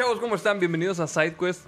[0.00, 0.18] chavos?
[0.18, 0.58] ¿Cómo están?
[0.58, 1.66] Bienvenidos a SideQuest,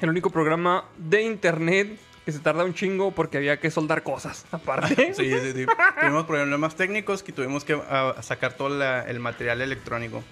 [0.00, 4.46] el único programa de internet que se tarda un chingo porque había que soldar cosas
[4.52, 5.12] aparte.
[5.16, 5.66] Sí, sí, sí.
[6.00, 10.22] tuvimos problemas técnicos que tuvimos que ah, sacar todo la- el material electrónico.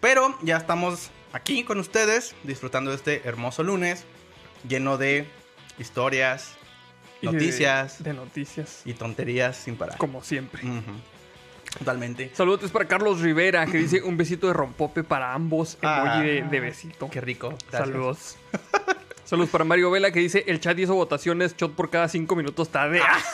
[0.00, 4.04] Pero ya estamos aquí con ustedes, disfrutando de este hermoso lunes,
[4.68, 5.26] lleno de
[5.80, 6.54] historias,
[7.22, 9.96] Y de- noticias De, noticias, y tonterías sin parar.
[9.98, 10.62] como siempre.
[10.64, 10.92] Ujú.
[11.78, 12.30] Totalmente.
[12.34, 15.78] Saludos para Carlos Rivera que dice un besito de rompope para ambos.
[15.80, 17.08] Emoji Ah, de, de besito.
[17.10, 17.48] Qué rico.
[17.70, 17.88] Gracias.
[17.92, 18.36] Saludos.
[19.24, 22.68] Saludos para Mario Vela que dice el chat hizo votaciones, shot por cada cinco minutos
[22.70, 23.00] tarde.
[23.02, 23.18] Ah.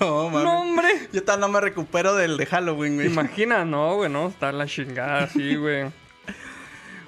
[0.00, 0.44] No, mami.
[0.44, 1.08] ¡No, hombre!
[1.12, 3.12] Yo todavía no me recupero del de Halloween, ¿Te güey.
[3.12, 3.66] imaginas?
[3.66, 4.28] No, güey, no.
[4.28, 5.86] Está la chingada así, güey.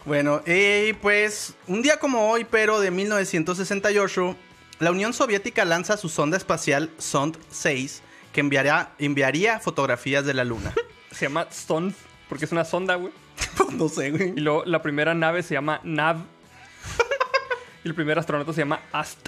[0.04, 4.36] Bueno, y pues un día como hoy, pero de 1968,
[4.80, 10.44] la Unión Soviética lanza su sonda espacial Sond 6, que enviará, enviaría fotografías de la
[10.44, 10.72] Luna.
[11.10, 11.92] Se llama Stone
[12.28, 13.12] porque es una sonda, güey.
[13.72, 14.36] no sé, Y güey.
[14.36, 16.18] luego la primera nave se llama Nav.
[17.84, 19.18] y el primer astronauta se llama Ast.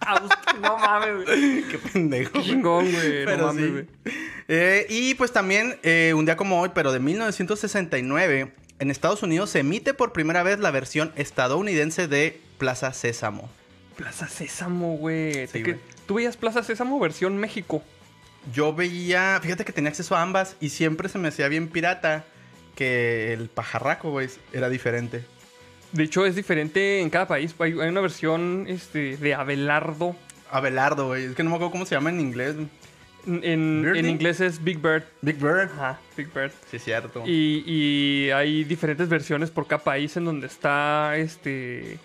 [0.00, 0.32] Aust.
[0.62, 1.62] No mames, güey.
[1.68, 2.32] Qué pendejo.
[2.32, 3.26] Qué chingón, güey.
[3.26, 3.70] No mames, sí.
[3.70, 3.86] güey.
[4.48, 9.50] Eh, y pues también, eh, un día como hoy, pero de 1969, en Estados Unidos
[9.50, 13.50] se emite por primera vez la versión estadounidense de Plaza Sésamo.
[13.96, 15.46] Plaza Sésamo, güey.
[15.48, 15.84] Sí, ¿Tú qué- güey.
[16.08, 17.82] ¿Tú veías Plaza Sésamo versión México?
[18.50, 22.24] Yo veía, fíjate que tenía acceso a ambas y siempre se me hacía bien pirata
[22.74, 25.22] que el pajarraco, güey, era diferente.
[25.92, 27.54] De hecho, es diferente en cada país.
[27.58, 30.16] Hay, una versión este, de Abelardo.
[30.50, 31.24] Abelardo, güey.
[31.24, 32.56] Es que no me acuerdo cómo se llama en inglés.
[33.26, 34.00] En, en- ¿Birdie?
[34.00, 35.04] en inglés es Big Bird.
[35.20, 35.70] Big Bird.
[35.74, 36.52] Ajá, Big Bird.
[36.70, 37.22] Sí, es cierto.
[37.26, 41.98] Y, y hay diferentes versiones por cada país en donde está este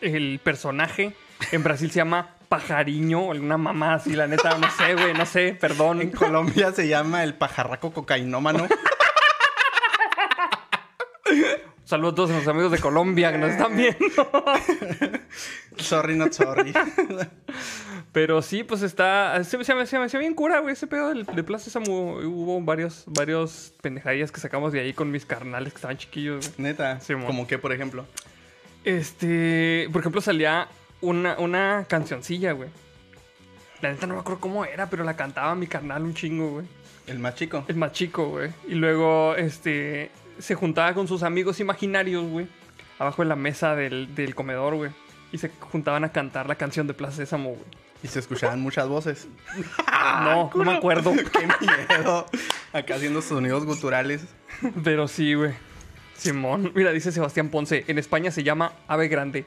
[0.00, 1.12] el personaje.
[1.52, 5.48] En Brasil se llama Pajariño alguna mamá así, la neta, no sé, güey, no sé,
[5.48, 6.10] En perdón.
[6.10, 8.66] Colombia se llama el pajarraco cocainómano.
[11.84, 13.96] Saludos a todos los amigos de Colombia que nos están viendo.
[15.78, 16.72] sorry, not sorry.
[18.10, 19.42] Pero sí, pues está.
[19.44, 22.14] Se, se, me- se me hacía bien cura, güey, ese pedo del- de Plaza Sésamo.
[22.16, 26.68] Hubo varios, varios pendejadillas que sacamos de ahí con mis carnales que estaban chiquillos, güey.
[26.70, 27.00] Neta.
[27.00, 27.26] Simón.
[27.26, 28.04] Como que, por ejemplo.
[28.84, 30.68] Este, por ejemplo, salía
[31.00, 32.68] una, una cancioncilla, güey.
[33.80, 36.66] La neta no me acuerdo cómo era, pero la cantaba mi carnal un chingo, güey.
[37.06, 37.64] El más chico.
[37.68, 38.50] El más chico, güey.
[38.66, 42.48] Y luego, este, se juntaba con sus amigos imaginarios, güey.
[42.98, 44.90] Abajo de la mesa del, del comedor, güey.
[45.32, 47.64] Y se juntaban a cantar la canción de Plaza Sésamo, güey.
[48.02, 49.28] Y se escuchaban muchas voces.
[50.24, 51.12] no, no me acuerdo.
[51.32, 52.26] Qué miedo.
[52.72, 54.22] Acá haciendo sonidos guturales.
[54.82, 55.52] pero sí, güey.
[56.16, 56.72] Simón.
[56.74, 57.84] Mira, dice Sebastián Ponce.
[57.88, 59.44] En España se llama Ave Grande.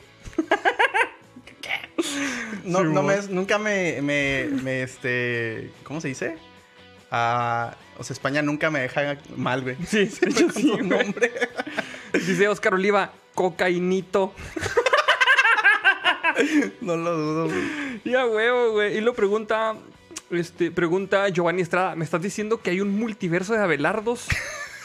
[2.63, 6.37] No, Sí, no me, nunca me, me, me, este, ¿cómo se dice?
[7.11, 9.75] Ah, o sea, España nunca me deja mal, güey.
[9.87, 10.83] Sí, sí, su güey.
[10.87, 11.31] nombre.
[12.13, 14.33] Dice Oscar Oliva, cocainito.
[16.81, 18.01] No lo dudo, güey.
[18.05, 18.97] Ya huevo, güey.
[18.97, 19.75] Y lo pregunta,
[20.31, 24.25] este, pregunta Giovanni Estrada, ¿me estás diciendo que hay un multiverso de Abelardos?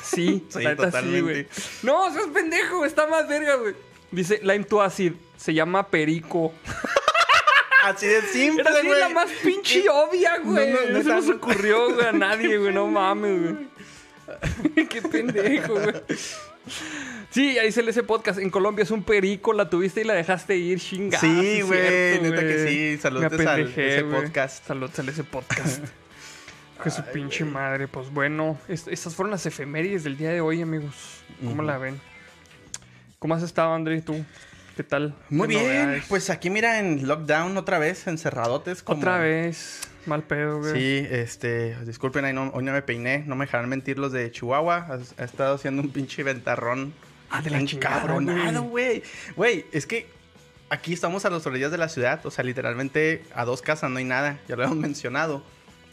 [0.02, 1.20] Sí, Sí, la totalmente.
[1.22, 1.46] güey.
[1.82, 3.74] No, seas pendejo, está más verga, güey.
[4.10, 6.52] Dice Lime to Acid, se llama Perico.
[7.84, 9.00] Así de simple, Era así güey.
[9.00, 10.72] la más pinche obvia, güey.
[10.72, 12.72] No, No, no, se nos ocurrió, güey, a nadie, güey.
[12.72, 14.86] No mames, güey.
[14.88, 15.94] Qué pendejo, güey.
[17.30, 18.38] Sí, ahí se lee ese podcast.
[18.38, 21.20] En Colombia es un perico, la tuviste y la dejaste ir, chingada.
[21.20, 22.98] Sí, güey, neta que sí.
[23.02, 24.22] Saludos apendejé, ese güey.
[24.22, 24.66] podcast.
[24.66, 25.84] Saludos a ese podcast.
[26.82, 27.86] Que su pinche madre.
[27.86, 31.22] Pues bueno, est- estas fueron las efemérides del día de hoy, amigos.
[31.42, 32.00] ¿Cómo la ven?
[33.20, 34.02] ¿Cómo has estado, André?
[34.02, 34.22] ¿Tú?
[34.76, 35.14] ¿Qué tal?
[35.30, 36.04] Muy ¿Qué bien, novedades?
[36.08, 38.82] pues aquí mira en lockdown otra vez, encerradotes.
[38.82, 38.98] Como...
[38.98, 39.88] Otra vez.
[40.06, 40.72] Mal pedo, güey.
[40.72, 44.30] Sí, este, disculpen, ahí no, hoy no me peiné, no me dejarán mentir los de
[44.30, 44.86] Chihuahua.
[44.88, 46.92] Ha, ha estado haciendo un pinche ventarrón.
[47.30, 49.02] Ah, de la güey.
[49.36, 50.06] Güey, es que
[50.70, 53.98] aquí estamos a las orillas de la ciudad, o sea, literalmente a dos casas no
[53.98, 55.42] hay nada, ya lo hemos mencionado.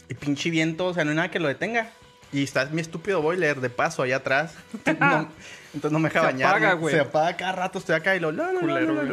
[0.08, 1.90] Y pinche viento, o sea, no hay nada que lo detenga.
[2.32, 4.54] Y está mi estúpido boiler de paso allá atrás.
[5.00, 5.28] No,
[5.74, 6.50] entonces no me deja Se bañar.
[6.50, 6.94] apaga, güey.
[6.94, 8.32] Se apaga cada rato, estoy acá y lo.
[8.32, 9.08] lo, lo, Culero, y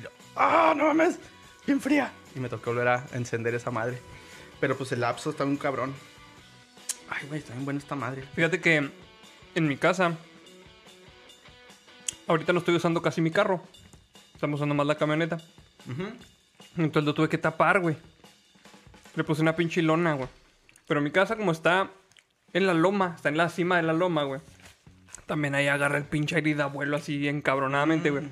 [0.00, 1.18] lo- ¡Ah, no mames!
[1.66, 2.12] Bien fría.
[2.34, 3.98] Y me tocó volver a encender esa madre.
[4.60, 5.94] Pero pues el lapso está un cabrón.
[7.10, 8.22] Ay, güey, está bien buena esta madre.
[8.34, 8.90] Fíjate que
[9.54, 10.12] en mi casa,
[12.26, 13.62] ahorita no estoy usando casi mi carro.
[14.34, 15.38] Estamos usando más la camioneta.
[16.76, 17.96] Entonces lo tuve que tapar, güey.
[19.16, 20.28] Le puse una pinche lona, güey.
[20.86, 21.90] Pero mi casa, como está
[22.52, 24.40] en la loma, está en la cima de la loma, güey.
[25.28, 28.24] También ahí agarra el pinche aire y da vuelo así encabronadamente, güey.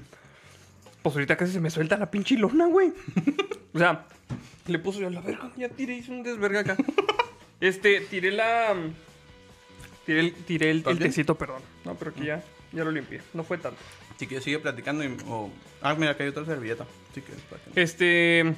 [1.03, 2.93] Pues ahorita casi se me suelta la pinche lona, güey.
[3.75, 4.07] o sea,
[4.67, 6.77] le puse yo la verga, ya tiré, hice un desverga acá.
[7.61, 8.75] este, tiré la.
[10.07, 11.61] Tiré el, tiré tecito, perdón.
[11.85, 13.21] No, pero aquí ya, ya lo limpié.
[13.35, 13.79] No fue tanto.
[14.19, 15.15] Si quieres, sigue platicando y...
[15.83, 16.87] Ah, mira, acá hay otra servilleta.
[17.51, 18.55] Para que- Este.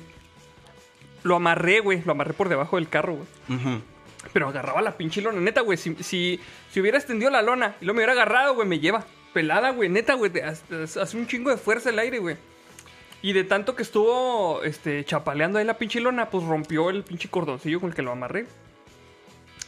[1.25, 2.03] Lo amarré, güey.
[2.05, 3.59] Lo amarré por debajo del carro, güey.
[3.59, 3.83] Ujú.
[4.33, 5.41] Pero agarraba la pinche lona.
[5.41, 5.79] Neta, güey.
[5.79, 6.41] Si, si,
[6.71, 9.05] si hubiera extendido la lona y lo me hubiera agarrado, güey, me lleva.
[9.33, 9.89] Pelada, güey.
[9.89, 10.33] Neta, güey.
[10.41, 12.37] Hace un chingo de fuerza el aire, güey.
[13.21, 17.29] Y de tanto que estuvo este, chapaleando ahí la pinche lona, pues rompió el pinche
[17.29, 18.47] cordoncillo con el que lo amarré.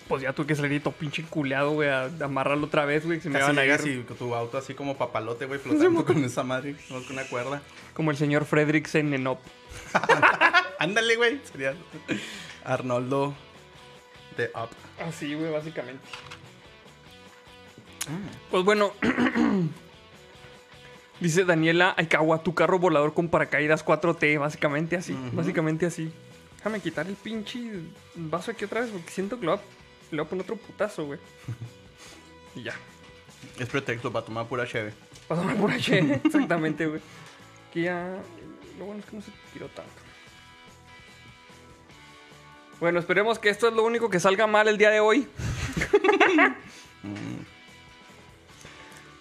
[0.07, 3.21] Pues ya tuve que salir todo pinche culeado, güey, a, a amarrarlo otra vez, güey.
[3.21, 6.05] Se me iban a llegas ir y con tu auto así como papalote, güey, flotando
[6.05, 7.63] con esa madre, con una cuerda.
[7.95, 9.41] como el señor Fredriksen en Op.
[10.79, 11.41] Ándale, güey.
[11.45, 11.75] Sería
[12.65, 13.35] Arnoldo
[14.37, 14.71] de Up.
[15.07, 16.03] Así, güey, básicamente.
[18.51, 18.93] Pues bueno.
[21.21, 26.11] Dice Daniela Aikawa, tu carro volador con paracaídas 4T, básicamente así, básicamente así.
[26.57, 27.61] Déjame quitar el pinche
[28.15, 29.63] vaso aquí otra vez porque siento que le voy a,
[30.13, 31.19] le voy a poner otro putazo, güey.
[32.55, 32.75] y ya.
[33.59, 34.95] Es pretexto para tomar pura cheve.
[35.29, 37.01] Pásame por H, exactamente, güey.
[37.73, 38.19] Que ya.
[38.79, 39.93] Lo bueno es que no se tiró tanto.
[42.81, 45.29] Bueno, esperemos que esto es lo único que salga mal el día de hoy.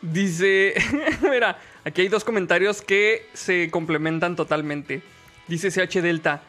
[0.01, 0.73] Dice.
[1.29, 5.01] Mira, aquí hay dos comentarios que se complementan totalmente.
[5.47, 6.41] Dice CH Delta.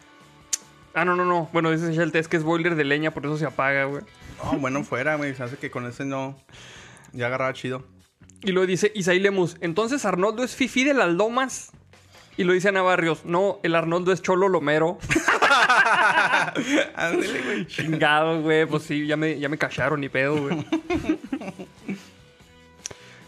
[0.94, 1.48] Ah, no, no, no.
[1.52, 4.02] Bueno, dice CH Delta, es que es boiler de leña, por eso se apaga, güey.
[4.44, 5.34] No, bueno, fuera, güey.
[5.34, 6.36] Se hace que con ese no.
[7.12, 7.84] Ya agarraba chido.
[8.42, 9.56] Y lo dice Isaí Lemus.
[9.60, 11.72] Entonces Arnoldo es Fifi de las Lomas.
[12.36, 13.24] Y lo dice Ana Barrios.
[13.24, 14.98] No, el Arnoldo es Cholo Lomero.
[16.94, 17.66] Ándale, güey.
[17.66, 18.66] Chingado, güey.
[18.66, 20.66] Pues sí, ya me, ya me cacharon ni pedo, güey.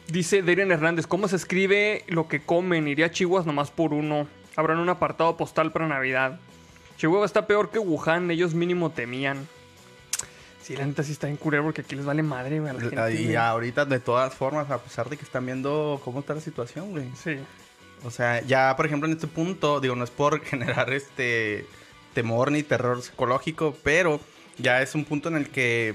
[0.08, 2.86] Dice Darian Hernández, ¿cómo se escribe lo que comen?
[2.86, 4.26] Iría a Chihuahua nomás por uno.
[4.56, 6.38] Habrán un apartado postal para Navidad.
[6.98, 9.48] Chihuahua está peor que Wuhan, ellos mínimo temían.
[10.62, 12.80] Sí, la neta sí está en culero porque aquí les vale madre, güey, a la
[12.80, 13.14] gente.
[13.14, 13.36] Y güey.
[13.36, 17.08] ahorita, de todas formas, a pesar de que están viendo cómo está la situación, güey.
[17.16, 17.38] Sí.
[18.04, 21.66] O sea, ya, por ejemplo, en este punto, digo, no es por generar este
[22.14, 24.20] temor ni terror psicológico, pero
[24.58, 25.94] ya es un punto en el que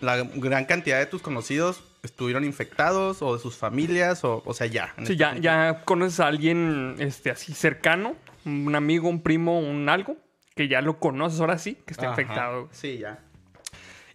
[0.00, 4.66] la gran cantidad de tus conocidos estuvieron infectados o de sus familias, o, o sea,
[4.66, 4.94] ya.
[4.98, 5.42] Sí, este ya, punto.
[5.42, 10.16] ya conoces a alguien este, así cercano, un amigo, un primo, un algo,
[10.54, 12.20] que ya lo conoces ahora sí, que está Ajá.
[12.20, 12.68] infectado.
[12.72, 13.18] Sí, ya.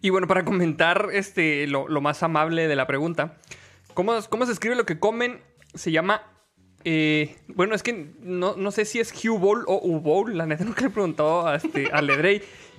[0.01, 3.37] Y bueno, para comentar este, lo, lo más amable de la pregunta,
[3.93, 5.41] ¿cómo, cómo se escribe lo que comen?
[5.73, 6.23] Se llama...
[6.85, 10.45] eh, bueno, es que no, no sé si es Hugh Bowl o U Bowl, la
[10.45, 12.01] neta nunca le he preguntado a, este, a.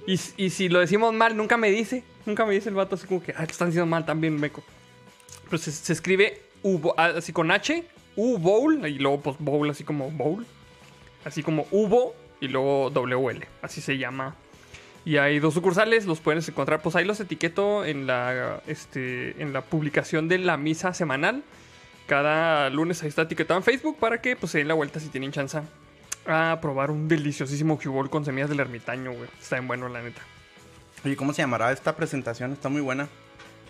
[0.07, 2.03] Y, y si lo decimos mal, nunca me dice.
[2.27, 4.63] Nunca me dice el vato así como que, ah, que están diciendo mal también, meco.
[5.45, 7.85] Pero se, escribe U, ah, así con H,
[8.17, 10.47] U Bowl, y luego pues Bowl así como Bowl.
[11.25, 13.47] Así como Ubo y luego WL.
[13.63, 14.35] Así se llama.
[15.05, 16.83] Y hay dos sucursales, los puedes encontrar.
[16.83, 21.43] Pues ahí los etiqueto en la, este, en la publicación de la misa semanal.
[22.11, 25.07] Cada lunes ahí está etiquetado en Facebook para que pues se den la vuelta si
[25.11, 25.61] tienen chance
[26.27, 29.29] a probar un deliciosísimo cubol con semillas del ermitaño, güey.
[29.41, 30.21] Está bien bueno, la neta.
[31.05, 32.53] Oye, ¿cómo se llamará esta presentación?
[32.53, 33.07] Está muy buena.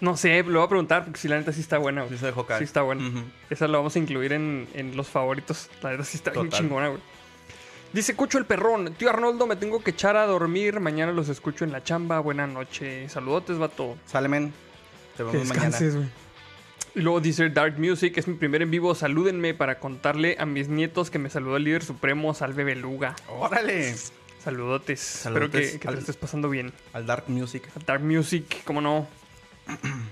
[0.01, 2.15] No sé, lo voy a preguntar porque si la neta sí está buena, güey.
[2.15, 2.61] Sí se dejó caer.
[2.61, 3.03] Sí está buena.
[3.51, 5.69] Esa la vamos a incluir en, en los favoritos.
[5.83, 7.03] La verdad sí está bien chingona, güey.
[7.93, 8.95] Dice Cucho el perrón.
[8.95, 10.81] Tío Arnoldo, me tengo que echar a dormir.
[10.81, 12.21] Mañana los escucho en la chamba.
[12.21, 13.07] Buena noche.
[13.11, 13.99] Saludotes, vato.
[14.07, 14.51] Sale, men.
[15.19, 15.67] Te Que vemos mañana.
[15.67, 16.09] descanses, güey.
[16.95, 18.95] Y luego dice Dark Music, es mi primer en vivo.
[18.95, 23.15] Salúdenme para contarle a mis nietos que me saludó el líder supremo, Salve Beluga.
[23.29, 23.95] ¡Órale!
[24.43, 25.01] Saludotes.
[25.01, 26.73] Saludotes Espero que, que te al- lo estés pasando bien.
[26.93, 27.69] Al Dark Music.
[27.87, 29.07] Dark Music, cómo no.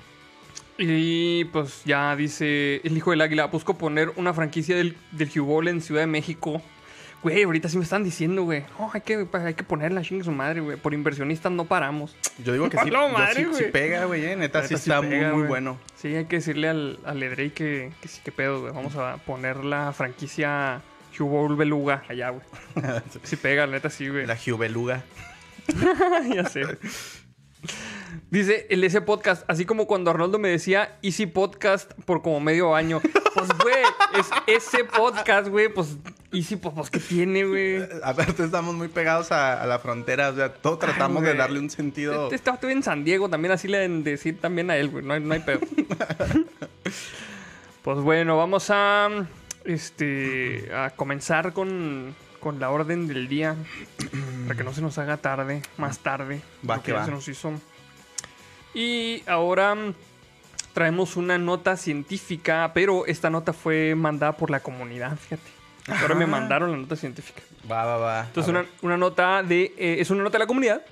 [0.81, 5.67] Y pues ya dice el hijo del águila, busco poner una franquicia del, del Hubol
[5.67, 6.63] en Ciudad de México.
[7.23, 8.65] Güey, ahorita sí me están diciendo, güey.
[8.79, 10.77] "Oh, hay, que, hay que ponerla, chingue su madre, güey.
[10.77, 12.15] Por inversionistas no paramos.
[12.45, 12.89] Yo digo que sí.
[12.89, 14.25] ¡A la yo madre, sí, sí pega, güey.
[14.25, 15.79] eh, Neta, sí Neta, sí está pega, muy, bueno.
[15.97, 18.73] Sí, hay que decirle al, al Edrey que, que sí, que pedo, güey.
[18.73, 20.81] Vamos a poner la franquicia
[21.19, 22.45] Hubol Beluga allá, güey.
[23.25, 24.25] Sí pega, la neta, sí, güey.
[24.25, 25.03] La Jubeluga.
[26.35, 26.63] ya sé.
[28.31, 32.75] Dice el ese podcast, así como cuando Arnoldo me decía Easy Podcast por como medio
[32.75, 33.01] año.
[33.35, 33.85] Pues, güey,
[34.19, 35.73] es ese podcast, güey.
[35.73, 35.97] Pues,
[36.33, 37.83] Easy, pues, pues, ¿qué tiene, güey?
[38.03, 40.29] Aparte, estamos muy pegados a, a la frontera.
[40.29, 42.31] O sea, todo tratamos de darle un sentido.
[42.31, 45.05] Este este en San Diego, también así le decir también a él, güey.
[45.05, 45.61] No hay, no hay pedo.
[47.83, 49.09] pues bueno, vamos a
[49.65, 53.57] este a comenzar con, con la orden del día.
[54.47, 56.43] Para que no se nos haga tarde, más tarde.
[56.69, 57.07] Va que va.
[57.07, 57.53] se nos hizo.
[58.75, 59.95] Y ahora mm,
[60.73, 65.51] traemos una nota científica, pero esta nota fue mandada por la comunidad, fíjate.
[66.03, 67.43] Ahora me mandaron la nota científica.
[67.71, 68.25] Va, va, va.
[68.27, 69.75] Entonces, una, una nota de.
[69.79, 70.83] eh, es una nota de la comunidad.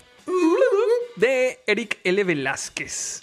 [1.17, 2.25] De Eric L.
[2.25, 3.23] Velázquez.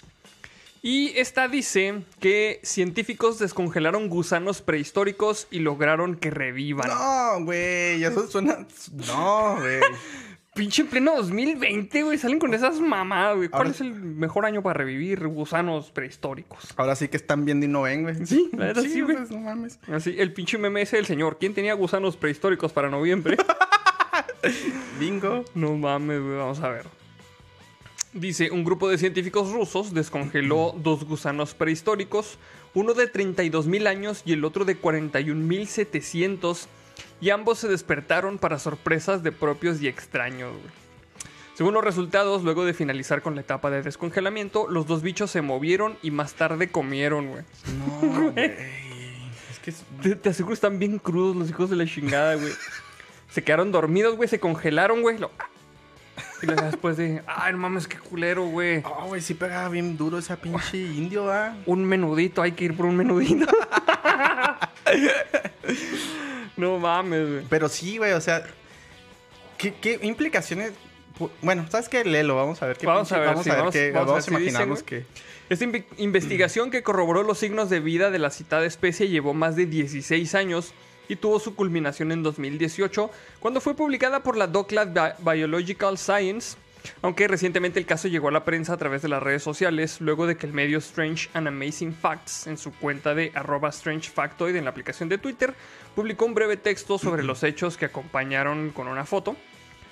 [0.82, 6.88] Y esta dice que científicos descongelaron gusanos prehistóricos y lograron que revivan.
[6.88, 8.66] No, güey, eso suena.
[8.92, 9.80] No, güey.
[10.54, 12.16] Pinche en pleno 2020, güey.
[12.16, 13.48] Salen con esas mamadas, güey.
[13.48, 16.72] ¿Cuál Ahora- es el mejor año para revivir gusanos prehistóricos?
[16.76, 18.24] Ahora sí que están viendo y no ven, güey.
[18.26, 19.16] Sí, la verdad sí, o güey.
[19.26, 19.80] sea, no mames.
[19.92, 21.38] Así, el pinche meme ese del señor.
[21.40, 23.36] ¿Quién tenía gusanos prehistóricos para noviembre?
[25.00, 25.44] Bingo.
[25.54, 26.36] no mames, güey.
[26.36, 26.86] Vamos a ver.
[28.12, 32.38] Dice, un grupo de científicos rusos descongeló dos gusanos prehistóricos,
[32.72, 36.66] uno de 32.000 años y el otro de 41.700,
[37.20, 40.52] y ambos se despertaron para sorpresas de propios y extraños.
[41.54, 45.40] Según los resultados, luego de finalizar con la etapa de descongelamiento, los dos bichos se
[45.40, 47.44] movieron y más tarde comieron, güey.
[47.78, 48.44] No, güey.
[48.44, 52.52] Es que es- Te, te aseguro están bien crudos los hijos de la chingada, güey.
[53.30, 55.18] Se quedaron dormidos, güey, se congelaron, güey.
[55.18, 55.30] lo-
[56.42, 58.82] Y luego después de, ay, no mames, qué culero, güey.
[58.84, 61.56] Oh, güey, sí pegaba bien duro esa pinche indio, ¿va?
[61.66, 63.46] Un menudito, hay que ir por un menudito.
[66.56, 67.42] no mames, güey.
[67.48, 68.44] Pero sí, güey, o sea.
[69.58, 70.72] ¿Qué, qué implicaciones?
[71.42, 72.04] Bueno, ¿sabes qué?
[72.04, 73.90] Léelo, vamos a ver qué Vamos a ver, vamos sí, a ver vamos- qué.
[73.92, 75.06] vamos a Vamos, imaginarnos que.
[75.48, 79.54] Esta inve- investigación que corroboró los signos de vida de la citada especie llevó más
[79.56, 80.72] de 16 años
[81.08, 86.56] y tuvo su culminación en 2018, cuando fue publicada por la Bi- Biological Science,
[87.02, 90.26] aunque recientemente el caso llegó a la prensa a través de las redes sociales, luego
[90.26, 94.56] de que el medio Strange and Amazing Facts, en su cuenta de arroba Strange Factoid
[94.56, 95.54] en la aplicación de Twitter,
[95.94, 99.36] publicó un breve texto sobre los hechos que acompañaron con una foto.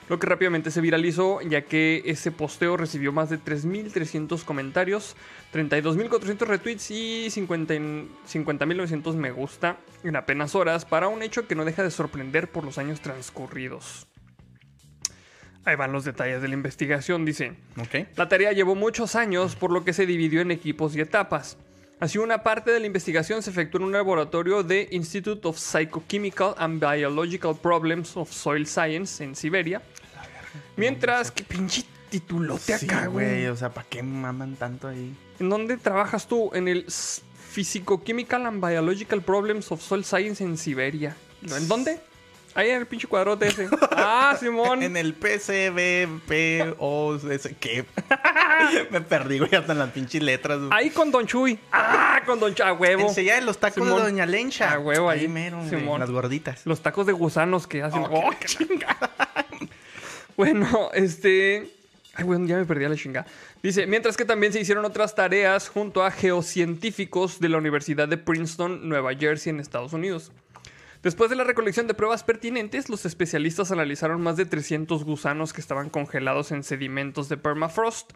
[0.09, 5.17] Lo que rápidamente se viralizó, ya que ese posteo recibió más de 3.300 comentarios,
[5.55, 7.79] 32.400 retweets y 50 y-
[8.29, 12.65] 50.900 me gusta en apenas horas para un hecho que no deja de sorprender por
[12.65, 14.07] los años transcurridos.
[15.65, 17.53] Ahí van los detalles de la investigación, dice.
[17.79, 18.07] Ok.
[18.17, 21.57] La tarea llevó muchos años, por lo que se dividió en equipos y etapas.
[22.01, 26.55] Así, una parte de la investigación se efectuó en un laboratorio de Institute of Psychochemical
[26.59, 29.81] and Biological Problems of Soil Science en Siberia.
[30.77, 35.15] Mientras que pinche titulote Sí, acá, güey, o sea, ¿para qué maman tanto ahí?
[35.39, 36.51] ¿En dónde trabajas tú?
[36.55, 36.87] En el
[37.53, 41.17] Physicochemical and Biological Problems of Soil Science en Siberia.
[41.43, 42.01] ¿En dónde?
[42.55, 43.69] Ahí en el pinche cuadrote ese.
[43.93, 44.83] Ah, Simón.
[44.83, 47.85] En el PCBPO, ese, ¿qué?
[48.91, 50.59] Me perdí, güey, hasta en las pinches letras.
[50.59, 50.71] güey.
[50.73, 51.59] Ahí con Don Chuy.
[51.73, 52.67] Ah, con Don Chuy.
[52.67, 53.09] A huevo.
[53.09, 53.99] Enseguida los tacos Simón.
[54.03, 54.73] de Doña Lencha.
[54.73, 55.29] Ah, huevo, ahí.
[55.29, 56.01] mero, güey, Simón.
[56.01, 56.67] las gorditas.
[56.67, 58.03] Los tacos de gusanos que hacen.
[58.03, 59.11] Oh, Oh, qué chingada.
[60.37, 61.71] bueno, este.
[62.15, 63.27] Ay, bueno, ya me perdí a la chingada.
[63.63, 68.19] Dice, mientras que también se hicieron otras tareas junto a geocientíficos de la Universidad de
[68.19, 70.31] Princeton, Nueva Jersey, en Estados Unidos.
[71.03, 75.61] Después de la recolección de pruebas pertinentes, los especialistas analizaron más de 300 gusanos que
[75.61, 78.13] estaban congelados en sedimentos de permafrost,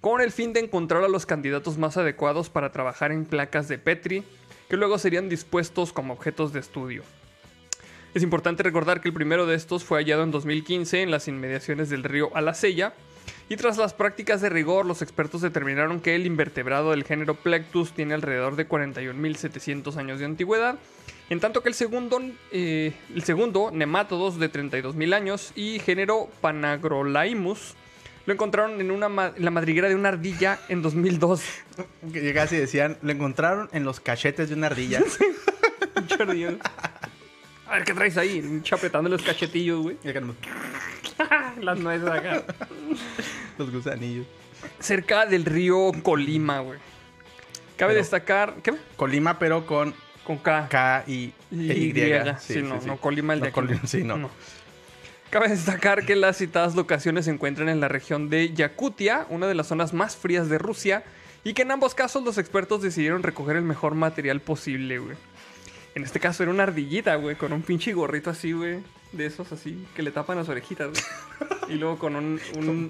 [0.00, 3.76] con el fin de encontrar a los candidatos más adecuados para trabajar en placas de
[3.76, 4.24] Petri,
[4.70, 7.02] que luego serían dispuestos como objetos de estudio.
[8.14, 11.90] Es importante recordar que el primero de estos fue hallado en 2015 en las inmediaciones
[11.90, 12.94] del río Alacella,
[13.50, 17.92] y tras las prácticas de rigor, los expertos determinaron que el invertebrado del género Plectus
[17.92, 20.78] tiene alrededor de 41.700 años de antigüedad,
[21.32, 22.20] en tanto que el segundo,
[22.50, 27.74] eh, el segundo Nematodos, de 32.000 años, y género Panagrolaimus,
[28.26, 31.42] lo encontraron en, una ma- en la madriguera de una ardilla en 2002.
[32.12, 35.00] Que llegas y decían, lo encontraron en los cachetes de una ardilla.
[37.66, 38.60] A ver, ¿qué traes ahí?
[38.62, 39.96] Chapetando los cachetillos, güey.
[41.60, 42.44] Las nueces acá.
[43.58, 44.26] los gusanillos.
[44.80, 46.78] cerca del río Colima, güey.
[47.76, 48.54] Cabe Pero- destacar.
[48.62, 48.74] ¿Qué?
[48.96, 50.68] Colima, pero con Con K.
[50.68, 52.34] K y Y, e.
[52.38, 53.54] Sí, no, no, Colima el de No, aquí.
[53.54, 54.30] Colima, sí, no.
[55.30, 59.54] Cabe destacar que las citadas locaciones se encuentran en la región de Yakutia, una de
[59.54, 61.04] las zonas más frías de Rusia,
[61.42, 65.16] y que en ambos casos los expertos decidieron recoger el mejor material posible, güey.
[65.94, 68.80] En este caso era una ardillita, güey, con un pinche gorrito así, güey,
[69.12, 71.02] de esos así, que le tapan las orejitas, güey.
[71.68, 72.38] Y luego con un,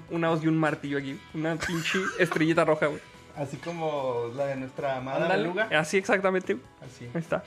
[0.09, 3.01] un, hoz y un martillo aquí, una pinche estrellita roja, güey.
[3.35, 5.69] Así como la de nuestra amada Ándale, beluga.
[5.79, 6.57] Así exactamente.
[6.81, 7.05] Así.
[7.13, 7.43] Ahí está.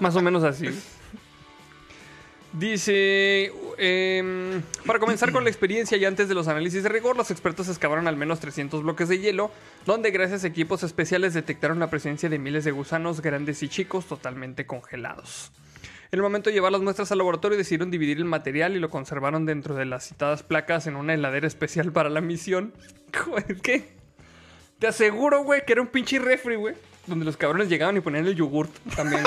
[0.00, 0.68] Más o menos así.
[2.52, 7.30] Dice, em, para comenzar con la experiencia y antes de los análisis de rigor, los
[7.30, 9.50] expertos excavaron al menos 300 bloques de hielo,
[9.84, 14.06] donde gracias a equipos especiales detectaron la presencia de miles de gusanos grandes y chicos
[14.06, 15.52] totalmente congelados.
[16.12, 18.88] En el momento de llevar las muestras al laboratorio decidieron dividir el material y lo
[18.88, 22.72] conservaron dentro de las citadas placas en una heladera especial para la misión.
[23.62, 23.95] ¿qué?
[24.78, 26.74] Te aseguro, güey, que era un pinche refri, güey.
[27.06, 29.22] Donde los cabrones llegaban y ponían el yogurt también.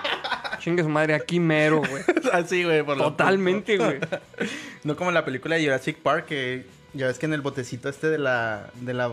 [0.60, 2.02] Chingue su madre, aquí mero, güey.
[2.32, 3.98] Así, güey, por lo- Totalmente, güey.
[4.84, 7.88] No como en la película de Jurassic Park, que ya ves que en el botecito
[7.88, 9.10] este de la, de la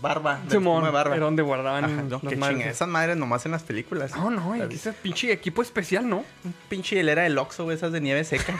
[0.00, 0.40] barba.
[0.44, 1.14] de Simón, barba.
[1.14, 2.66] era donde guardaban Ajá, no, qué madres.
[2.66, 4.16] Esas madres nomás en las películas.
[4.16, 4.74] No, no, La y vi.
[4.76, 6.24] ese pinche equipo especial, ¿no?
[6.44, 8.58] Un pinche hilera del Oxxo, güey, esas de nieve seca.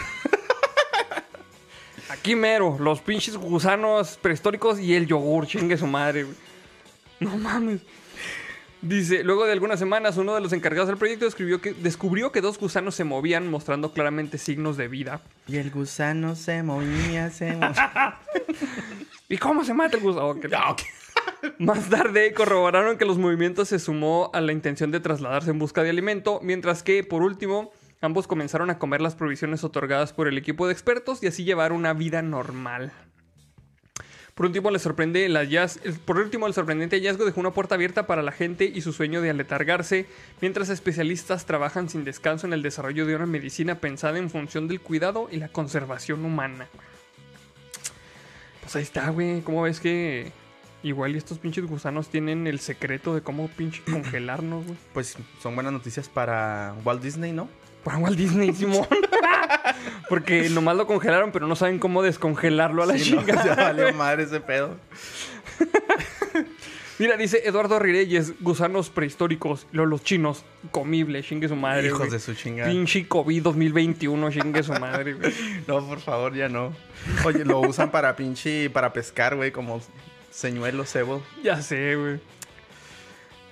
[2.10, 6.36] Aquí mero, los pinches gusanos prehistóricos y el yogur, chingue su madre, güey.
[7.22, 7.80] No mames.
[8.82, 12.40] Dice, luego de algunas semanas, uno de los encargados del proyecto describió que, descubrió que
[12.40, 15.22] dos gusanos se movían, mostrando claramente signos de vida.
[15.46, 18.18] y el gusano se movía, se movía.
[19.28, 20.34] ¿Y cómo se mata el gusano?
[21.58, 25.84] Más tarde corroboraron que los movimientos se sumó a la intención de trasladarse en busca
[25.84, 30.38] de alimento, mientras que, por último, ambos comenzaron a comer las provisiones otorgadas por el
[30.38, 32.92] equipo de expertos y así llevar una vida normal.
[34.34, 38.06] Por último, le sorprende el hallaz- por último, el sorprendente hallazgo dejó una puerta abierta
[38.06, 40.06] para la gente y su sueño de aletargarse,
[40.40, 44.80] mientras especialistas trabajan sin descanso en el desarrollo de una medicina pensada en función del
[44.80, 46.66] cuidado y la conservación humana.
[48.62, 49.42] Pues ahí está, güey.
[49.42, 50.32] ¿Cómo ves que
[50.82, 54.78] igual estos pinches gusanos tienen el secreto de cómo pinche congelarnos, güey?
[54.94, 57.48] Pues son buenas noticias para Walt Disney, ¿no?
[57.84, 58.86] Para Walt Disney, Simón.
[60.08, 63.44] Porque nomás lo congelaron, pero no saben cómo descongelarlo a la Sí, no, chinga.
[63.44, 64.76] ya valió madre ese pedo.
[66.98, 72.20] Mira, dice Eduardo Rireyes, gusanos prehistóricos, lo- los chinos, comible, chingue su madre, Hijos de
[72.20, 72.70] su chingada.
[72.70, 75.32] Pinche COVID 2021, chingue su madre, güey.
[75.66, 76.72] No, por favor, ya no.
[77.24, 79.80] Oye, lo usan para pinche, para pescar, güey, como
[80.30, 81.22] señuelo, cebo.
[81.42, 82.20] Ya sé, güey.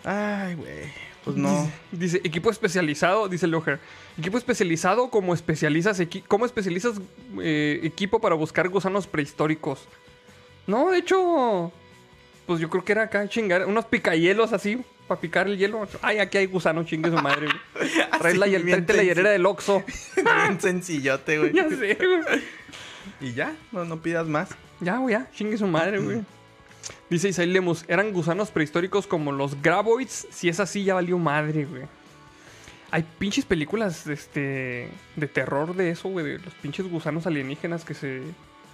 [0.05, 1.10] Ay, güey.
[1.25, 1.71] Pues no.
[1.93, 3.79] Dice, equipo especializado, dice Loher.
[4.19, 7.01] Equipo especializado como especializas equi- ¿Cómo especializas
[7.43, 9.87] eh, equipo para buscar gusanos prehistóricos?
[10.67, 11.73] No, de hecho,
[12.47, 15.87] pues yo creo que era acá chingar unos picahielos así para picar el hielo.
[16.01, 17.49] Ay, aquí hay gusanos, chingue su madre.
[17.75, 17.91] güey.
[18.19, 19.83] Traes la, la hierera del Oxxo.
[20.17, 21.53] Bien sencillote, güey.
[21.55, 22.43] ya sé, güey.
[23.21, 24.51] Y ya, no, no pidas más.
[24.81, 26.23] Ya, güey, ya, chingue su madre, güey.
[27.09, 30.29] Dice Isaí Lemus, eran gusanos prehistóricos como los graboids.
[30.31, 31.83] Si es así, ya valió madre, güey.
[32.93, 37.95] Hay pinches películas este, de terror de eso, güey, de los pinches gusanos alienígenas que
[37.95, 38.23] se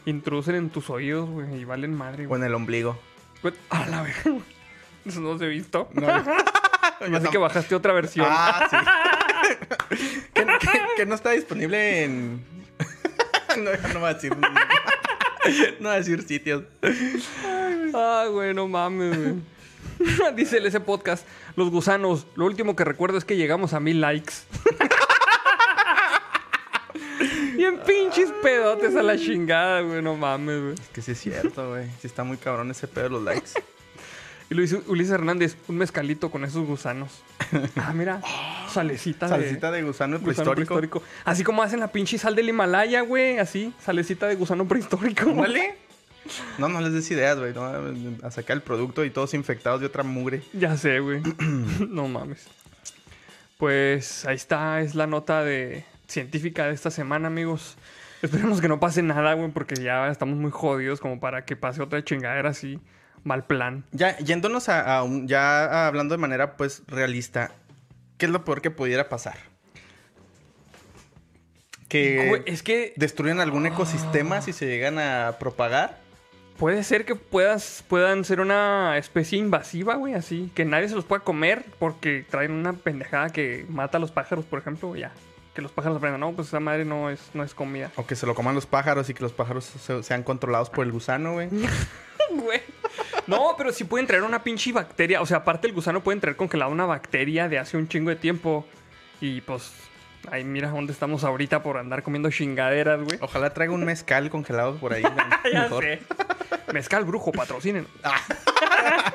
[0.07, 2.41] introducen en tus oídos, güey, y valen madre, O güey.
[2.41, 2.99] en el ombligo.
[3.43, 4.33] Güey, A la verga.
[5.05, 5.89] Eso no se he visto.
[5.93, 6.07] No.
[7.17, 8.27] Así que bajaste otra versión.
[8.29, 9.57] Ah, sí.
[10.35, 12.45] que, que- que no está disponible en.
[13.59, 14.33] no, no va a decir.
[15.81, 16.65] no decir sitios.
[17.95, 19.35] Ah, güey, no mames, güey.
[20.37, 24.01] Dice el ese podcast, los gusanos, lo último que recuerdo es que llegamos a mil
[24.01, 24.35] likes.
[27.59, 30.75] y en pinches pedotes a la chingada, güey, no mames, güey.
[30.93, 31.87] Que sí es cierto, güey.
[32.01, 33.51] Sí está muy cabrón ese pedo de los likes.
[34.49, 37.23] Y lo dice Ulises Hernández, un mezcalito con esos gusanos.
[37.77, 38.21] Ah, mira,
[38.69, 40.75] salecita, Salecita de de gusano gusano prehistórico.
[40.75, 41.03] prehistórico.
[41.25, 45.35] Así como hacen la pinche sal del Himalaya, güey, así, salecita de gusano prehistórico.
[45.35, 45.77] ¿Vale?
[46.59, 47.55] No, no les des ideas, güey.
[47.55, 47.65] No,
[48.23, 50.43] a sacar el producto y todos infectados de otra mugre.
[50.53, 51.23] Ya sé, güey.
[51.89, 52.49] no mames.
[53.59, 57.77] Pues ahí está, es la nota de científica de esta semana, amigos.
[58.23, 61.81] Esperemos que no pase nada, güey, porque ya estamos muy jodidos como para que pase
[61.81, 62.81] otra chingadera así.
[63.27, 63.85] Mal plan.
[63.93, 67.51] Ya, yéndonos a, a un- ya hablando de manera, pues, realista.
[68.19, 69.37] ¿Qué es lo peor que pudiera pasar?
[71.89, 75.99] Que es que destruyan algún ecosistema si se llegan a propagar.
[76.59, 80.51] puede ser que puedas, puedan ser una especie invasiva, güey, así.
[80.55, 84.45] Que nadie se los pueda comer porque traen una pendejada que mata a los pájaros,
[84.45, 85.13] por ejemplo, ya.
[85.55, 87.91] Que los pájaros aprendan, no, pues esa madre no es, no es comida.
[87.97, 90.85] O que se lo coman los pájaros y que los pájaros se- sean controlados por
[90.87, 91.49] el gusano, güey.
[92.29, 92.61] Güey.
[93.27, 95.21] No, pero sí pueden traer una pinche bacteria.
[95.21, 98.17] O sea, aparte el gusano pueden traer congelada una bacteria de hace un chingo de
[98.17, 98.67] tiempo.
[99.21, 99.73] Y pues,
[100.31, 103.19] ahí mira dónde estamos ahorita por andar comiendo chingaderas, güey.
[103.21, 105.03] Ojalá traiga un mezcal congelado por ahí.
[105.53, 105.85] ya mejor.
[105.85, 106.01] sé.
[106.73, 107.87] Mezcal brujo, patrocinen.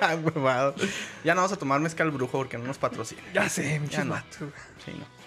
[0.24, 0.76] Huevado.
[1.24, 3.22] ya no vamos a tomar mezcal brujo porque no nos patrocina.
[3.34, 4.15] Ya sé, Ya pinches no.
[4.86, 5.22] Sí, no.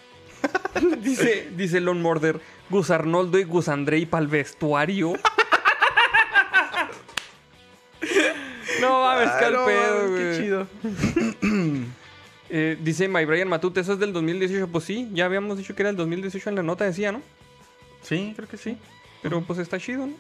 [0.99, 5.15] Dice, dice Lon Morder, Gus Arnoldo y Gus Andrei para el vestuario.
[8.81, 10.19] No mames, Ah, qué no pedo, güey.
[10.23, 10.67] Qué chido.
[12.51, 14.69] Eh, dice My Brian Matute, eso es del 2018.
[14.69, 17.21] Pues sí, ya habíamos dicho que era el 2018 en la nota, decía, ¿no?
[18.03, 18.77] Sí, Creo que sí.
[19.23, 20.13] Pero pues está chido, ¿no?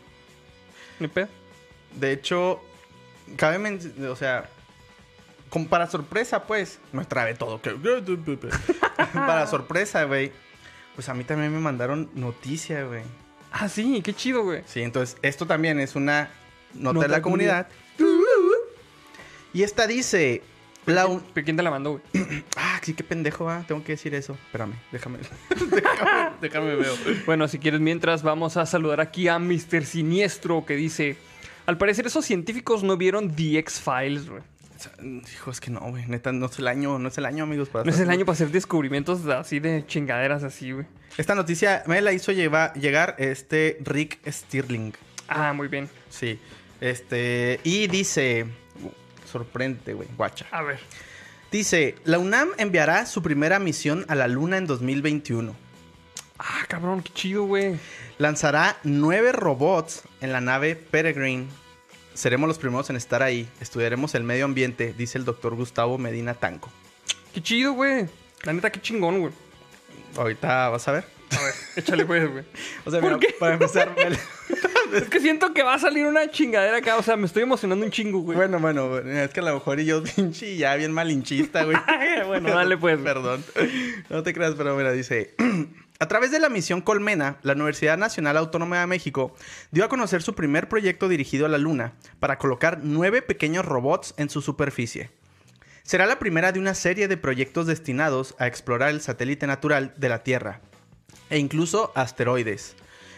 [0.99, 1.29] Ni pedo.
[1.95, 2.61] De hecho,
[3.37, 3.79] cabe men-
[4.11, 4.49] o sea,
[5.69, 7.61] para sorpresa, pues, me trabé todo.
[9.13, 10.33] para sorpresa, güey.
[10.97, 13.03] Pues a mí también me mandaron noticia, güey.
[13.53, 14.63] Ah, sí, qué chido, güey.
[14.67, 16.31] Sí, entonces esto también es una
[16.73, 17.69] nota, Nota de la comunidad.
[19.55, 20.43] Y esta dice,
[20.85, 22.25] la un- ¿Pero quién te la mandó, güey?
[22.57, 24.35] Ah, sí, qué pendejo, ah, tengo que decir eso.
[24.47, 25.19] Espérame, déjame.
[25.71, 26.93] déjame, déjame veo.
[27.25, 29.87] Bueno, si quieres, mientras vamos a saludar aquí a Mr.
[29.87, 31.17] Siniestro que dice:
[31.67, 34.43] Al parecer, esos científicos no vieron The X-Files, güey.
[35.33, 36.05] Hijo, es que no, güey.
[36.09, 37.69] Neta, no es el año, no es el año, amigos.
[37.71, 40.85] Para no es el año para hacer descubrimientos así de chingaderas así, güey.
[41.17, 44.93] Esta noticia me la hizo llegar este Rick Stirling.
[45.29, 45.89] Ah, muy bien.
[46.11, 46.39] Sí.
[46.81, 47.61] Este.
[47.65, 48.47] Y dice.
[49.35, 50.09] Sorprende, güey.
[50.17, 50.47] Guacha.
[50.53, 50.79] A ver.
[51.51, 55.55] Dice: La UNAM enviará su primera misión a la Luna en 2021.
[56.39, 57.77] Ah, cabrón, qué chido, güey.
[58.19, 61.49] Lanzará nueve robots en la nave Peregrine
[62.15, 63.49] Seremos los primeros en estar ahí.
[63.61, 66.71] Estudiaremos el medio ambiente, dice el doctor Gustavo Medina Tanco.
[67.33, 68.07] Qué chido, güey.
[68.45, 69.33] La neta, qué chingón, güey.
[70.17, 71.14] Ahorita vas a ver.
[71.39, 72.45] A ver, échale pues, güey.
[72.85, 73.35] O sea, ¿Por qué?
[73.39, 73.95] para empezar...
[74.93, 76.97] es que siento que va a salir una chingadera acá.
[76.97, 78.37] O sea, me estoy emocionando un chingo, güey.
[78.37, 81.77] Bueno, bueno, es que a lo mejor yo pinche ya bien malinchista, güey.
[82.27, 82.99] bueno, dale pues.
[82.99, 83.45] Perdón.
[84.11, 85.35] No te creas, pero mira, dice...
[86.01, 89.33] A través de la misión Colmena, la Universidad Nacional Autónoma de México
[89.71, 94.13] dio a conocer su primer proyecto dirigido a la Luna para colocar nueve pequeños robots
[94.17, 95.11] en su superficie.
[95.85, 100.09] Será la primera de una serie de proyectos destinados a explorar el satélite natural de
[100.09, 100.63] la Tierra
[101.31, 102.77] e incluso asteroides,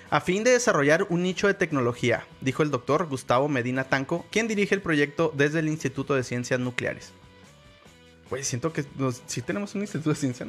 [0.09, 4.47] a fin de desarrollar un nicho de tecnología, dijo el doctor Gustavo Medina Tanco, quien
[4.47, 7.13] dirige el proyecto desde el Instituto de Ciencias Nucleares.
[8.29, 8.85] Pues siento que
[9.27, 10.49] sí tenemos un Instituto de Ciencias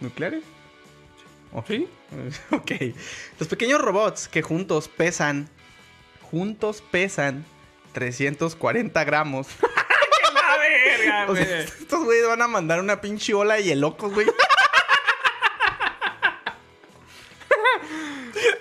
[0.00, 0.44] Nucleares.
[1.52, 1.70] ¿Ok?
[2.52, 2.72] ok.
[3.38, 5.48] Los pequeños robots que juntos pesan.
[6.30, 7.44] Juntos pesan
[7.92, 9.48] 340 gramos.
[10.34, 11.42] ¡La verga, güey!
[11.42, 14.26] estos güeyes van a mandar una pinche ola de locos, güey.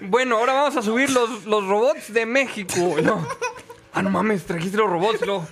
[0.08, 2.96] Bueno, ahora vamos a subir los, los robots de México.
[3.04, 3.28] No.
[3.94, 5.48] Ah, no mames, trajiste los robots, lo.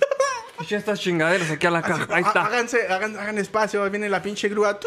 [0.60, 2.06] Echa estas chingaderas aquí a la caja.
[2.10, 2.46] Ahí está.
[2.46, 3.82] Háganse, hagan, hagan espacio.
[3.82, 4.78] Ahí viene la pinche grúa.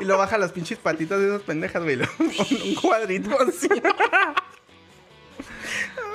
[0.00, 1.98] y lo baja las pinches patitas de esas pendejas, güey.
[2.18, 3.68] un cuadrito así.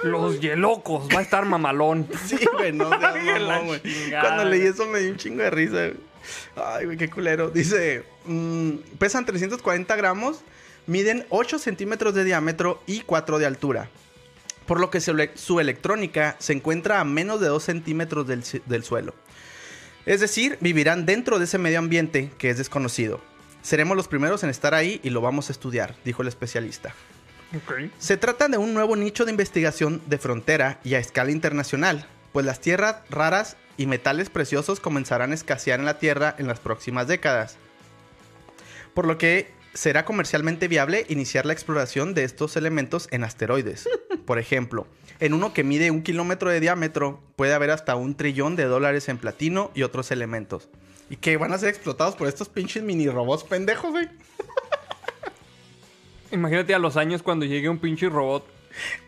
[0.04, 2.08] Los yelocos, va a estar mamalón.
[2.26, 3.82] Sí, güey, no mamón, güey.
[4.20, 5.92] Cuando leí eso me dio un chingo de risa.
[6.56, 7.50] Ay, güey, qué culero.
[7.50, 10.42] Dice, mm, pesan 340 gramos,
[10.88, 13.90] miden 8 centímetros de diámetro y 4 de altura
[14.66, 19.14] por lo que su electrónica se encuentra a menos de 2 centímetros del, suelo.
[20.06, 23.22] Es decir, vivirán dentro de ese medio ambiente que es desconocido.
[23.62, 26.94] Seremos los primeros en estar ahí y lo vamos a estudiar, dijo el especialista.
[28.00, 32.46] Se trata de un nuevo nicho de investigación de frontera y a escala internacional, pues
[32.46, 37.08] las tierras raras y metales preciosos comenzarán a escasear en la Tierra en las próximas
[37.08, 37.58] décadas.
[38.94, 43.90] Por lo que será comercialmente viable iniciar la exploración de estos elementos en asteroides.
[44.26, 44.88] Por ejemplo,
[45.20, 49.10] en uno que mide un kilómetro de diámetro puede haber hasta un trillón de dólares
[49.10, 50.70] en platino y otros elementos.
[51.10, 54.10] Y que van a ser explotados por estos pinches mini robots pendejos, güey.
[56.32, 58.48] Imagínate a los años cuando llegue un pinche robot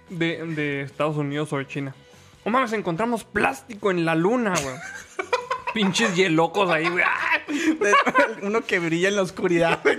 [0.09, 1.95] de, Estados Unidos o de China.
[2.43, 4.75] Oh mames, encontramos plástico en la luna, güey.
[5.73, 7.03] Pinches hielocos ahí, güey.
[8.41, 9.97] Uno que brilla en la oscuridad, güey.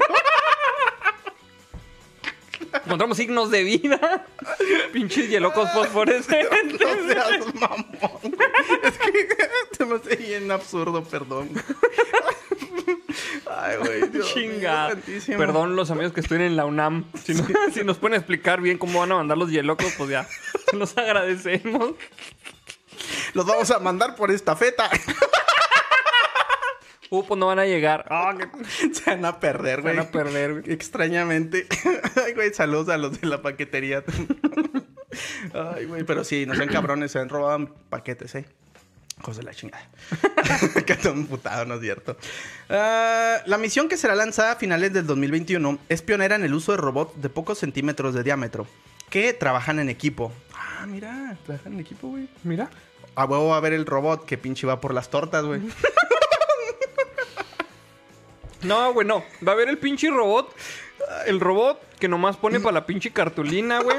[2.85, 4.27] Encontramos signos de vida.
[4.93, 6.47] Pinches hielocos fosforescentes.
[6.87, 8.37] No seas mamón.
[8.83, 11.51] Es que te me hace bien absurdo, perdón.
[13.51, 14.97] Ay, güey, Dios Chinga.
[15.27, 17.05] Perdón los amigos que estén en la UNAM.
[17.25, 17.35] Si,
[17.73, 20.29] si, nos pueden explicar bien cómo van a mandar los hielocos, pues ya.
[20.73, 21.95] Nos agradecemos.
[23.35, 24.91] Los vamos a mandar por esta feta.
[27.11, 28.05] Uh, pues no van a llegar.
[28.11, 28.35] Ah,
[28.93, 29.95] Se van a perder, güey.
[29.95, 30.73] Se van a perder, güey.
[30.73, 31.67] Extrañamente.
[32.25, 34.03] Ay, güey, saludos a los de la paquetería.
[35.55, 38.45] Ay, güey, pero sí, no sean cabrones, se han robado paquetes, ¿eh?
[39.23, 39.89] José la chingada.
[40.85, 42.19] que un putado, ¿no es cierto?
[42.69, 46.73] Ah, la misión que será lanzada a finales del 2021 es pionera en el uso
[46.73, 48.67] de robots de pocos centímetros de diámetro
[49.09, 50.33] que trabajan en equipo.
[50.55, 52.29] Ah, mira, trabajan en equipo, güey.
[52.45, 52.69] Mira.
[53.15, 55.63] A huevo va a ver el robot que pinche va por las tortas, güey.
[58.67, 59.25] No, güey, no.
[59.47, 60.55] Va a haber el pinche robot.
[61.27, 63.97] El robot que nomás pone para la pinche cartulina, güey.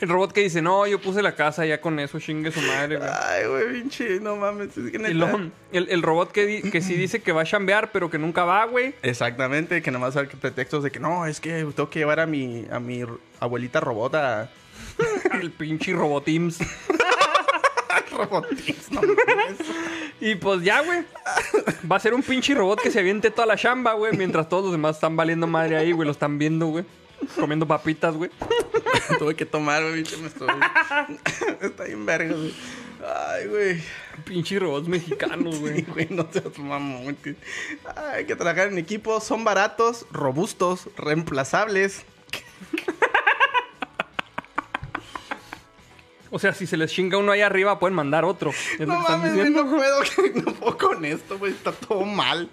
[0.00, 2.96] El robot que dice, no, yo puse la casa ya con eso, chingue su madre,
[2.96, 3.08] güey.
[3.08, 4.76] Ay, güey, pinche, no mames.
[4.76, 8.64] el, el, robot que, que sí dice que va a chambear, pero que nunca va,
[8.64, 8.96] güey.
[9.02, 12.66] Exactamente, que nomás hay pretextos de que no, es que tengo que llevar a mi,
[12.72, 13.04] a mi
[13.38, 14.50] abuelita robot a...
[15.40, 16.58] el pinche robotims.
[18.12, 19.00] robotims, no
[20.20, 21.04] y pues ya, güey.
[21.90, 24.16] Va a ser un pinche robot que se aviente toda la chamba, güey.
[24.16, 26.06] Mientras todos los demás están valiendo madre ahí, güey.
[26.06, 26.84] Lo están viendo, güey.
[27.34, 28.30] Comiendo papitas, güey.
[29.18, 30.04] Tuve que tomar, güey.
[30.20, 30.48] Me estoy...
[31.60, 32.54] Está bien verga, güey.
[33.04, 33.82] Ay, güey.
[34.24, 35.82] Pinche robots mexicanos, güey.
[35.82, 37.16] güey, no te mamón.
[38.12, 39.20] Hay que trabajar en equipo.
[39.20, 42.04] Son baratos, robustos, reemplazables.
[46.34, 48.52] O sea, si se les chinga uno ahí arriba, pueden mandar otro.
[48.78, 50.00] Es No mames, güey, no puedo,
[50.34, 51.52] no puedo con esto, güey.
[51.52, 52.48] Está todo mal.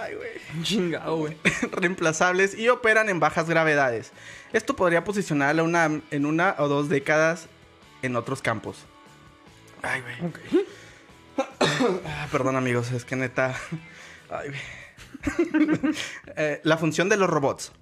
[0.00, 0.62] Ay, güey.
[0.62, 1.36] Chingado, güey.
[1.72, 4.12] reemplazables y operan en bajas gravedades.
[4.52, 7.48] Esto podría posicionar a la UNAM en una o dos décadas
[8.02, 8.78] en otros campos.
[9.82, 10.30] Ay, güey.
[10.30, 10.38] Ok.
[12.04, 13.58] Ah, perdón, amigos, es que neta.
[14.30, 15.94] Ay, güey.
[16.36, 17.72] Eh, la función de los robots.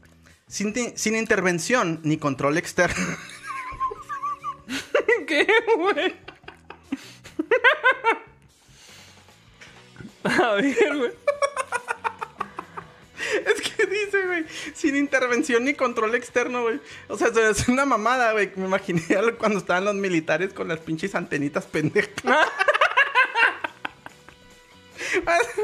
[0.47, 3.05] Sin, sin intervención ni control externo.
[5.27, 6.15] ¿Qué, güey?
[10.25, 11.13] A ver, güey.
[13.47, 16.81] Es que dice, güey, sin intervención ni control externo, güey.
[17.09, 18.51] O sea, hace una mamada, güey.
[18.57, 19.03] Me imaginé
[19.39, 22.13] cuando estaban los militares con las pinches antenitas pendejas.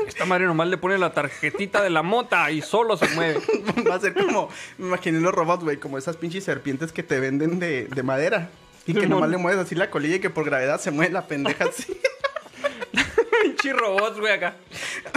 [0.06, 3.40] Esta madre nomás le pone la tarjetita de la mota y solo se mueve.
[3.88, 7.20] Va a ser como, me imaginé los robots, güey, como esas pinches serpientes que te
[7.20, 8.50] venden de, de madera.
[8.86, 11.26] Y que nomás le mueves así la colilla y que por gravedad se mueve la
[11.26, 11.98] pendeja así.
[13.42, 14.56] Pinche robots, güey, acá.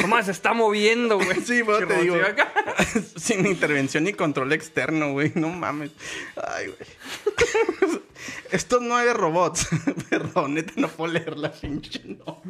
[0.02, 1.42] Nomás se está moviendo, güey.
[1.42, 2.16] Sí, bueno, te digo.
[2.16, 2.52] acá.
[3.16, 5.32] Sin intervención ni control externo, güey.
[5.36, 5.92] No mames.
[6.36, 8.02] Ay, güey.
[8.52, 9.68] Estos nueve robots.
[10.10, 12.42] Perdón, neta, no puedo leer la pinche no.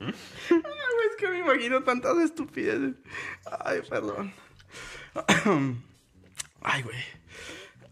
[0.00, 0.08] Ay,
[0.50, 2.94] güey, es que me imagino tantas estupideces.
[3.64, 4.32] Ay, perdón.
[6.62, 7.21] Ay, güey.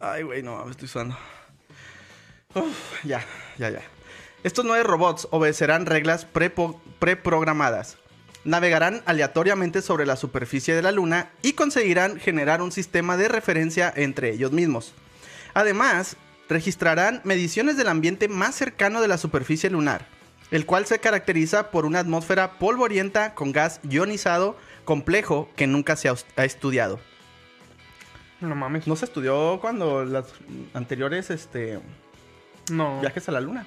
[0.01, 1.17] Ay, güey, no mames, estoy sudando.
[2.55, 3.23] Uf, ya,
[3.59, 3.83] ya, ya.
[4.43, 6.27] Estos nueve robots obedecerán reglas
[6.99, 7.99] preprogramadas.
[8.43, 13.93] Navegarán aleatoriamente sobre la superficie de la Luna y conseguirán generar un sistema de referencia
[13.95, 14.95] entre ellos mismos.
[15.53, 16.17] Además,
[16.49, 20.07] registrarán mediciones del ambiente más cercano de la superficie lunar,
[20.51, 26.09] el cual se caracteriza por una atmósfera polvorienta con gas ionizado complejo que nunca se
[26.09, 26.99] ha estudiado.
[28.41, 28.87] No mames.
[28.87, 30.33] No se estudió cuando las
[30.75, 31.79] anteriores este,
[32.71, 33.01] No.
[33.01, 33.67] viajes a la Luna.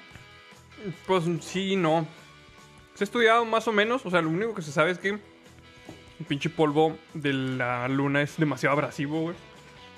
[1.08, 2.08] Pues sí, no.
[2.96, 4.06] Se ha estudiado más o menos.
[4.06, 8.22] O sea, lo único que se sabe es que el pinche polvo de la luna
[8.22, 9.36] es demasiado abrasivo, güey.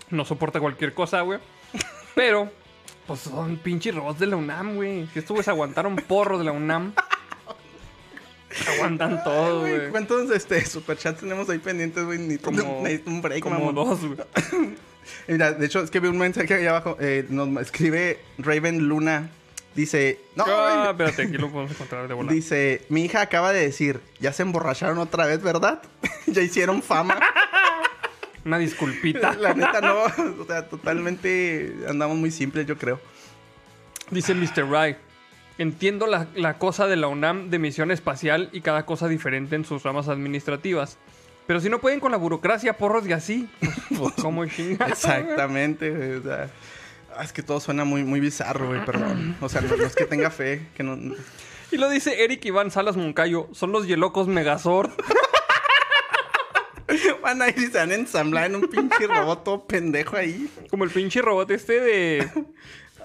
[0.10, 1.40] No soporta cualquier cosa, güey.
[2.16, 2.52] Pero,
[3.08, 5.08] pues son pinches robots de la UNAM, güey.
[5.08, 6.94] Si estos güeyes aguantaron porros de la UNAM.
[8.76, 9.90] Aguantan todo, güey.
[9.90, 12.20] ¿Cuántos este, superchats tenemos ahí pendientes, güey?
[12.20, 13.76] Necesito, Como- un- break, Como mamón.
[13.76, 14.18] dos, güey.
[15.28, 16.98] Mira, de hecho, es que vi un mensaje ahí abajo.
[17.00, 19.30] eh, nos escribe Raven Luna.
[19.76, 21.08] Dice, no, Ah, güey.
[21.10, 22.34] espérate, aquí lo podemos encontrar de volada.
[22.34, 25.82] Dice, mi hija acaba de decir, ya se emborracharon otra vez, ¿verdad?
[26.28, 27.20] ya hicieron fama.
[28.46, 29.34] Una disculpita.
[29.36, 30.04] La neta no,
[30.40, 33.00] o sea, totalmente andamos muy simples, yo creo.
[34.12, 34.70] Dice Mr.
[34.70, 34.96] Rai.
[35.58, 39.64] Entiendo la, la cosa de la UNAM de misión espacial y cada cosa diferente en
[39.64, 40.98] sus ramas administrativas.
[41.48, 43.50] Pero si no pueden con la burocracia, porros y así.
[43.98, 44.94] Pues, ¿Cómo chingados?
[44.94, 46.50] Exactamente, güey, o sea,
[47.16, 49.36] ah, es que todo suena muy, muy bizarro, güey, perdón.
[49.42, 50.98] O sea, no, no es que tenga fe, que no...
[51.72, 53.50] Y lo dice Eric Iván Salas Moncayo.
[53.52, 54.92] Son los Yelocos Megazord.
[57.22, 60.48] Van a ir y se van a ensamblar en un pinche robot todo pendejo ahí.
[60.70, 62.30] Como el pinche robot este de...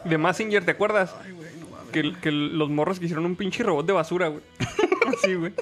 [0.04, 1.14] De Massinger, ¿te acuerdas?
[1.24, 1.48] Ay, güey.
[1.90, 4.42] Que, que los morros que hicieron un pinche robot de basura, güey.
[5.18, 5.52] Así, güey.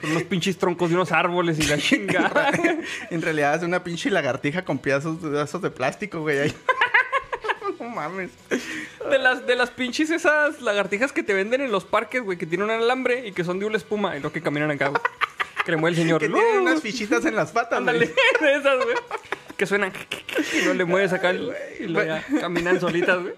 [0.00, 2.52] Con unos pinches troncos de unos árboles y la chingada.
[3.10, 6.54] En realidad es una pinche lagartija con pedazos, pedazos de plástico, güey, ahí.
[7.80, 8.30] no mames.
[9.10, 12.46] De las, de las pinches esas lagartijas que te venden en los parques, güey, que
[12.46, 15.02] tienen un alambre y que son de una espuma y lo que caminan acá, güey.
[15.64, 16.20] Que le mueve el señor.
[16.20, 18.06] Que tienen unas fichitas en las patas, Ándale,
[18.40, 18.96] de esas, güey.
[19.58, 19.92] Que suenan
[20.62, 23.34] y no le mueves acá el- y ya caminan solitas, güey.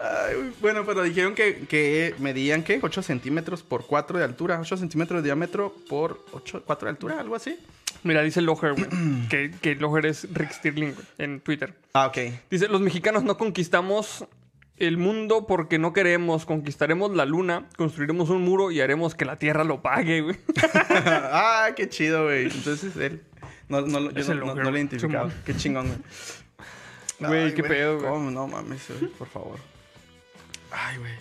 [0.00, 2.80] Ay, bueno, pero dijeron que, que medían, ¿qué?
[2.82, 4.58] 8 centímetros por 4 de altura.
[4.60, 7.56] 8 centímetros de diámetro por 8, 4 de altura, algo así.
[8.02, 8.88] Mira, dice Loher, güey,
[9.28, 11.74] que, que Loher es Rick Stirling, güey, en Twitter.
[11.92, 12.18] Ah, ok.
[12.50, 14.24] Dice, los mexicanos no conquistamos
[14.76, 16.46] el mundo porque no queremos.
[16.46, 20.36] Conquistaremos la luna, construiremos un muro y haremos que la tierra lo pague, güey.
[21.04, 22.46] ah, qué chido, güey.
[22.46, 23.22] Entonces él.
[23.70, 24.76] No, no, lo- yo no, no- no lo he güey.
[24.76, 25.30] identificado.
[25.30, 25.42] Simón.
[25.46, 25.98] Qué chingón, güey.
[27.20, 28.10] Güey, qué pedo, güey.
[28.10, 28.30] ¿Cómo?
[28.30, 29.58] No mames, güey, por favor.
[30.70, 31.12] Ay, güey.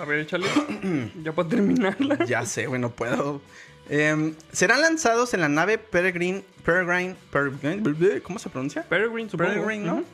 [0.00, 0.46] A ver, échale.
[1.22, 2.24] ya para terminarla.
[2.24, 3.40] Ya sé, güey, no puedo.
[3.88, 6.44] Em, serán lanzados en la nave Peregrine.
[6.64, 7.16] Peregrine.
[7.32, 8.82] Peregrine ¿Cómo se pronuncia?
[8.82, 9.50] Peregrine, supongo.
[9.50, 10.04] Peregrine, ¿no?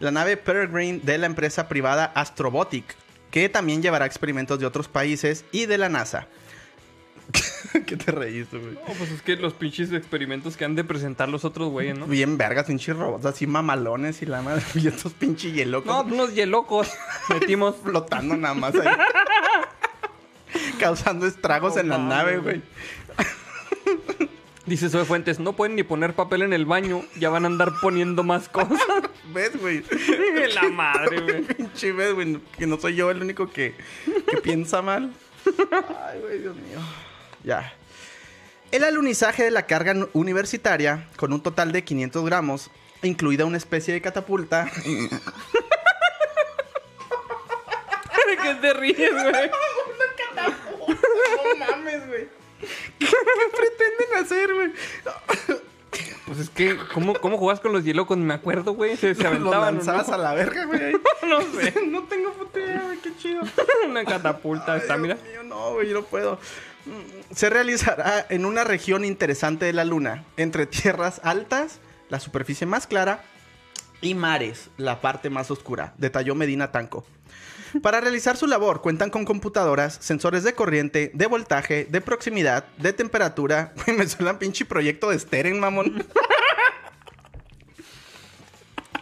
[0.00, 2.84] La nave Peregrine de la empresa privada Astrobotic,
[3.30, 6.26] que también llevará experimentos de otros países y de la NASA.
[7.86, 8.74] ¿Qué te reíste, güey?
[8.74, 12.06] No, pues es que los pinches experimentos que han de presentar los otros güeyes, ¿no?
[12.06, 14.62] Bien vergas, pinches robots así mamalones y la madre.
[14.74, 16.90] Y estos pinches hielocos No, unos yelocos
[17.28, 17.76] metimos.
[17.82, 18.94] flotando nada más ahí.
[20.78, 22.60] Causando estragos en la nave, güey.
[22.60, 22.62] güey.
[24.66, 27.72] Dice Zoe Fuentes, no pueden ni poner papel en el baño, ya van a andar
[27.80, 28.78] poniendo más cosas.
[29.34, 29.82] ¿Ves, güey?
[30.54, 31.42] la madre, güey.
[31.42, 32.38] Pinche ves, güey.
[32.56, 33.74] Que no soy yo el único que,
[34.30, 35.12] que piensa mal.
[35.46, 36.78] Ay, güey, Dios mío.
[37.44, 37.72] Ya.
[38.70, 42.70] El alunizaje de la carga universitaria, con un total de 500 gramos,
[43.02, 44.70] incluida una especie de catapulta,
[48.42, 49.50] ¿Qué te ríes, güey?
[50.88, 52.28] No mames, güey.
[52.98, 53.06] ¿Qué,
[53.56, 54.72] pretenden hacer, güey?
[56.26, 58.16] Pues es que, ¿cómo, cómo jugás con los hielocos?
[58.16, 58.96] Me acuerdo, güey.
[58.96, 59.58] Se, se Los aventaban.
[59.58, 60.14] ¿o lanzabas ¿no?
[60.14, 60.92] a la verga, güey.
[61.28, 61.74] No sé.
[61.86, 62.98] No tengo puta idea, güey.
[62.98, 63.42] Qué chido.
[63.86, 64.76] Una catapulta.
[64.76, 65.14] Está, Ay, mira.
[65.14, 66.38] Dios mío, no, güey, yo no puedo.
[67.34, 72.86] Se realizará en una región interesante de la Luna, entre tierras altas, la superficie más
[72.86, 73.24] clara,
[74.00, 77.06] y mares, la parte más oscura, detalló Medina Tanco.
[77.80, 82.92] Para realizar su labor cuentan con computadoras, sensores de corriente, de voltaje, de proximidad, de
[82.92, 83.72] temperatura.
[83.96, 86.04] Me suena pinche proyecto de Steren, mamón.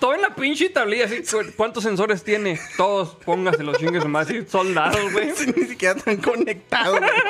[0.01, 1.23] Todo en la pinche tablilla, así.
[1.23, 2.59] cu- ¿Cuántos sensores tiene?
[2.77, 4.27] Todos, póngaselos, chingues más.
[4.29, 5.29] así, soldados, güey.
[5.57, 6.99] Ni siquiera están conectados.
[6.99, 7.11] güey.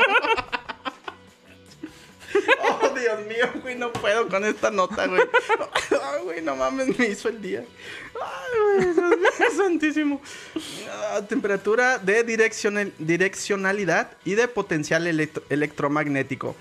[2.62, 5.20] Oh, Dios mío, güey, no puedo con esta nota, güey.
[5.90, 7.64] Ay, güey, no mames, me hizo el día.
[8.14, 10.22] Ay, güey, mío, santísimo.
[11.12, 16.54] Ah, temperatura de direccional- direccionalidad y de potencial electro- electromagnético.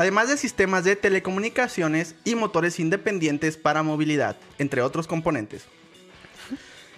[0.00, 5.66] Además de sistemas de telecomunicaciones y motores independientes para movilidad, entre otros componentes.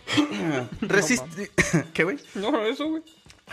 [1.94, 2.18] ¿Qué, güey?
[2.36, 3.02] No, eso, güey.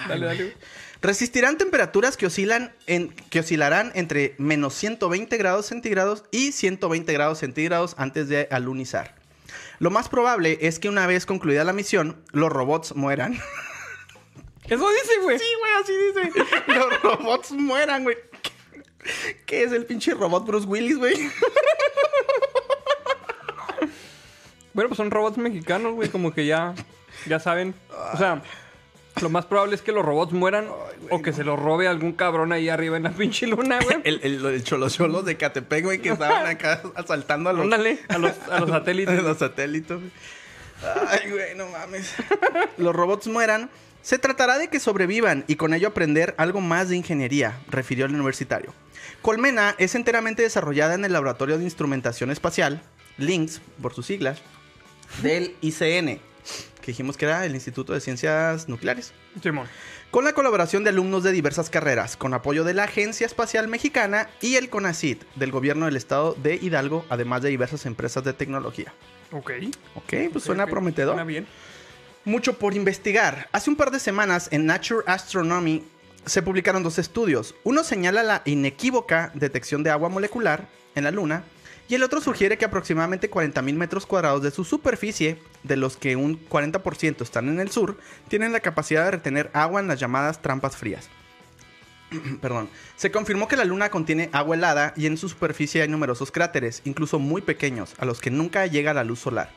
[0.07, 0.55] Dale, dale, güey.
[1.01, 7.39] Resistirán temperaturas que oscilan en, que oscilarán entre menos 120 grados centígrados y 120 grados
[7.39, 9.15] centígrados antes de alunizar.
[9.79, 13.33] Lo más probable es que una vez concluida la misión, los robots mueran.
[14.65, 15.39] Eso dice, güey.
[15.39, 16.45] Sí, güey, así dice.
[16.67, 18.15] Los robots mueran, güey.
[19.03, 21.29] ¿Qué- ¿Qué es el pinche robot Bruce Willis, güey?
[24.73, 26.09] Bueno, pues son robots mexicanos, güey.
[26.09, 26.73] Como que ya,
[27.27, 27.73] ya saben.
[28.13, 28.41] O sea,
[29.21, 30.67] lo más probable es que los robots mueran
[31.09, 33.97] o que se los robe algún cabrón ahí arriba en la pinche luna, güey.
[34.03, 38.17] El, el, el cholos de Catepec, güey, que estaban acá asaltando a los, Ándale, a
[38.17, 39.21] los, a los satélites.
[39.23, 39.97] Los satélites.
[39.97, 40.11] güey.
[41.09, 42.13] Ay, güey, no mames.
[42.77, 43.69] Los robots mueran.
[44.01, 48.13] Se tratará de que sobrevivan y con ello aprender algo más de ingeniería, refirió el
[48.15, 48.73] universitario.
[49.21, 52.81] Colmena es enteramente desarrollada en el Laboratorio de Instrumentación Espacial,
[53.17, 54.41] LINX, por sus siglas,
[55.21, 56.19] del ICN,
[56.81, 59.11] que dijimos que era el Instituto de Ciencias Nucleares
[59.43, 59.67] Simón.
[60.09, 64.29] con la colaboración de alumnos de diversas carreras, con apoyo de la Agencia Espacial Mexicana
[64.41, 68.93] y el CONACIT del gobierno del estado de Hidalgo, además de diversas empresas de tecnología.
[69.31, 69.51] Ok.
[69.95, 71.15] Ok, pues suena prometedor.
[71.15, 71.45] Suena bien.
[72.23, 73.49] Mucho por investigar.
[73.51, 75.83] Hace un par de semanas en Nature Astronomy
[76.25, 77.55] se publicaron dos estudios.
[77.63, 81.43] Uno señala la inequívoca detección de agua molecular en la Luna
[81.87, 86.15] y el otro sugiere que aproximadamente 40.000 metros cuadrados de su superficie, de los que
[86.15, 90.41] un 40% están en el sur, tienen la capacidad de retener agua en las llamadas
[90.41, 91.09] trampas frías.
[92.41, 92.69] Perdón.
[92.95, 96.81] Se confirmó que la Luna contiene agua helada y en su superficie hay numerosos cráteres,
[96.85, 99.49] incluso muy pequeños, a los que nunca llega la luz solar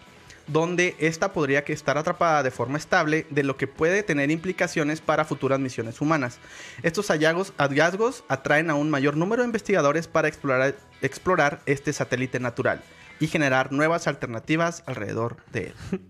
[0.47, 5.25] donde esta podría estar atrapada de forma estable, de lo que puede tener implicaciones para
[5.25, 6.39] futuras misiones humanas.
[6.83, 12.41] Estos hallazgos, hallazgos atraen a un mayor número de investigadores para explorar, explorar este satélite
[12.41, 12.83] natural
[13.21, 15.75] y generar nuevas alternativas alrededor de él.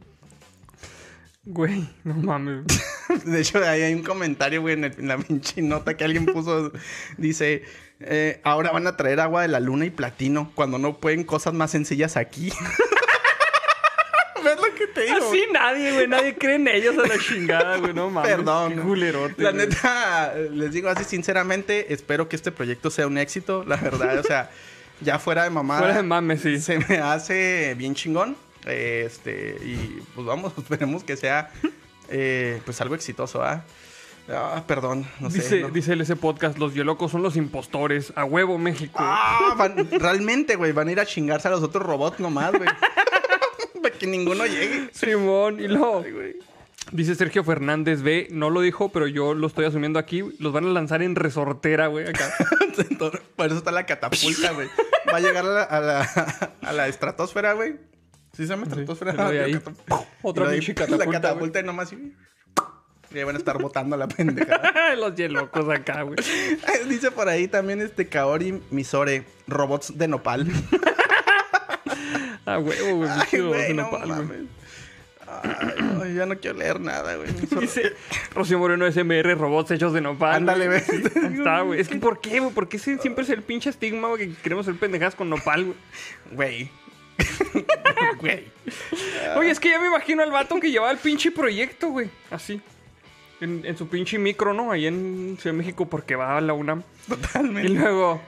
[1.44, 2.62] Güey, no mames.
[3.24, 6.24] De hecho, ahí hay un comentario, güey, en, el- en la pinche nota que alguien
[6.24, 6.70] puso.
[7.18, 7.64] Dice,
[7.98, 11.52] eh, ahora van a traer agua de la luna y platino, cuando no pueden cosas
[11.52, 12.52] más sencillas aquí.
[14.72, 15.28] ¿Ves lo que te digo?
[15.28, 16.08] Así nadie, güey.
[16.08, 17.92] Nadie cree en ellos a la chingada, güey.
[17.94, 18.30] No mames.
[18.30, 18.74] Perdón.
[18.74, 19.66] Qué culerote, La güey.
[19.66, 24.18] neta, les digo así sinceramente, espero que este proyecto sea un éxito, la verdad.
[24.18, 24.50] O sea,
[25.00, 25.80] ya fuera de mamada.
[25.80, 26.60] Fuera de mames, sí.
[26.60, 28.36] Se me hace bien chingón.
[28.66, 31.50] Este, y pues vamos, esperemos que sea
[32.08, 33.64] eh, pues algo exitoso, ¿ah?
[34.28, 35.38] Ah, perdón, no sé.
[35.38, 35.68] dice, no.
[35.70, 38.12] dice ese podcast, los biolocos son los impostores.
[38.14, 38.96] A huevo, México.
[39.02, 42.68] Ah, van- realmente, güey, van a ir a chingarse a los otros robots nomás, güey.
[43.82, 44.88] Para que ninguno llegue.
[44.92, 46.04] Simón, y luego...
[46.90, 50.24] Dice Sergio Fernández B, no lo dijo, pero yo lo estoy asumiendo aquí.
[50.40, 52.32] Los van a lanzar en resortera, güey, acá.
[53.36, 54.68] Por eso está la catapulta, güey.
[55.10, 56.00] Va a llegar a la, a la,
[56.62, 57.76] a la estratosfera, güey.
[58.32, 59.12] ¿Sí se llama estratosfera?
[59.30, 61.96] de Ah, ahí, catap- otra pinche catapulta, La catapulta y nomás y...
[63.14, 64.94] y ahí van a estar botando la pendejada.
[64.96, 66.16] los hielocos acá, güey.
[66.88, 70.46] Dice por ahí también este Kaori Misore, robots de nopal.
[72.46, 73.10] A huevo, güey.
[73.10, 74.42] Ay, güey, no mames.
[76.02, 77.30] Ay, ya no quiero leer nada, güey.
[77.60, 77.94] Dice
[78.34, 80.34] Rocío Moreno SMR, robots hechos de nopal.
[80.34, 80.80] Ándale, güey.
[80.80, 81.02] Sí,
[81.38, 81.80] está, güey.
[81.80, 82.52] Es que ¿por qué, güey?
[82.52, 85.76] ¿Por qué siempre es el pinche estigma, güey, que queremos ser pendejadas con nopal, güey?
[86.32, 86.70] Güey.
[88.20, 88.44] Güey.
[89.36, 92.10] Oye, es que ya me imagino al vato que llevaba el pinche proyecto, güey.
[92.30, 92.60] Así.
[93.40, 94.70] En, en su pinche micro, ¿no?
[94.70, 96.82] Ahí en Ciudad de México porque va a la UNAM.
[97.06, 97.68] Y Totalmente.
[97.70, 98.20] luego,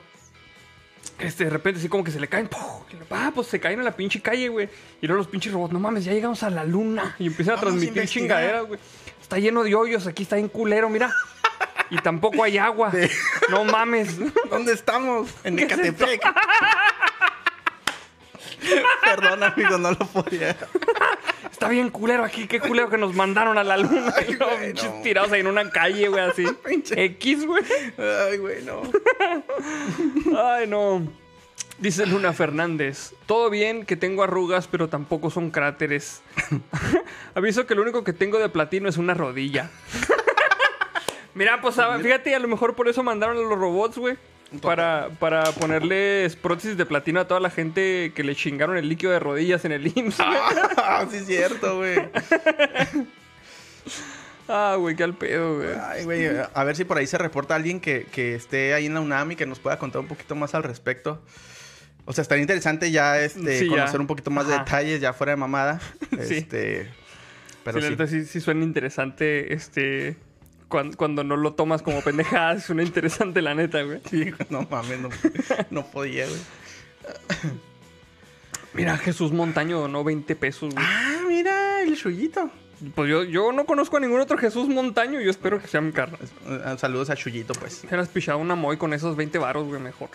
[1.18, 2.48] este, de repente así como que se le caen.
[2.50, 4.68] luego, Ah, pues se caen a la pinche calle, güey.
[5.00, 7.14] Y luego los pinches robots, no mames, ya llegamos a la luna.
[7.20, 8.22] Y empiezan a Vamos a transmitir investigar.
[8.22, 8.80] chingaderas, güey.
[9.20, 11.12] Está lleno de hoyos, aquí está en culero, mira.
[11.90, 12.92] Y tampoco hay agua.
[13.50, 14.16] No mames.
[14.50, 15.28] ¿Dónde estamos?
[15.44, 16.22] En ¿Qué es Ecatepec.
[19.04, 20.56] Perdón, amigo, no lo podía.
[21.64, 24.12] Está bien culero aquí, qué culero que nos mandaron a la luna.
[24.16, 25.00] Ay, Y luego, güey, pinches no.
[25.00, 26.44] tirados ahí en una calle, güey, así.
[26.94, 27.62] X, güey.
[27.96, 28.82] Ay, güey, no.
[30.38, 31.06] Ay, no.
[31.78, 33.14] Dice Luna Fernández.
[33.24, 36.20] Todo bien que tengo arrugas, pero tampoco son cráteres.
[37.34, 39.70] Aviso que lo único que tengo de platino es una rodilla.
[41.32, 44.18] Mira, pues fíjate, a lo mejor por eso mandaron a los robots, güey.
[44.62, 49.10] Para, para ponerles prótesis de platino a toda la gente que le chingaron el líquido
[49.10, 50.20] de rodillas en el IMSS.
[50.20, 51.96] Ah, sí es cierto, güey.
[54.46, 55.70] Ah, güey, qué al pedo, güey.
[55.80, 58.94] Ay, güey, a ver si por ahí se reporta alguien que, que esté ahí en
[58.94, 61.22] la UNAM y que nos pueda contar un poquito más al respecto.
[62.04, 63.70] O sea, estaría interesante ya este, Sí, ya.
[63.70, 65.80] conocer un poquito más de detalles ya fuera de mamada.
[66.22, 66.34] Sí.
[66.34, 66.90] Este,
[67.64, 70.16] pero sí, la sí, sí suena interesante, este...
[70.74, 74.00] Cuando, cuando no lo tomas como pendejada, suena interesante la neta, güey.
[74.10, 75.08] Sí, no mames, no,
[75.70, 76.40] no podía, güey.
[78.72, 80.84] Mira, Jesús Montaño donó 20 pesos, güey.
[80.84, 82.50] Ah, mira, el chuyito.
[82.96, 85.20] Pues yo, yo no conozco a ningún otro Jesús Montaño.
[85.20, 86.18] Yo espero que sea mi carnal.
[86.44, 87.82] Eh, Saludos a Chuyito, pues.
[87.82, 90.08] Te hubieras pichado una moy con esos 20 varos, güey, mejor.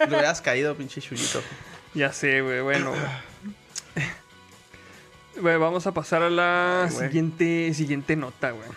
[0.00, 1.40] Le hubieras caído, pinche Chuyito.
[1.94, 2.92] Ya sé, güey, bueno.
[5.40, 8.68] Güey, vamos a pasar a la Ay, siguiente, siguiente nota, güey.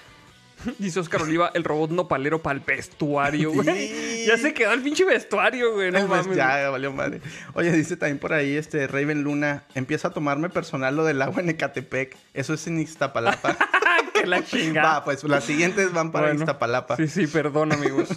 [0.79, 3.89] Dice Oscar Oliva, el robot nopalero para el vestuario, güey.
[3.89, 4.25] Sí.
[4.27, 5.91] Ya se quedó el pinche vestuario, güey.
[5.91, 6.37] No Pues mames.
[6.37, 7.21] ya, valió madre.
[7.53, 11.41] Oye, dice también por ahí, este, Raven Luna, empieza a tomarme personal lo del agua
[11.41, 12.15] en Ecatepec.
[12.33, 13.57] Eso es en Iztapalapa.
[14.13, 14.99] que la chingada.
[14.99, 16.97] Va, pues las siguientes van para Bueno, Iztapalapa.
[16.97, 18.09] Sí, sí, perdón, amigos.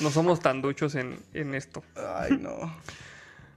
[0.00, 1.82] No somos tan duchos en, en esto.
[1.96, 2.76] Ay, no.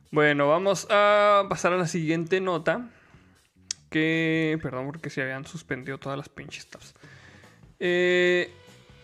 [0.09, 2.89] Bueno, vamos a pasar a la siguiente nota.
[3.89, 6.95] Que, perdón, porque se habían suspendido todas las pinches tabs.
[7.83, 8.51] Eh,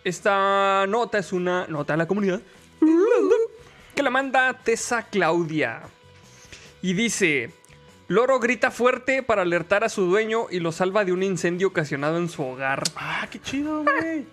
[0.04, 2.40] esta nota es una nota de la comunidad.
[3.94, 5.82] Que la manda Tessa Claudia.
[6.80, 7.50] Y dice:
[8.06, 12.18] Loro grita fuerte para alertar a su dueño y lo salva de un incendio ocasionado
[12.18, 12.84] en su hogar.
[12.94, 14.24] Ah, qué chido, güey.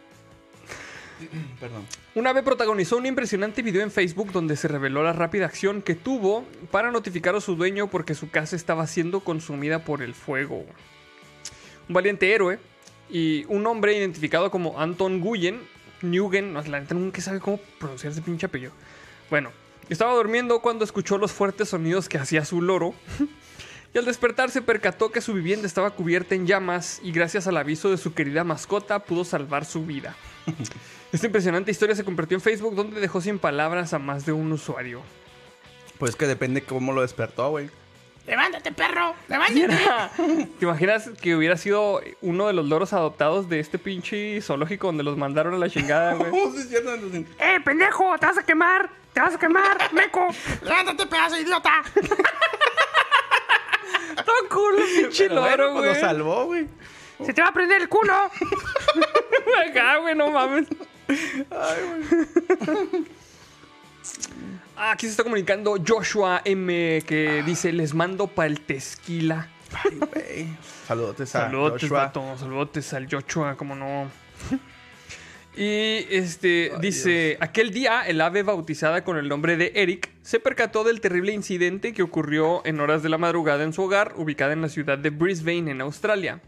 [1.60, 1.88] Perdón.
[2.14, 5.96] Un ave protagonizó un impresionante video en Facebook donde se reveló la rápida acción que
[5.96, 10.66] tuvo para notificar a su dueño porque su casa estaba siendo consumida por el fuego.
[11.89, 12.60] Un valiente héroe
[13.10, 15.62] y un hombre identificado como Anton Guyen,
[16.01, 18.72] Nguyen, no, la neta nunca sabe cómo pronunciar ese pinche apellido.
[19.30, 19.51] Bueno,
[19.89, 22.93] estaba durmiendo cuando escuchó los fuertes sonidos que hacía su loro.
[23.93, 27.56] Y al despertar se percató que su vivienda estaba cubierta en llamas y gracias al
[27.56, 30.18] aviso de su querida mascota pudo salvar su vida.
[31.14, 34.51] Esta impresionante historia se convirtió en Facebook donde dejó sin palabras a más de un
[34.51, 35.01] usuario.
[35.97, 37.70] Pues que depende cómo lo despertó, güey.
[38.28, 39.14] ¡Levántate, perro!
[39.28, 39.64] ¡Levántate!
[39.66, 44.88] Era- ¿Te imaginas que hubiera sido uno de los loros adoptados de este pinche zoológico
[44.88, 46.32] donde los mandaron a la chingada, güey?
[46.32, 48.18] ¿Cómo se cierran los in- ¡Eh, pendejo!
[48.20, 48.90] ¡Te vas a quemar!
[49.14, 50.28] ¡Te vas a quemar, meco!
[50.64, 51.84] ¡Levántate, pedazo de idiota!
[54.26, 55.94] ¡Todo culo, pinche Pero loro, pues güey!
[55.94, 56.68] lo salvó, güey.
[57.26, 58.14] ¡Se te va a prender el culo!
[59.70, 60.68] Acá, güey, no mames.
[64.78, 69.49] Ah, aquí se está comunicando Joshua M que dice, les mando para el Tesquila.
[69.74, 70.47] Ay, güey.
[70.88, 72.12] Saludotes a Saludos, Joshua.
[72.38, 74.10] Saludos al Joshua, como no.
[75.56, 80.84] y este dice: Aquel día, el ave bautizada con el nombre de Eric se percató
[80.84, 84.62] del terrible incidente que ocurrió en horas de la madrugada en su hogar, ubicada en
[84.62, 86.41] la ciudad de Brisbane, en Australia.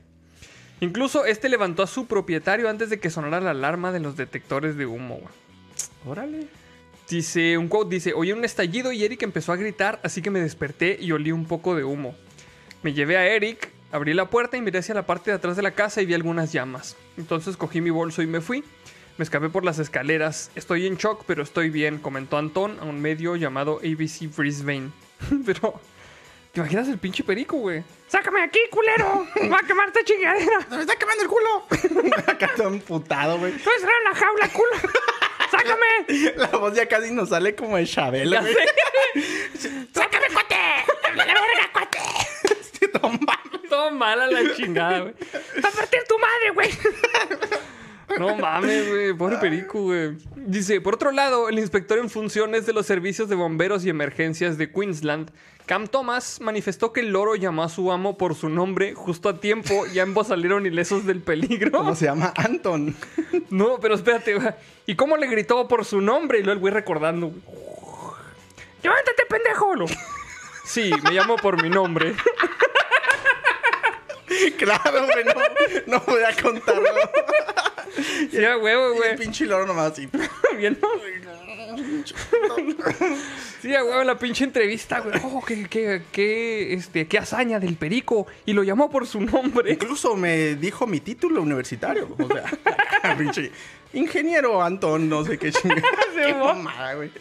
[0.80, 4.78] Incluso este levantó a su propietario antes de que sonara la alarma de los detectores
[4.78, 5.22] de humo.
[6.06, 6.48] Órale.
[7.10, 10.42] Dice, un quote dice, oí un estallido y Eric empezó a gritar, así que me
[10.42, 12.16] desperté y olí un poco de humo.
[12.84, 15.62] Me llevé a Eric, abrí la puerta y miré hacia la parte de atrás de
[15.62, 16.98] la casa y vi algunas llamas.
[17.18, 18.64] Entonces cogí mi bolso y me fui.
[19.18, 20.52] Me escapé por las escaleras.
[20.56, 24.92] Estoy en shock, pero estoy bien, comentó Antón a un medio llamado ABC Brisbane.
[25.46, 25.80] pero,
[26.52, 27.84] ¿te imaginas el pinche perico, güey?
[28.08, 29.26] ¡Sácame de aquí, culero!
[29.42, 30.62] ¡Me va a quemar esta chingadera!
[30.70, 32.14] ¡Se me está quemando el culo!
[32.28, 33.54] Acá todo emputado, güey.
[33.54, 34.92] ¡Tú encerrado en la jaula, culo!
[35.58, 36.34] ¡Sácame!
[36.38, 38.42] La voz ya casi nos sale como de Chabelo, Ya.
[39.94, 40.56] ¡Sácame, cuate!
[41.16, 42.00] ¡La verga, cuate!
[43.02, 43.70] No mames.
[43.70, 45.14] todo mal a la chingada, güey.
[45.64, 46.70] ¡Va a partir tu madre, güey!
[48.18, 49.14] No mames, güey.
[49.14, 50.18] Pobre perico, güey.
[50.36, 54.58] Dice, por otro lado, el inspector en funciones de los servicios de bomberos y emergencias
[54.58, 55.30] de Queensland,
[55.66, 59.40] Cam Thomas, manifestó que el loro llamó a su amo por su nombre justo a
[59.42, 61.72] tiempo y ambos salieron ilesos del peligro.
[61.72, 62.34] ¿Cómo se llama?
[62.38, 62.96] Anton.
[63.50, 64.48] No, pero espérate, güey.
[64.86, 66.40] ¿Y cómo le gritó por su nombre?
[66.40, 67.34] Y luego el güey recordando.
[68.82, 69.74] ¡Levántate, pendejo!
[70.64, 72.16] Sí, me llamo por mi nombre.
[74.58, 75.34] claro, güey, no,
[75.88, 76.90] no voy a contarlo.
[78.32, 79.18] Sí, a huevo, güey.
[79.18, 80.08] pinche loro nomás así.
[80.58, 80.88] Bien, ¿no?
[83.62, 85.20] Sí, huevo, la pinche entrevista, güey.
[85.24, 88.28] Oh, qué, qué, qué, este, qué hazaña del perico.
[88.46, 89.72] Y lo llamó por su nombre.
[89.74, 92.08] Incluso me dijo mi título universitario.
[92.20, 93.52] O sea, pinche
[93.94, 95.82] ingeniero Anton, no sé qué chingada.
[96.16, 97.12] qué mamada, güey.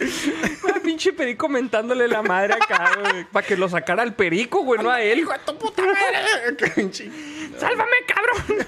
[0.68, 3.24] Ah, pinche perico mentándole la madre acá, güey.
[3.32, 5.20] Para que lo sacara al perico, güey, no a él.
[5.20, 6.56] ¡Hijo de tu puta madre!
[6.74, 7.10] Pinche-
[7.58, 8.66] ¡Sálvame, cabrón!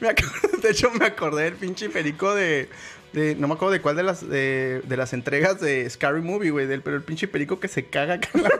[0.00, 2.68] Me acuerdo- de hecho, me acordé del pinche perico de,
[3.16, 6.50] de- No me acuerdo de cuál de las, de, de las entregas de Scary Movie,
[6.50, 6.66] güey.
[6.66, 8.50] Del, pero el pinche perico que se caga acá en la...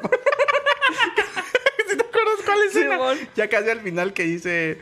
[1.88, 2.72] ¿Sí te acuerdas cuál es?
[2.72, 3.18] Simón.
[3.36, 4.80] Ya casi al final que dice...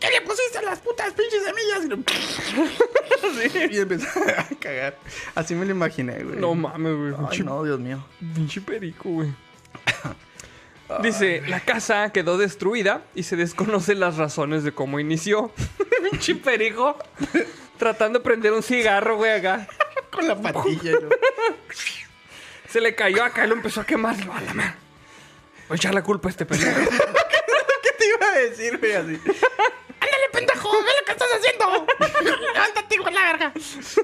[0.00, 2.08] ¿Qué le pusiste a las putas pinches semillas?
[3.70, 4.06] Y, empezó
[4.36, 4.96] a cagar.
[5.34, 6.36] Así me lo imaginé, güey.
[6.38, 7.12] No mames, güey.
[7.12, 8.04] Ay, Pinche, no, Dios mío.
[8.34, 9.28] pinche perico, güey.
[11.02, 15.52] Dice, la casa quedó destruida y se desconocen las razones de cómo inició.
[16.10, 16.96] pinche perico.
[17.78, 19.66] Tratando de prender un cigarro, güey, acá.
[20.10, 20.92] Con la patilla.
[20.92, 21.08] lo-
[22.68, 24.16] Se le cayó acá y lo empezó a quemar.
[24.16, 24.52] Digo, "A la
[25.68, 26.80] Voy a echar la culpa a este pendejo.
[26.90, 28.92] ¿Qué te iba a decir, güey?
[28.92, 29.14] Así.
[30.00, 30.70] ¡Ándale, pendejo!
[30.70, 31.86] ¡Ve lo que estás haciendo!
[32.54, 33.52] ¡Levántate, hijo de la verga!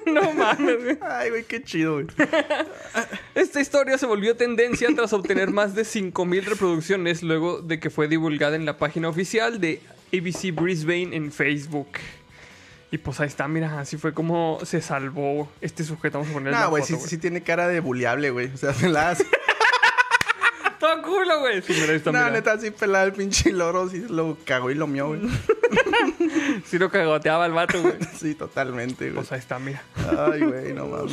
[0.06, 0.98] no mames, güey.
[1.02, 2.06] Ay, güey, qué chido, güey.
[3.34, 8.08] Esta historia se volvió tendencia tras obtener más de 5.000 reproducciones luego de que fue
[8.08, 9.80] divulgada en la página oficial de
[10.12, 11.88] ABC Brisbane en Facebook.
[12.90, 16.18] Y pues ahí está, mira, así fue como se salvó este sujeto.
[16.18, 18.52] Vamos a poner No, güey, sí, sí tiene cara de buleable, güey.
[18.52, 19.26] O sea, se la hace.
[20.78, 21.62] Todo culo, güey.
[21.62, 22.30] Sí, mira, ahí está, No, mira.
[22.30, 25.20] neta, así pelada el pinche loro, sí lo cagó y lo mió, güey.
[26.66, 27.94] Sí lo cagoteaba el vato, güey.
[28.18, 29.14] Sí, totalmente, güey.
[29.16, 29.82] Pues ahí está, mira.
[30.30, 31.12] Ay, güey, no mames.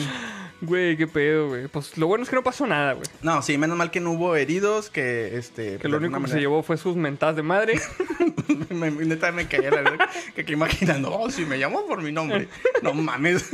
[0.62, 1.68] Güey, qué pedo, güey.
[1.68, 3.07] Pues lo bueno es que no pasó nada, güey.
[3.24, 5.78] No, sí, menos mal que no hubo heridos, que este.
[5.78, 7.82] Que lo único que se llevó fue sus mentadas de madre.
[8.70, 10.09] me, neta me caía la verdad.
[10.36, 12.47] Que, que imaginando, oh, si me llamo por mi nombre.
[12.84, 13.49] No mames.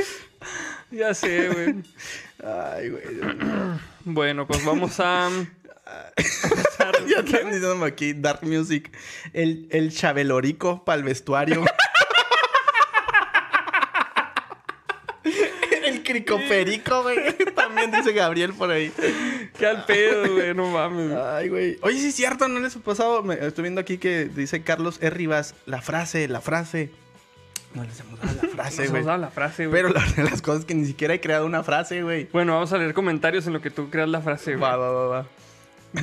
[0.90, 1.74] ya sé, güey.
[2.44, 3.02] Ay, güey.
[4.02, 5.28] Bueno, pues vamos a...
[7.06, 8.90] ya están diciéndome aquí, Dark Music.
[9.34, 11.64] El, el chabelorico para el vestuario.
[16.20, 17.18] El cricoperico, güey.
[17.54, 18.92] También dice Gabriel por ahí.
[19.58, 20.54] Qué al pedo, güey.
[20.54, 21.12] No mames.
[21.16, 21.78] Ay, güey.
[21.82, 23.22] Oye, sí es cierto, no les ha pasado.
[23.22, 25.10] Me- estoy viendo aquí que dice Carlos R.
[25.10, 26.90] Rivas, la frase, la frase.
[27.74, 28.88] No les hemos dado la frase, güey.
[28.88, 29.82] hemos dado la frase, güey.
[29.82, 32.28] Pero la las cosas es que ni siquiera he creado una frase, güey.
[32.32, 34.62] Bueno, vamos a leer comentarios en lo que tú creas la frase, güey.
[34.62, 35.26] Va, va, va, va.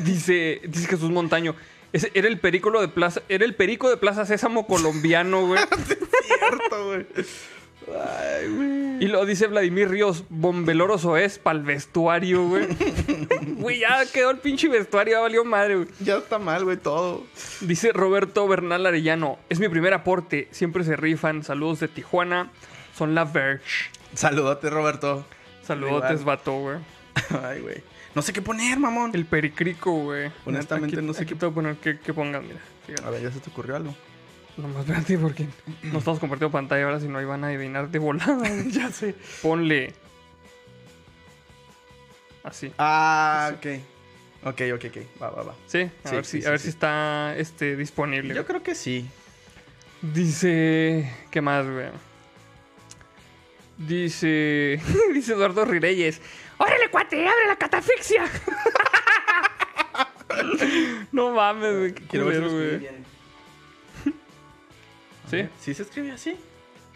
[0.03, 1.55] Dice, dice Jesús Montaño.
[1.93, 5.59] Ese era el perico de Plaza, era el perico de Plaza Sésamo colombiano, güey.
[6.27, 7.05] Cierto, güey.
[7.87, 9.03] Ay, güey.
[9.03, 12.67] Y lo dice Vladimir Ríos, bombeloroso es para el vestuario, güey.
[13.57, 15.87] Güey, ya quedó el pinche vestuario, ya valió madre, güey.
[15.99, 17.23] Ya está mal, güey, todo.
[17.61, 22.49] Dice Roberto Bernal Arellano, es mi primer aporte, siempre se rifan, saludos de Tijuana,
[22.95, 23.89] son la Verge.
[24.13, 25.25] Saludote, Roberto.
[25.63, 26.77] Saludotes, vato, güey.
[27.43, 27.83] Ay, güey.
[28.15, 29.11] No sé qué poner, mamón.
[29.13, 30.31] El pericrico, güey.
[30.45, 32.59] Honestamente, Aquí- no sé aquí qué- te voy a poner que, que pongan, mira.
[32.85, 33.05] fíjate.
[33.07, 33.95] A ver, ya se te ocurrió algo.
[34.57, 35.47] Nomás espérate porque
[35.83, 38.49] no estamos compartiendo pantalla ahora, si no iban a adivinar de volada.
[38.67, 39.13] ya sé.
[39.41, 39.93] Ponle.
[42.43, 42.71] Así.
[42.77, 43.65] Ah, ok.
[44.45, 45.21] Ok, ok, ok.
[45.21, 45.55] Va, va, va.
[45.67, 48.33] Sí, a Sí, ver, si, sí, a ver si está este, disponible.
[48.33, 49.07] Yo creo que sí.
[50.01, 51.11] Dice.
[51.29, 51.89] ¿Qué más, güey?
[53.77, 54.81] Dice.
[55.13, 56.21] dice Eduardo Rireyes.
[56.57, 57.27] ¡Órale, cuate!
[57.27, 58.23] ¡Abre la catafixia!
[61.11, 61.93] No mames, güey.
[61.93, 62.89] Qué Quiero ver culero, güey.
[65.29, 65.47] Sí.
[65.59, 66.35] ¿Sí se escribe así?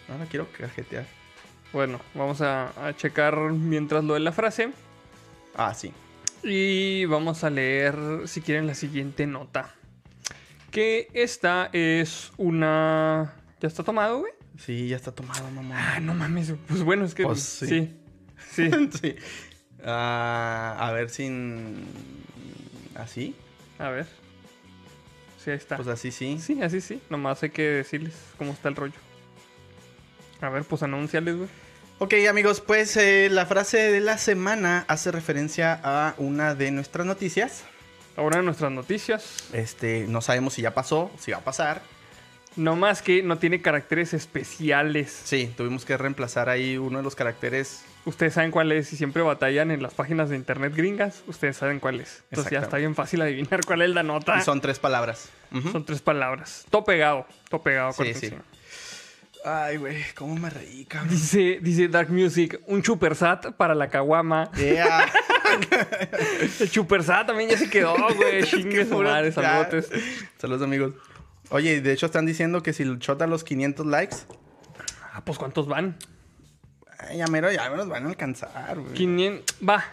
[0.10, 1.06] Ahora quiero cajetear.
[1.74, 4.72] Bueno, vamos a, a checar mientras lo de la frase.
[5.56, 5.94] Ah, sí.
[6.44, 9.76] Y vamos a leer, si quieren, la siguiente nota.
[10.72, 13.34] Que esta es una.
[13.60, 14.34] ¿Ya está tomado, güey?
[14.58, 15.96] Sí, ya está tomado, mamá.
[15.96, 16.54] Ah, no mames.
[16.68, 17.24] Pues bueno, es que.
[17.24, 17.68] Pues sí.
[17.68, 18.02] sí.
[18.52, 18.72] Sí.
[19.02, 19.16] sí.
[19.84, 21.86] Ah, a ver sin...
[22.96, 23.36] ¿Así?
[23.80, 24.08] A ver.
[25.44, 25.76] Sí, ahí está.
[25.76, 26.38] Pues así sí.
[26.40, 27.02] Sí, así sí.
[27.10, 28.94] Nomás hay que decirles cómo está el rollo.
[30.42, 31.50] A ver, pues anunciales, güey.
[32.00, 37.06] Ok, amigos, pues eh, la frase de la semana hace referencia a una de nuestras
[37.06, 37.64] noticias.
[38.16, 39.50] Ahora en nuestras noticias.
[39.54, 41.82] Este, no sabemos si ya pasó, si va a pasar.
[42.56, 45.22] No más que no tiene caracteres especiales.
[45.24, 47.84] Sí, tuvimos que reemplazar ahí uno de los caracteres.
[48.06, 48.88] Ustedes saben cuál es.
[48.88, 52.24] Si siempre batallan en las páginas de internet gringas, ustedes saben cuál es.
[52.32, 54.38] Entonces ya está bien fácil adivinar cuál es la nota.
[54.38, 55.30] Y son tres palabras.
[55.72, 56.66] Son tres palabras.
[56.70, 57.26] Todo pegado.
[57.50, 57.92] Todo pegado.
[57.94, 58.34] Sí, sí.
[59.44, 61.10] Ay, güey, cómo me reí, cabrón.
[61.10, 64.52] Dice, dice Dark Music, un chupersat para la caguama.
[64.52, 65.12] Yeah.
[66.60, 68.44] El chupersat también ya se quedó, güey.
[68.46, 69.88] Chingue su madre, saludos.
[70.38, 70.94] Saludos, amigos.
[71.50, 74.16] Oye, de hecho están diciendo que si el shot a los 500 likes,
[75.14, 75.98] Ah, pues ¿cuántos van?
[77.10, 78.94] Ay, ya mero, ya me los van a alcanzar, güey.
[78.94, 79.84] 500, va.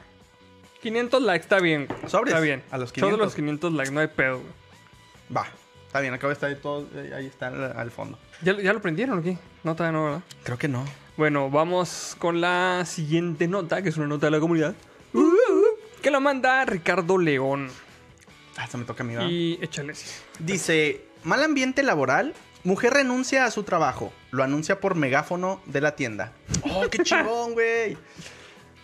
[0.83, 1.87] 500 likes, está bien.
[1.87, 2.11] güey.
[2.11, 2.63] Sobres, Está bien.
[2.71, 3.19] a los Sobres 500.
[3.27, 5.37] los 500 likes, no hay pedo, güey.
[5.37, 5.47] Va,
[5.87, 8.19] está bien, acabo de estar ahí todo, eh, ahí está al, al fondo.
[8.43, 9.37] ¿Ya, ¿Ya lo prendieron o qué?
[9.65, 10.23] No, todavía no, ¿verdad?
[10.45, 10.85] Creo que no.
[11.17, 14.75] Bueno, vamos con la siguiente nota, que es una nota de la comunidad.
[16.01, 17.69] Que la manda Ricardo León.
[18.57, 19.25] Ah, se me toca a mí, ¿va?
[19.25, 19.95] Y échale.
[20.39, 22.35] Dice, mal ambiente laboral,
[22.69, 24.13] mujer renuncia a su trabajo.
[24.31, 26.33] Lo anuncia por megáfono de la tienda.
[26.63, 27.97] Oh, qué chingón, güey.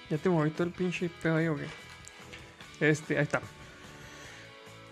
[0.08, 1.46] ¿Ya te moví todo el pinche pedo ahí
[2.78, 2.88] qué?
[2.88, 3.42] Este, ahí está.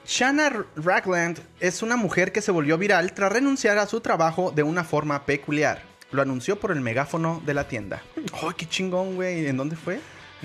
[0.07, 4.63] Shanna Ragland es una mujer que se volvió viral tras renunciar a su trabajo de
[4.63, 5.83] una forma peculiar.
[6.11, 8.03] Lo anunció por el megáfono de la tienda.
[8.43, 9.47] ¡Oh, qué chingón, güey!
[9.47, 10.01] ¿En dónde fue?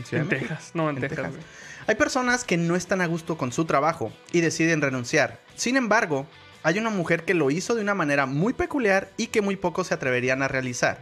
[0.05, 0.53] Ciudad En México?
[0.53, 0.71] Texas.
[0.73, 1.43] No, en, Texas, güey.
[1.87, 5.41] Hay personas que no están a gusto con su trabajo y deciden renunciar.
[5.55, 6.27] Sin embargo,
[6.63, 9.87] hay una mujer que lo hizo de una manera muy peculiar y que muy pocos
[9.87, 10.99] se atreverían a realizar.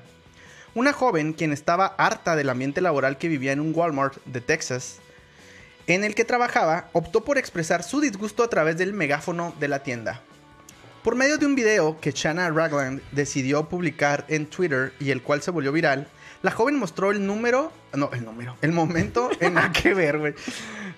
[0.74, 4.98] Una joven quien estaba harta del ambiente laboral que vivía en un Walmart de Texas,
[5.88, 9.84] en el que trabajaba, optó por expresar su disgusto a través del megáfono de la
[9.84, 10.22] tienda.
[11.04, 15.44] Por medio de un video que Shanna Ragland decidió publicar en Twitter y el cual
[15.44, 16.08] se volvió viral,
[16.42, 20.34] la joven mostró el número, no, el número, el momento en el que ver, güey.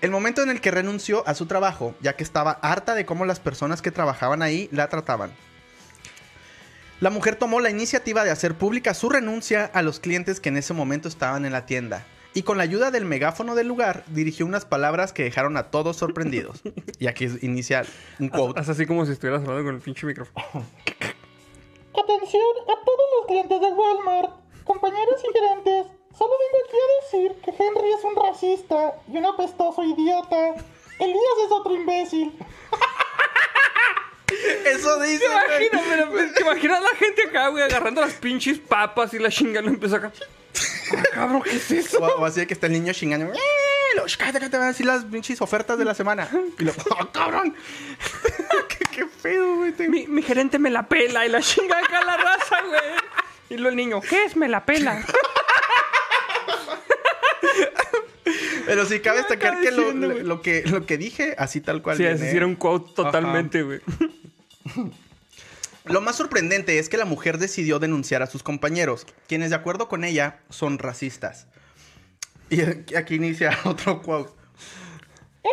[0.01, 3.25] El momento en el que renunció a su trabajo, ya que estaba harta de cómo
[3.25, 5.31] las personas que trabajaban ahí la trataban.
[6.99, 10.57] La mujer tomó la iniciativa de hacer pública su renuncia a los clientes que en
[10.57, 12.05] ese momento estaban en la tienda.
[12.33, 15.97] Y con la ayuda del megáfono del lugar, dirigió unas palabras que dejaron a todos
[15.97, 16.61] sorprendidos.
[16.99, 17.83] Y aquí inicia
[18.19, 18.59] un quote.
[18.59, 20.45] Haz así como si estuvieras hablando con el pinche micrófono.
[21.93, 24.31] Atención a todos los clientes de Walmart,
[24.63, 25.96] compañeros y gerentes.
[26.17, 26.79] Solo vengo aquí a
[27.27, 30.55] decir que Henry es un racista y un apestoso idiota.
[30.99, 32.33] Elías es otro imbécil.
[34.65, 35.67] Eso dice, güey.
[35.67, 39.61] Imagina, pero, ¿te imaginas la gente acá, güey, agarrando las pinches papas y la chinga
[39.61, 40.11] lo empieza acá.
[40.95, 41.99] Ah, cabrón, ¿qué es eso?
[41.99, 43.33] O, o así de que está el niño chingando.
[43.33, 43.37] ¡Eh!
[43.95, 46.29] Los cállate que te van a decir las pinches ofertas de la semana.
[46.59, 47.55] Y lo, ¡oh, cabrón!
[48.69, 49.71] ¿Qué, qué pedo, güey.
[49.71, 52.81] Te- Mi, mi gerente me la pela y la chinga acá la raza, güey.
[53.49, 55.05] Y luego el niño, ¿qué es me la pela?
[58.65, 60.23] Pero sí cabe destacar que lo, diciendo, güey?
[60.23, 61.97] lo que lo que dije, así tal cual.
[61.97, 62.27] Sí, viene.
[62.27, 63.79] así era un quote totalmente, güey.
[65.85, 69.87] Lo más sorprendente es que la mujer decidió denunciar a sus compañeros, quienes de acuerdo
[69.87, 71.47] con ella son racistas.
[72.49, 74.31] Y aquí- aquí inicia otro quote.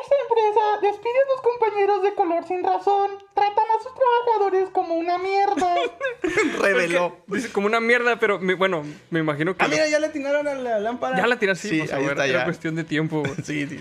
[0.02, 3.10] Esta empresa despide a sus compañeros de color sin razón.
[3.34, 5.74] Tratan a sus trabajadores como una mierda.
[6.60, 7.16] Reveló.
[7.26, 9.64] Dice como una mierda, pero me- bueno, me imagino que.
[9.64, 11.16] Ah, mira, ya le atinaron a la lámpara.
[11.16, 12.44] ya la tiras así, Sí, pues, a ahí ver, está era ya.
[12.44, 13.34] cuestión de tiempo, güey.
[13.44, 13.80] Sí, sí.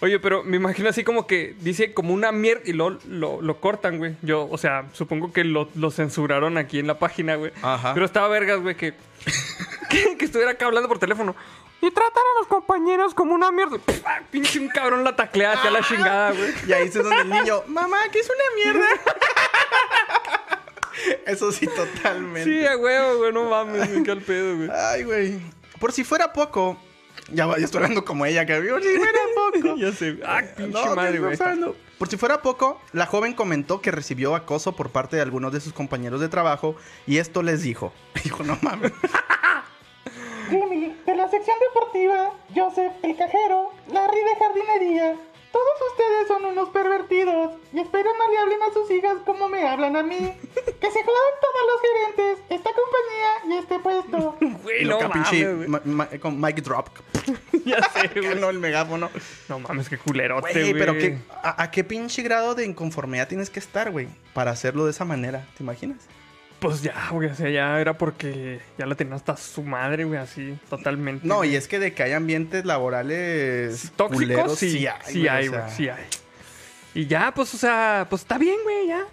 [0.00, 3.60] Oye, pero me imagino así como que dice como una mierda y lo, lo, lo
[3.60, 4.16] cortan, güey.
[4.22, 7.52] Yo, o sea, supongo que lo, lo censuraron aquí en la página, güey.
[7.62, 7.92] Ajá.
[7.94, 8.94] Pero estaba vergas, güey, que,
[9.90, 11.34] que, que estuviera acá hablando por teléfono.
[11.82, 13.78] Y tratan a los compañeros como una mierda.
[14.04, 16.52] Ah, Pinche un cabrón la taclea hacia la chingada, güey.
[16.66, 18.86] Y ahí es donde el niño, mamá, que es una mierda.
[21.26, 22.44] Eso sí, totalmente.
[22.44, 24.68] Sí, a huevo, güey, no mames, me queda el pedo, güey.
[24.70, 25.40] Ay, güey.
[25.78, 26.78] Por si fuera poco.
[27.32, 29.76] Ya, va, ya estoy hablando como ella, que por si fuera poco.
[29.76, 30.18] ya sé.
[30.26, 31.38] Ah, pinche No, ¿qué madre, güey.
[31.98, 35.60] Por si fuera poco, la joven comentó que recibió acoso por parte de algunos de
[35.60, 36.76] sus compañeros de trabajo
[37.06, 37.92] y esto les dijo.
[38.24, 38.92] Dijo, no mames.
[40.50, 45.16] Jimmy, de la sección deportiva, Joseph, el cajero, Larry de jardinería.
[45.52, 49.66] Todos ustedes son unos pervertidos y espero no le hablen a sus hijas como me
[49.66, 50.16] hablan a mí.
[50.16, 54.36] Que se jodan todos los gerentes, esta compañía y este puesto.
[54.62, 55.68] Güey, no pinche mames, güey.
[55.68, 56.88] ma- ma- con mic drop.
[57.64, 58.38] Ya sé, güey.
[58.40, 59.10] no el megáfono.
[59.48, 60.80] No mames, qué culerote, Güey, güey.
[60.80, 64.06] pero ¿qué- a, a qué pinche grado de inconformidad tienes que estar, güey?
[64.32, 65.98] Para hacerlo de esa manera, ¿te imaginas?
[66.60, 70.18] Pues ya, güey, o sea, ya era porque ya la tenía hasta su madre, güey,
[70.20, 71.26] así, totalmente.
[71.26, 71.52] No, güey.
[71.52, 75.62] y es que de que hay ambientes laborales tóxicos, culeros, sí, sí hay, o güey,
[75.62, 75.68] sea.
[75.70, 76.04] sí hay.
[76.94, 79.04] Y ya, pues, o sea, pues está bien, güey, ya.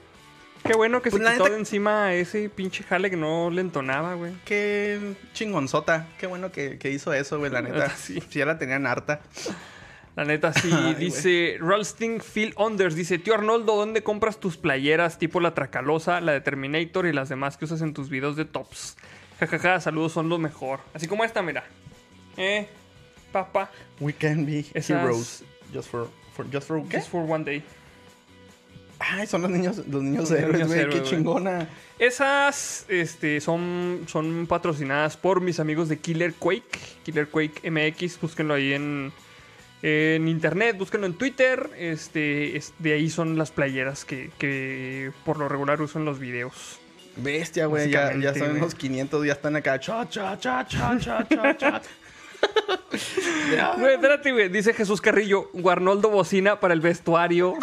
[0.63, 3.61] Qué bueno que Pues, se quitó neta- de encima ese pinche jale que no le
[3.61, 4.33] entonaba, güey.
[4.43, 6.07] Qué chingonzota.
[6.19, 7.89] Qué bueno que, que hizo eso, güey, la neta.
[7.95, 8.21] Sí.
[8.29, 9.21] Si ya la tenían harta.
[10.17, 10.69] La neta sí.
[10.73, 12.95] Ay, dice Ralsting Phil Onders.
[12.95, 17.29] Dice, tío Arnoldo, ¿dónde compras tus playeras tipo la Tracalosa, la de Terminator y las
[17.29, 18.97] demás que usas en tus videos de tops?
[19.39, 20.79] Jajaja, saludos, son lo mejor.
[20.95, 21.63] Así como esta, mira.
[22.35, 22.67] Eh,
[23.31, 23.69] papá.
[23.99, 25.43] We can be Esas- heroes.
[25.71, 26.97] Just for, for- just for, ¿qué?
[26.97, 27.63] Just for one day.
[28.99, 30.89] Ay, son los niños, los niños Los héroes, güey.
[30.89, 31.69] Qué chingona.
[31.99, 36.79] Esas este, son, son patrocinadas por mis amigos de Killer Quake.
[37.03, 39.11] Killer Quake MX, búsquenlo ahí en,
[39.81, 41.69] en internet, búsquenlo en Twitter.
[41.77, 46.19] Este, es- de ahí son las playeras que, que por lo regular uso en los
[46.19, 46.79] videos.
[47.17, 47.89] Bestia, güey.
[47.89, 48.57] Ya, ya son güey.
[48.61, 49.79] unos 500, ya están acá.
[49.79, 51.81] Cha, cha, cha, cha, cha, cha, cha.
[53.77, 54.49] Güey, espérate, güey.
[54.49, 57.53] Dice Jesús Carrillo, Guarnoldo bocina para el vestuario.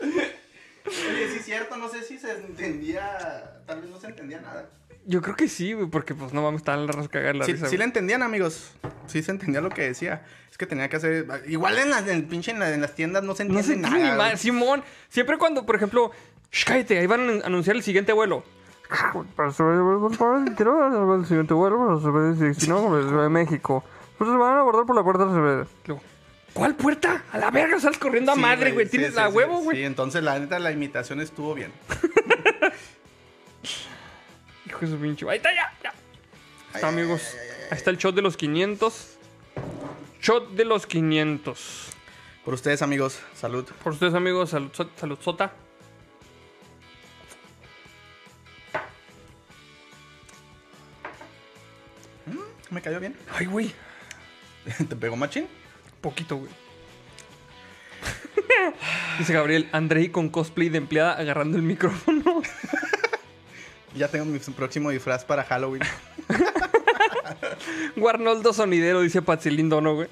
[0.00, 3.60] Oye, sí es cierto, no sé si se entendía.
[3.66, 4.68] Tal vez no se entendía nada.
[5.04, 7.52] Yo creo que sí, güey, porque pues no vamos a estar en la de Sí,
[7.52, 8.72] risa, sí le entendían, amigos.
[9.06, 10.24] Sí se entendía lo que decía.
[10.50, 11.26] Es que tenía que hacer.
[11.48, 13.66] Igual en las, en el pinche en, la- en las tiendas no se No entiende
[13.66, 14.12] se entiende nada.
[14.26, 14.38] ni mal.
[14.38, 16.12] Simón, siempre cuando, por ejemplo,
[16.52, 18.44] "Shh, cállate, ahí van a anunciar el siguiente vuelo.
[19.34, 19.54] Para el
[21.26, 22.00] siguiente vuelo,
[22.54, 23.82] si no, de México.
[24.18, 26.00] Pues se van a abordar por la puerta Luego,
[26.52, 27.24] ¿Cuál puerta?
[27.32, 28.84] A la verga, sales corriendo a Sí, madre, güey.
[28.84, 29.84] sí, Tienes sí, la sí, huevo, Sí, güey.
[29.84, 31.72] entonces la neta, la imitación estuvo bien.
[34.72, 35.28] Hijo de su pinche.
[35.28, 35.90] Ahí está, ya, ya.
[35.90, 37.34] Ahí está, amigos.
[37.70, 39.18] Ahí está el shot de los 500.
[40.22, 41.88] Shot de los 500.
[42.42, 43.66] Por ustedes, amigos, salud.
[43.84, 45.52] Por ustedes, amigos, salud, salud sota.
[52.70, 53.14] Me cayó bien.
[53.38, 53.72] Ay, güey.
[54.88, 55.46] ¿Te pegó machín?
[56.00, 56.50] Poquito, güey.
[59.18, 62.40] Dice Gabriel, Andrei con cosplay de empleada agarrando el micrófono.
[63.94, 65.82] Ya tengo mi próximo disfraz para Halloween.
[67.96, 70.08] Guarnoldo sonidero, dice Patzilindo, ¿no, güey?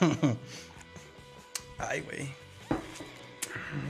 [1.78, 2.28] Ay, güey.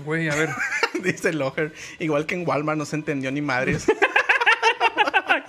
[0.04, 0.50] Güey, a ver.
[1.02, 1.72] Dice Loher.
[1.98, 3.86] Igual que en Walmart no se entendió ni madres.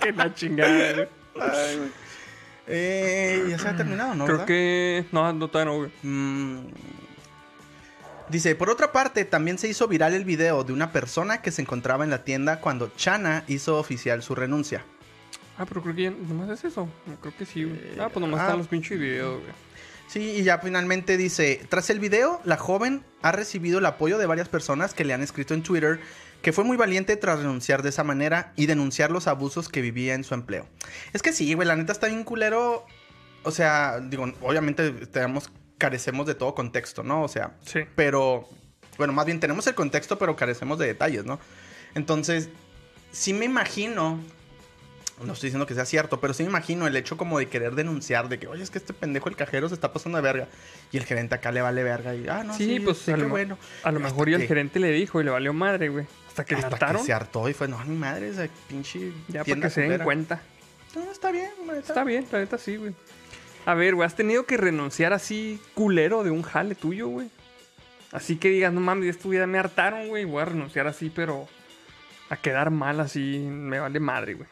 [0.00, 1.08] que la chingada, güey.
[1.40, 1.90] Ay, güey.
[2.68, 4.24] Eh, ya se ha terminado, ¿no?
[4.24, 4.46] Creo verdad?
[4.46, 5.04] que.
[5.12, 5.90] No, no, todavía no, güey.
[6.02, 6.66] Mm.
[8.28, 11.62] Dice, por otra parte, también se hizo viral el video de una persona que se
[11.62, 14.84] encontraba en la tienda cuando Chana hizo oficial su renuncia.
[15.58, 16.88] Ah, pero creo que ya nomás es eso.
[17.20, 17.78] Creo que sí, güey.
[17.98, 18.44] Ah, pues nomás ah.
[18.44, 19.52] están los pinches videos, güey.
[20.08, 24.26] Sí, y ya finalmente dice, tras el video, la joven ha recibido el apoyo de
[24.26, 26.00] varias personas que le han escrito en Twitter
[26.42, 30.14] que fue muy valiente tras renunciar de esa manera y denunciar los abusos que vivía
[30.14, 30.68] en su empleo.
[31.12, 32.86] Es que sí, güey, la neta está bien culero.
[33.42, 37.22] O sea, digo, obviamente tenemos, carecemos de todo contexto, ¿no?
[37.22, 37.80] O sea, Sí.
[37.94, 38.48] pero,
[38.98, 41.38] bueno, más bien tenemos el contexto, pero carecemos de detalles, ¿no?
[41.94, 42.48] Entonces,
[43.12, 44.20] sí me imagino,
[45.22, 47.74] no estoy diciendo que sea cierto, pero sí me imagino el hecho como de querer
[47.74, 50.48] denunciar, de que, oye, es que este pendejo, el cajero, se está pasando de verga.
[50.92, 52.14] Y el gerente acá le vale verga.
[52.14, 53.56] Y, ah, no, sí, sí, pues sí, a, lo, bueno.
[53.82, 56.06] a lo mejor y el que- gerente le dijo y le valió madre, güey.
[56.28, 59.42] Hasta que le Hasta que se hartó y fue, no, ni madre, esa pinche Ya
[59.42, 60.04] para que se den culera".
[60.04, 60.40] cuenta.
[60.94, 61.78] No, está bien, neta.
[61.78, 62.94] Está bien, la neta sí, güey.
[63.66, 67.30] A ver, güey, has tenido que renunciar así culero de un jale tuyo, güey.
[68.12, 70.24] Así que digas, no mames, esta vida me hartaron, güey.
[70.24, 71.48] Voy a renunciar así, pero
[72.30, 74.48] a quedar mal así me vale madre, güey.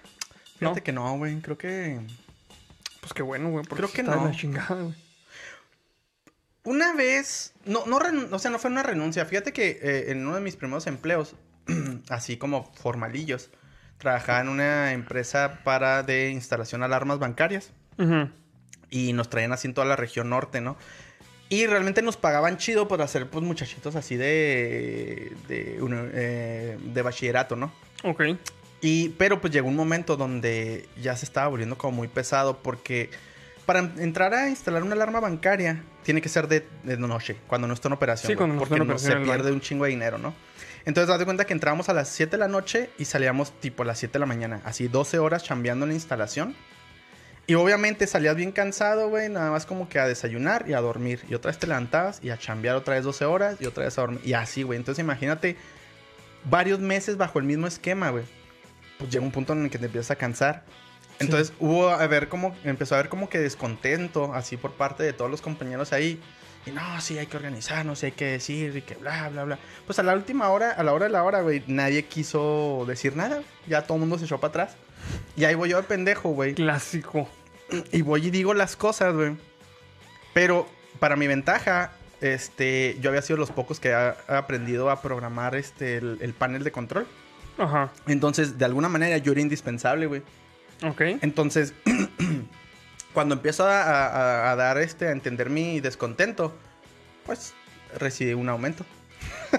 [0.61, 0.71] ¿No?
[0.71, 2.01] Fíjate que no, güey, creo que...
[3.01, 3.65] Pues qué bueno, güey.
[3.65, 4.27] porque Creo que no.
[4.27, 4.95] la chingada, güey.
[6.65, 7.99] Una vez, no, no,
[8.31, 9.25] o sea, no fue una renuncia.
[9.27, 11.37] Fíjate que eh, en uno de mis primeros empleos,
[12.09, 13.51] así como formalillos,
[13.99, 18.29] trabajaba en una empresa para de instalación de alarmas bancarias Ujú.
[18.95, 20.77] Y nos traían así en toda la región norte, ¿no?
[21.49, 27.57] Y realmente nos pagaban chido por hacer, pues, muchachitos así de, de, eh, de bachillerato,
[27.57, 27.73] ¿no?
[28.05, 28.23] Ok.
[28.81, 33.11] Y, pero pues llegó un momento donde ya se estaba volviendo como muy pesado porque
[33.67, 37.75] para entrar a instalar una alarma bancaria tiene que ser de, de noche, cuando no
[37.75, 38.31] está en operación.
[38.31, 39.55] Sí, cuando porque no operación se pierde banco.
[39.55, 40.35] un chingo de dinero, ¿no?
[40.85, 43.87] Entonces, date cuenta que entrábamos a las 7 de la noche y salíamos tipo a
[43.87, 44.61] las 7 de la mañana.
[44.65, 46.55] Así 12 horas chambeando en la instalación.
[47.47, 51.21] Y obviamente salías bien cansado, güey, nada más como que a desayunar y a dormir.
[51.29, 53.99] Y otra vez te levantabas y a chambear otra vez 12 horas y otra vez
[53.99, 54.21] a dormir.
[54.25, 54.79] Y así, güey.
[54.79, 55.57] Entonces imagínate
[56.45, 58.25] varios meses bajo el mismo esquema, güey.
[58.99, 60.65] Pues llega un punto en el que te empiezas a cansar.
[61.19, 65.13] Entonces hubo a ver como, empezó a haber como que descontento así por parte de
[65.13, 66.21] todos los compañeros ahí.
[66.67, 69.59] Y no, sí, hay que organizarnos, hay que decir, y que bla, bla, bla.
[69.87, 73.17] Pues a la última hora, a la hora de la hora, güey, nadie quiso decir
[73.17, 73.43] nada.
[73.67, 74.77] Ya todo el mundo se echó para atrás.
[75.37, 76.55] Y ahí voy yo de pendejo, güey.
[76.55, 77.29] Clásico.
[77.93, 79.37] Y voy y digo las cosas, güey.
[80.33, 80.67] Pero
[81.01, 85.99] para mi ventaja, este, yo había sido los pocos que ha aprendido a programar este,
[85.99, 87.07] el, el panel de control.
[87.59, 87.93] Ajá.
[88.07, 90.23] Entonces, de alguna manera, yo era indispensable, güey.
[90.83, 91.01] Ok.
[91.21, 91.75] Entonces,
[93.15, 96.55] cuando empiezo a, a- a dar este, a entender mi descontento,
[97.25, 97.55] pues
[97.99, 98.85] recibí un aumento.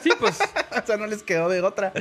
[0.03, 0.37] Sí, pues.
[0.83, 1.91] o sea, no les quedó de otra.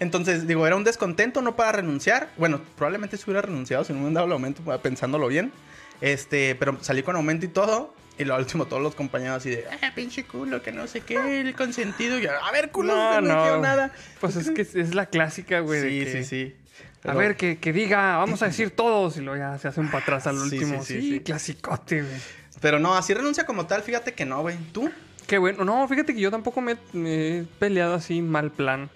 [0.00, 2.30] Entonces, digo, era un descontento, no para renunciar.
[2.38, 5.52] Bueno, probablemente si hubiera renunciado si no me hubieran dado el aumento, pensándolo bien.
[6.00, 7.94] Este, pero salí con aumento y todo.
[8.18, 11.40] Y lo último, todos los compañeros así de, ah, pinche culo, que no sé qué,
[11.40, 12.18] el consentido.
[12.18, 13.90] Y yo, a ver, culo, No, no, no, nada.
[14.20, 15.80] Pues es que es- la clásica, güey.
[15.80, 16.56] de Sí, que, sí, sí.
[17.04, 19.16] A ver, que, que diga, vamos a decir todos.
[19.16, 20.82] Y luego ya se hace un para atrás al Sí, último.
[20.84, 22.14] sí, Sí, sí, clasicote, güey.
[22.60, 24.56] Pero no, así renuncia como tal, fíjate que no, güey.
[24.72, 24.90] ¿Tú?
[25.26, 25.64] Qué bueno.
[25.64, 28.88] No, fíjate que yo tampoco me, me he peleado así mal plan.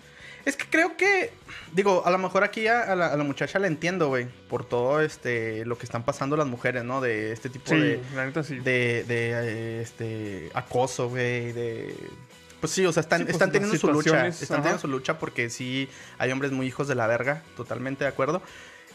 [0.44, 1.32] Es que creo que,
[1.72, 4.64] digo, a lo mejor aquí a, a la, a la muchacha la entiendo, güey, por
[4.64, 7.00] todo este lo que están pasando las mujeres, ¿no?
[7.00, 8.60] De este tipo de, la neta sí.
[8.60, 11.96] de, de, eh, este acoso, güey, de
[12.60, 14.62] pues sí, o sea, están, Sí, pues, están teniendo su lucha, están ajá.
[14.62, 15.88] teniendo su lucha porque sí
[16.18, 18.42] hay hombres muy hijos de la verga, totalmente de acuerdo.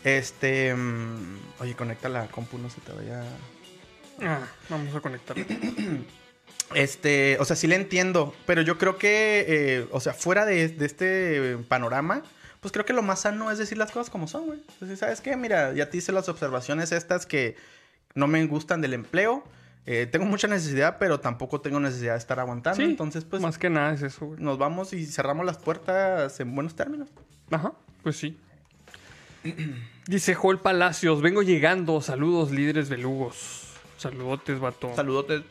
[0.04, 3.24] Este, mm, oye, conecta la compu, no se te vaya.
[4.22, 4.40] Ah,
[4.70, 5.46] vamos a conectarlo.
[6.74, 10.70] Este, o sea, sí le entiendo, pero yo creo que, eh, o sea, fuera de,
[10.70, 12.24] de este panorama,
[12.62, 14.64] pues creo que lo más sano es decir las cosas como son, güey.
[14.74, 15.36] Entonces, ¿sabes qué?
[15.36, 17.58] Mira, ya te hice las observaciones estas que
[18.16, 19.44] no me gustan del empleo.
[19.86, 22.78] Eh, tengo mucha necesidad, pero tampoco tengo necesidad de estar aguantando.
[22.78, 24.40] Sí, Entonces, pues, Más que nada es eso, güey.
[24.40, 27.10] nos vamos y cerramos las puertas en buenos términos.
[27.50, 27.74] Ajá,
[28.04, 28.38] pues sí.
[30.08, 32.02] Dice Joel Palacios, vengo llegando.
[32.02, 33.74] Saludos, líderes belugos.
[33.98, 34.92] Saludotes, vato.
[34.96, 35.42] Saludotes.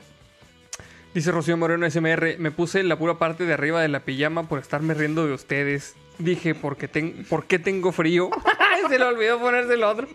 [1.13, 4.61] Dice Rocío Moreno SMR, me puse la pura parte de arriba de la pijama por
[4.61, 5.95] estarme riendo de ustedes.
[6.19, 8.31] Dije, porque ten ¿por qué tengo frío?
[8.89, 10.07] Se le olvidó ponerse el otro.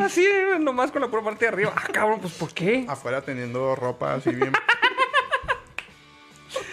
[0.00, 0.26] Así,
[0.60, 1.72] nomás con la pura parte de arriba.
[1.76, 2.84] Ah, cabrón, pues ¿por qué?
[2.88, 4.52] Afuera teniendo ropa así bien.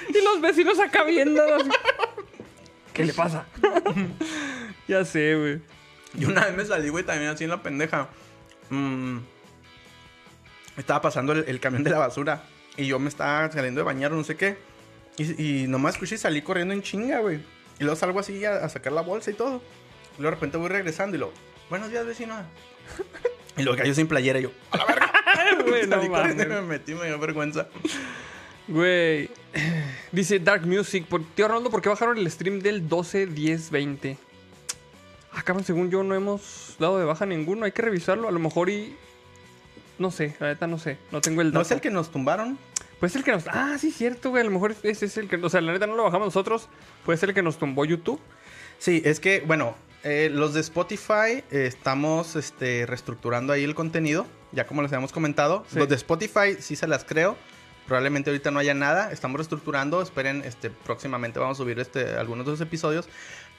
[0.10, 1.44] Y los vecinos acá viendo.
[1.56, 1.70] así.
[2.94, 3.46] ¿Qué le pasa?
[4.88, 5.62] ya sé, güey.
[6.14, 8.10] Yo una vez me salí, güey, también así en la pendeja.
[8.70, 9.18] Mm,
[10.78, 12.44] estaba pasando el, el camión de la basura.
[12.78, 14.58] Y yo me estaba saliendo de bañar o no sé qué.
[15.18, 17.38] Y, y nomás escuché y salí corriendo en chinga, güey.
[17.80, 19.62] Y luego salgo así a, a sacar la bolsa y todo.
[20.18, 21.32] Y luego de repente voy regresando y lo,
[21.70, 22.36] buenos días, vecino.
[23.58, 25.12] Y luego cayó sin playera y yo, a la verga.
[25.66, 27.68] Güey, no me metí, me dio vergüenza.
[28.68, 29.30] Güey.
[30.12, 31.06] Dice Dark Music.
[31.06, 34.18] Por, tío Arnoldo, ¿por qué bajaron el stream del 12, 10, 20?
[35.34, 37.66] Ah, cabrón, según yo no hemos dado de baja ninguno.
[37.66, 38.28] Hay que revisarlo.
[38.28, 38.96] A lo mejor y...
[40.00, 40.98] No sé, la neta no sé.
[41.12, 41.60] No tengo el dato.
[41.60, 42.58] ¿No es el que nos tumbaron?
[43.00, 43.48] Pues el que nos...
[43.48, 44.42] Ah, sí, cierto, güey.
[44.42, 45.36] A lo mejor ese es el que...
[45.38, 46.70] O sea, la neta no lo bajamos nosotros.
[47.06, 48.20] Puede ser el que nos tumbó YouTube.
[48.80, 54.28] Sí, es que, bueno, eh, los de Spotify eh, estamos este, reestructurando ahí el contenido,
[54.52, 55.66] ya como les habíamos comentado.
[55.70, 55.80] Sí.
[55.80, 57.38] Los de Spotify sí se las creo.
[57.88, 59.12] Probablemente ahorita no haya nada.
[59.12, 60.02] Estamos reestructurando.
[60.02, 63.08] Esperen, este, próximamente vamos a subir este, algunos de los episodios.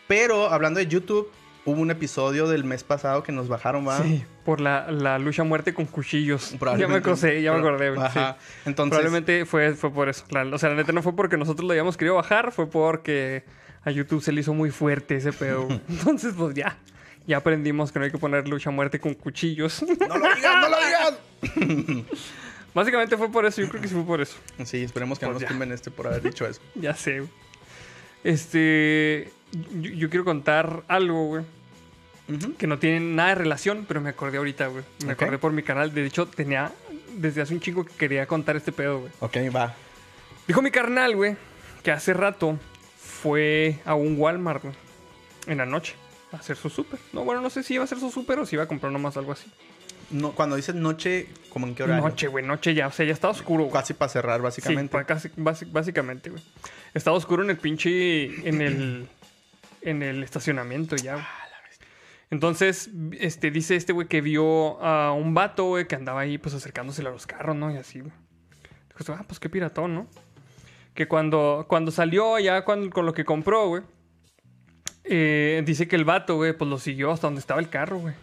[0.06, 1.30] Pero hablando de YouTube,
[1.64, 4.02] hubo un episodio del mes pasado que nos bajaron, ¿va?
[4.02, 6.54] Sí, por la, la lucha a muerte con cuchillos.
[6.78, 8.20] Ya me acosé, ya me acordé, sí.
[8.66, 10.24] Entonces, Probablemente fue, fue por eso.
[10.52, 13.44] O sea, la neta no fue porque nosotros lo habíamos querido bajar, fue porque
[13.84, 15.68] a YouTube se le hizo muy fuerte ese pedo.
[15.88, 16.76] Entonces, pues ya.
[17.26, 19.82] Ya aprendimos que no hay que poner lucha a muerte con cuchillos.
[19.82, 22.06] no lo digas, no lo digas.
[22.74, 24.36] Básicamente fue por eso, yo creo que sí fue por eso.
[24.64, 26.60] Sí, esperemos que no Pues nos tumben este por haber dicho eso.
[26.74, 27.22] Ya sé.
[28.24, 29.30] Este.
[29.80, 31.44] Yo, yo quiero contar algo, güey.
[32.58, 34.82] Que no tiene nada de relación, pero me acordé ahorita, güey.
[35.04, 35.94] Me acordé por mi canal.
[35.94, 36.72] De hecho, tenía.
[37.12, 39.12] Desde hace un chingo que quería contar este pedo, güey.
[39.20, 39.74] Ok, va.
[40.48, 41.36] Dijo mi carnal, güey,
[41.82, 42.58] que hace rato
[43.24, 44.74] fue a un Walmart, güey,
[45.46, 45.94] en la noche,
[46.30, 47.00] a hacer su súper.
[47.14, 48.92] No, bueno, no sé si iba a hacer su súper o si iba a comprar
[48.92, 49.50] nomás algo así.
[50.10, 52.04] No, cuando dices noche, ¿como en qué horario?
[52.06, 53.70] Noche, güey, noche ya, o sea, ya estaba oscuro.
[53.70, 54.92] Casi para cerrar, Sí, básicamente.
[54.92, 56.42] pa- casi- básicamente, güey.
[56.92, 59.08] Estaba oscuro en el pinche, en el,
[59.80, 61.24] en el estacionamiento ya, güey.
[62.30, 66.54] Entonces, este, dice este güey que vio a un vato, güey, que andaba ahí, pues,
[66.54, 67.72] acercándose a los carros, ¿no?
[67.72, 68.12] Y así, güey.
[68.98, 70.06] Dijo, ah, pues, qué piratón, ¿no?
[70.94, 73.82] Que cuando, cuando salió ya con, con lo que compró, güey,
[75.04, 78.14] eh, dice que el vato, güey, pues, lo siguió hasta donde estaba el carro, güey.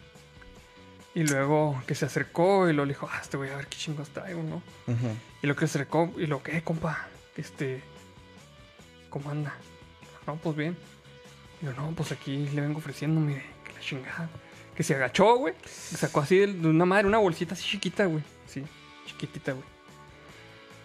[1.13, 4.09] Y luego que se acercó y lo dijo, ah, este güey, a ver qué chingos
[4.09, 4.55] traigo, ¿no?
[4.87, 5.15] Ujú.
[5.43, 7.81] Y lo que se acercó, y lo que, compa, este,
[9.09, 9.53] ¿cómo anda?
[10.25, 10.77] No, pues bien.
[11.61, 14.29] Y yo, no, pues aquí le vengo ofreciendo, mire, que la chingada.
[14.75, 15.53] Que se agachó, güey.
[15.65, 18.23] Sacó así de una madre, una bolsita así chiquita, güey.
[18.47, 18.63] Sí,
[19.05, 19.65] chiquitita, güey.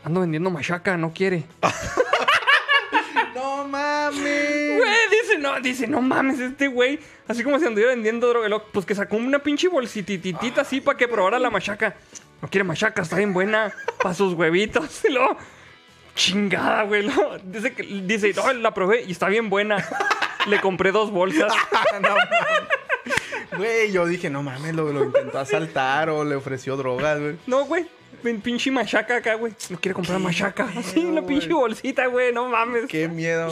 [0.07, 1.43] Ando vendiendo machaca, no quiere.
[3.35, 4.77] ¡No mames!
[4.79, 7.01] Güey, dice, no, dice, no mames, este güey.
[7.27, 8.63] Así como si anduviera vendiendo droga.
[8.71, 11.97] Pues que sacó una pinche bolsititita así para que probara la machaca.
[12.41, 13.73] No quiere machaca, está bien buena.
[14.01, 15.03] Para sus huevitos.
[15.09, 15.37] Y luego,
[16.15, 17.03] chingada, güey.
[17.03, 19.85] luego Dice, que, dice, no, la probé y está bien buena.
[20.47, 21.53] Le compré dos bolsas.
[21.95, 22.86] No mames.
[23.57, 27.37] Güey, yo dije, no mames, lo, lo intentó asaltar o le ofreció drogas, güey.
[27.47, 27.87] No, güey.
[28.23, 29.53] Ven, pinche machaca acá, güey.
[29.71, 30.69] No quiere comprar machaca.
[30.83, 32.33] Sí, una pinche bolsita, güey.
[32.33, 32.87] No mames.
[32.89, 33.51] Qué miedo.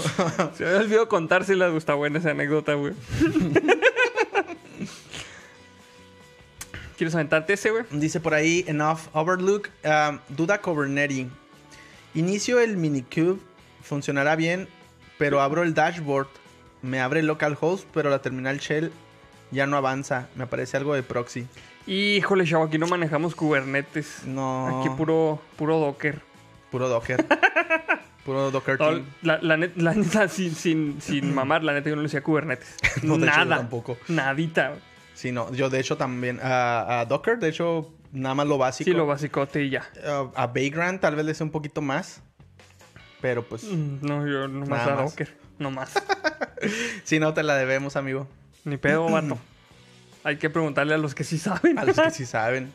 [0.55, 1.75] Se me había olvidado contárselas.
[1.75, 2.95] Está buena esa anécdota, güey.
[6.97, 7.85] ¿Quieres aventarte ese, güey?
[7.91, 11.27] Dice por ahí, enough overlook, um, duda Kubernetes.
[12.15, 13.41] Inicio el minikube,
[13.83, 14.69] funcionará bien,
[15.19, 16.29] pero abro el dashboard.
[16.83, 18.93] Me abre el localhost, pero la terminal shell
[19.55, 20.29] ya no avanza.
[20.37, 21.47] Me aparece algo de proxy.
[21.87, 24.25] Híjole, chavo, aquí no manejamos Kubernetes.
[24.27, 24.81] No.
[24.81, 26.21] Aquí puro, puro Docker.
[26.71, 27.25] Puro Docker.
[28.25, 29.05] Puro Docker No, team.
[29.21, 32.23] la, la net- la neta, sin, sin, sin mamar, la neta, yo no le decía
[32.23, 32.75] Kubernetes.
[33.03, 33.57] No, de hecho, yo Nada.
[33.59, 33.99] tampoco.
[34.09, 34.77] Nadita.
[35.13, 35.53] Sí, no.
[35.53, 38.91] Yo, de hecho, también a, a Docker, de hecho, nada más lo básico.
[38.91, 39.87] Sí, lo basicote y ya.
[40.03, 42.23] Uh, a Vagrant tal vez le sé un poquito más.
[43.21, 45.11] Pero pues, Mm, No, yo nomás Nada a más.
[45.11, 45.37] Docker.
[45.59, 45.93] No más.
[47.05, 48.27] si no te la debemos, amigo.
[48.65, 49.39] Ni pedo, vato.
[50.23, 51.79] Hay que preguntarle a los que sí saben.
[51.79, 52.73] A los que sí saben.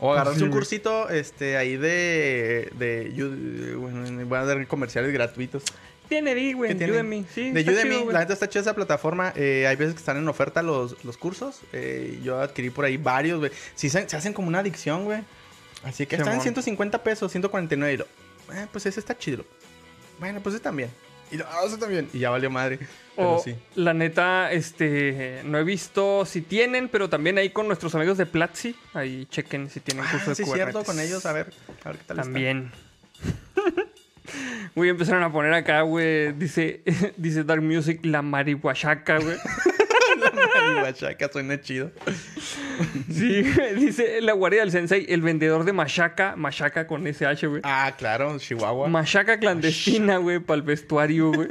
[0.00, 2.70] O agarrarse un cursito este, ahí de.
[2.78, 5.64] de, Yu- bueno, voy a dar comerciales gratuitos.
[6.08, 6.74] Tiene ahí, güey.
[6.74, 7.26] Udemy.
[7.34, 9.32] Sí, de Udemy, chido, la neta está chida esa plataforma.
[9.34, 11.60] Eh, hay veces que están en oferta los, los cursos.
[11.72, 13.50] Eh, yo adquirí por ahí varios, güey.
[13.74, 15.20] Sí, se, se hacen como una adicción, güey.
[15.84, 16.54] Así que están en Simón.
[16.62, 17.92] 150 pesos, 149.
[17.92, 18.04] Y lo,
[18.54, 19.44] eh, pues ese está chido.
[20.18, 20.90] Bueno, pues ese también.
[21.30, 22.08] Y lo, ah, ese también.
[22.12, 22.78] Y ya valió madre.
[23.18, 23.54] Pero O, sí.
[23.74, 28.26] la neta, este, no he visto si tienen, pero también ahí con nuestros amigos de
[28.26, 30.72] Platzi, ahí chequen si tienen Ah, curso de sí, Kubernetes.
[30.72, 31.52] cierto, con ellos, a ver,
[31.84, 32.16] a ver qué tal.
[32.16, 32.70] También.
[34.74, 36.82] Güey, empezaron a poner acá, güey, dice,
[37.16, 39.36] dice Dark Music, la marihuachaca, güey.
[40.88, 41.90] La marihuachaca suena chido.
[43.12, 43.42] Sí,
[43.76, 47.62] dice la guardia del sensei, el vendedor de machaca, machaca con SH, güey.
[47.64, 48.86] Ah, claro, Chihuahua.
[48.86, 51.48] Machaca clandestina, güey, para el vestuario, güey.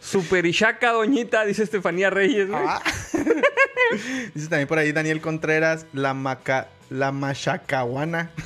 [0.00, 2.62] Super Ishaca, doñita, dice Estefanía Reyes, güey.
[2.64, 2.80] Ah.
[4.34, 8.30] Dice también por ahí Daniel Contreras, la maca, la machacahuana.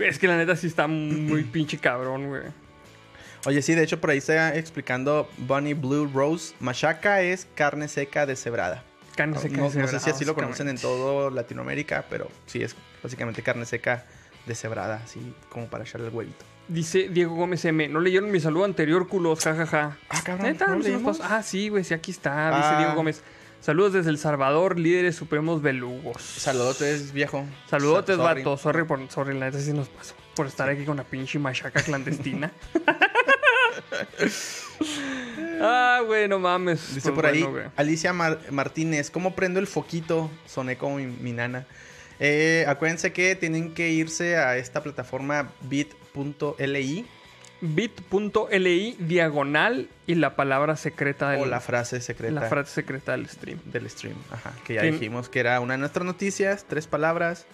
[0.00, 2.42] Es que la neta sí está muy pinche cabrón, güey.
[3.46, 6.54] Oye, sí, de hecho por ahí está explicando Bunny Blue Rose.
[6.60, 8.82] Machaca es carne seca deshebrada.
[9.16, 12.28] Carne No, seca no- no deshebrada, sé si así lo conocen en todo Latinoamérica, pero
[12.46, 14.04] sí es básicamente carne seca
[14.46, 16.44] deshebrada, así como para echarle el huevito.
[16.66, 17.88] Dice Diego Gómez M.
[17.88, 19.98] No leyeron mi saludo anterior, culos, jajaja.
[20.08, 20.66] Ah, cabrón, ¿Neta?
[20.66, 21.18] ¿no ¿No se nos leímos?
[21.18, 21.34] pasó?
[21.34, 22.48] Ah, sí, güey, sí, aquí está.
[22.56, 22.78] Dice Ah.
[22.78, 23.22] Diego Gómez.
[23.60, 26.22] Saludos desde El Salvador, líderes supremos belugos.
[26.22, 27.44] Saludotes, viejo.
[27.68, 28.42] Saludotes, Sa- sorry.
[28.42, 28.56] vato.
[28.56, 30.14] Sorry, por, sorry, la neta sí nos pasó.
[30.34, 32.50] Por estar aquí con la pinche machaca clandestina.
[35.60, 36.94] ah, güey, no mames.
[36.94, 37.64] Dice Pues por ahí bueno, güey.
[37.76, 40.30] Alicia Mar- Martínez, ¿cómo prendo el foquito?
[40.46, 41.66] Soné como mi, mi nana.
[42.20, 47.06] Eh, acuérdense que tienen que irse a esta plataforma bit.li
[47.60, 53.28] bit.li diagonal y la palabra secreta del, o la frase secreta la frase secreta del
[53.28, 53.58] stream.
[53.64, 54.16] del stream.
[54.30, 57.46] Ajá, que ya dijimos que era una de nuestras noticias, tres palabras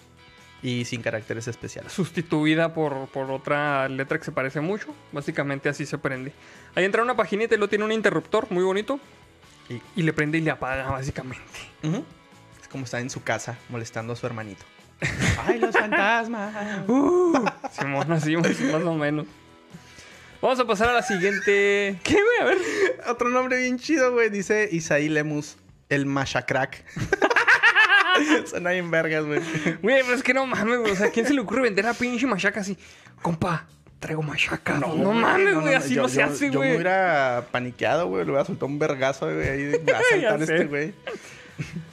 [0.63, 1.91] y sin caracteres especiales.
[1.91, 4.93] sustituida por, por otra letra que se parece mucho.
[5.11, 6.33] Básicamente así se prende.
[6.75, 8.99] Ahí entra una paginita y lo tiene un interruptor muy bonito.
[9.69, 11.43] Y- Y le prende y le apaga, básicamente.
[11.83, 12.03] Ujú.
[12.61, 14.63] Es como estar en su casa molestando a su hermanito.
[15.47, 16.87] ¡Ay, los fantasmas!
[16.87, 19.25] Uh, Simón, así más o menos.
[20.41, 21.99] Vamos a pasar a la siguiente.
[22.03, 22.37] ¿Qué, güey?
[22.41, 22.57] A ver.
[23.07, 24.29] Otro nombre bien chido, güey.
[24.29, 25.55] Dice Isaí Lemus,
[25.89, 26.05] el
[28.19, 28.47] Machacrack.
[28.47, 29.39] Suena bien vergas, güey.
[29.81, 30.91] Güey, pero es que no mames, güey.
[30.91, 32.77] O sea, ¿quién se le ocurre vender a pinche machaca así?
[33.21, 33.65] Compa,
[33.99, 34.77] traigo machaca.
[34.79, 35.73] No, mames, güey.
[35.75, 36.73] Así yo- no se yo- hace, Yo me güey.
[36.75, 38.23] hubiera paniqueado, güey.
[38.25, 39.47] Le hubiera soltado un vergazo, güey.
[39.49, 40.53] Ahí de- a saltar Ya sé.
[40.55, 40.93] este, güey.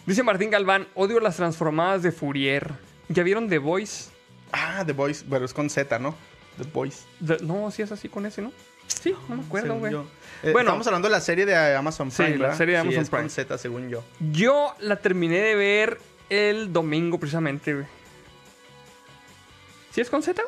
[0.07, 2.73] Dice Martín Galván, odio las transformadas de Fourier.
[3.09, 4.11] ¿Ya vieron The Voice?
[4.53, 5.25] Ah, The Voice.
[5.29, 6.15] Bueno, es con Z, ¿no?
[6.57, 7.03] The Voice.
[7.25, 8.53] The- no, sí es así con ese, ¿no?
[8.87, 9.95] Sí, no me acuerdo, güey.
[9.95, 10.61] Eh, Bueno.
[10.71, 12.57] estamos hablando de la serie de Amazon Sí, Prime, la ¿verdad?
[12.59, 13.29] serie de Sí, Amazon con Prime.
[13.31, 14.03] Z, según yo.
[14.33, 15.99] Yo la terminé de ver
[16.31, 17.87] el domingo, precisamente, güey.
[19.91, 20.43] ¿Sí es con Z?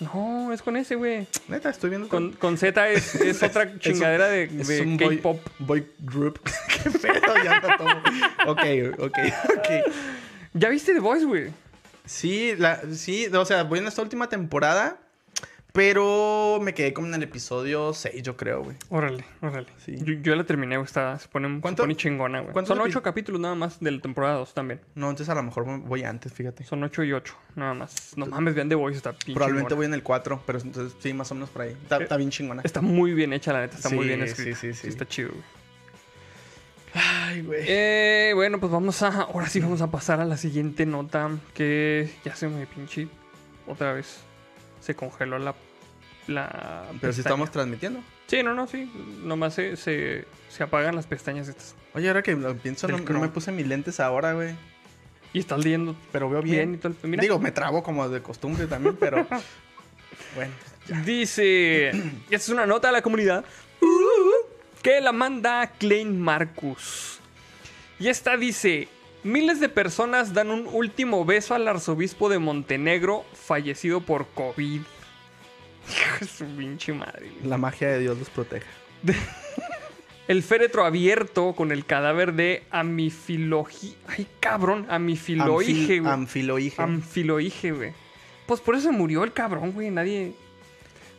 [0.00, 1.26] No, es con ese, güey.
[1.48, 2.08] Neta, estoy viendo.
[2.08, 5.40] Con, con Z es, es otra chingadera de, boy, K-pop.
[5.58, 6.40] boy group.
[6.82, 8.02] Qué pedo, ya no tomo.
[8.46, 8.60] Ok,
[8.98, 9.18] ok,
[9.56, 9.94] ok.
[10.54, 11.50] ¿Ya viste The Voice, güey?
[12.04, 14.98] Sí, la, sí, o sea, voy en esta última temporada,
[15.74, 18.76] pero me quedé como en el episodio 6, yo creo, güey.
[18.90, 19.66] Órale, órale.
[19.84, 19.96] Sí.
[20.04, 20.86] Yo, yo la terminé, güey.
[20.86, 22.54] Está, se, pone, se ¿Cuánto- pone chingona, güey.
[22.64, 24.80] Son epi- ocho capítulos nada más de la temporada 2 también.
[24.94, 26.62] No, entonces a lo mejor voy antes, fíjate.
[26.62, 28.16] Son ocho y ocho, nada más.
[28.16, 29.76] No mames, vean The Voice, está bien Probablemente chingona.
[29.76, 31.72] voy en el 4, pero entonces sí, más o menos por ahí.
[31.72, 32.62] Está, está bien chingona.
[32.64, 33.76] Está muy bien hecha, la neta.
[33.76, 34.58] Está muy Sí, bien sí, escrita.
[34.60, 34.86] sí, sí.
[34.86, 35.42] Está chido, güey.
[36.94, 37.64] Ay, güey.
[37.66, 39.22] Eh, bueno, pues vamos a.
[39.22, 41.28] Ahora sí vamos a pasar a la siguiente nota.
[41.52, 43.08] Que ya se me pinche.
[43.66, 44.20] Otra vez.
[44.80, 45.54] Se congeló la
[46.26, 48.00] la Pero si estamos transmitiendo.
[48.26, 48.90] Sí, no, no, sí.
[49.22, 51.74] Nomás se, se, se apagan las pestañas estas.
[51.94, 54.54] Oye, ahora que lo pienso, no, no me puse mis lentes ahora, güey.
[55.32, 56.74] Y estás leyendo Pero veo bien, bien.
[56.74, 57.20] y todo el- Mira.
[57.22, 59.26] Digo, me trabo como de costumbre también, pero...
[60.36, 60.52] bueno.
[61.04, 61.88] Dice,
[62.30, 63.44] esta es una nota de la comunidad
[64.82, 67.18] que la manda Klein Marcus.
[67.98, 68.88] Y esta dice,
[69.22, 74.82] miles de personas dan un último beso al arzobispo de Montenegro fallecido por COVID.
[75.90, 77.30] Hijo de su pinche madre.
[77.44, 78.66] La magia de Dios los proteja.
[80.26, 83.94] El féretro abierto con el cadáver de Amifilogi...
[84.08, 86.12] Ay, cabrón, Amifiloige, güey.
[86.78, 87.92] Anfiloige, güey.
[88.46, 89.90] Pues por eso se murió el cabrón, güey.
[89.90, 90.32] Nadie...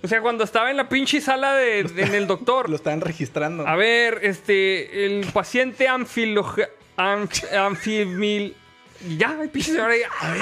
[0.01, 2.67] O sea, cuando estaba en la pinche sala de, de- en el doctor.
[2.69, 3.67] Lo están registrando.
[3.67, 6.41] A ver, este, el paciente anfimil...
[9.07, 9.99] y Ya, pinche ahí.
[10.19, 10.41] A ver,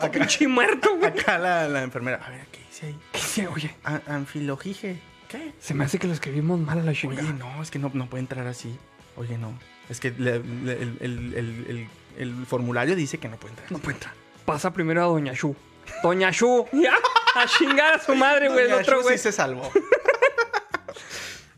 [0.00, 1.10] acá- pinche muerto, güey.
[1.10, 2.22] Acá la, la enfermera.
[2.24, 2.98] A ver, ¿qué dice ahí?
[3.12, 3.46] ¿Qué dice?
[3.48, 5.00] Oye, A- anfilogige.
[5.28, 5.52] ¿Qué?
[5.60, 7.32] se me hace que lo escribimos mal a la Oye, chingada.
[7.32, 8.74] no, es que no, no puede entrar así.
[9.16, 9.52] Oye, no.
[9.90, 13.70] Es que le- le- el, el- el- el- el formulario dice que no puede entrar.
[13.72, 14.14] No puede entrar.
[14.46, 15.54] Pasa primero a Doña Shu.
[16.02, 16.66] Doña Shu.
[17.34, 18.64] A chingar a su madre, güey.
[18.64, 19.16] El Doña otro, Shu güey.
[19.18, 19.70] sí se salvó.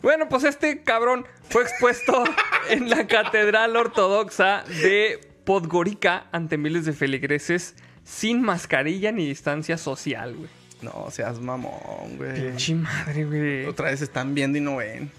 [0.03, 2.25] Bueno, pues este cabrón fue expuesto
[2.71, 10.37] en la Catedral Ortodoxa de Podgorica ante miles de feligreses sin mascarilla ni distancia social,
[10.37, 10.49] güey.
[10.83, 12.49] No, seas mamón, güey.
[12.49, 13.67] Pinche madre, güey.
[13.67, 15.11] Otra vez están viendo y no ven.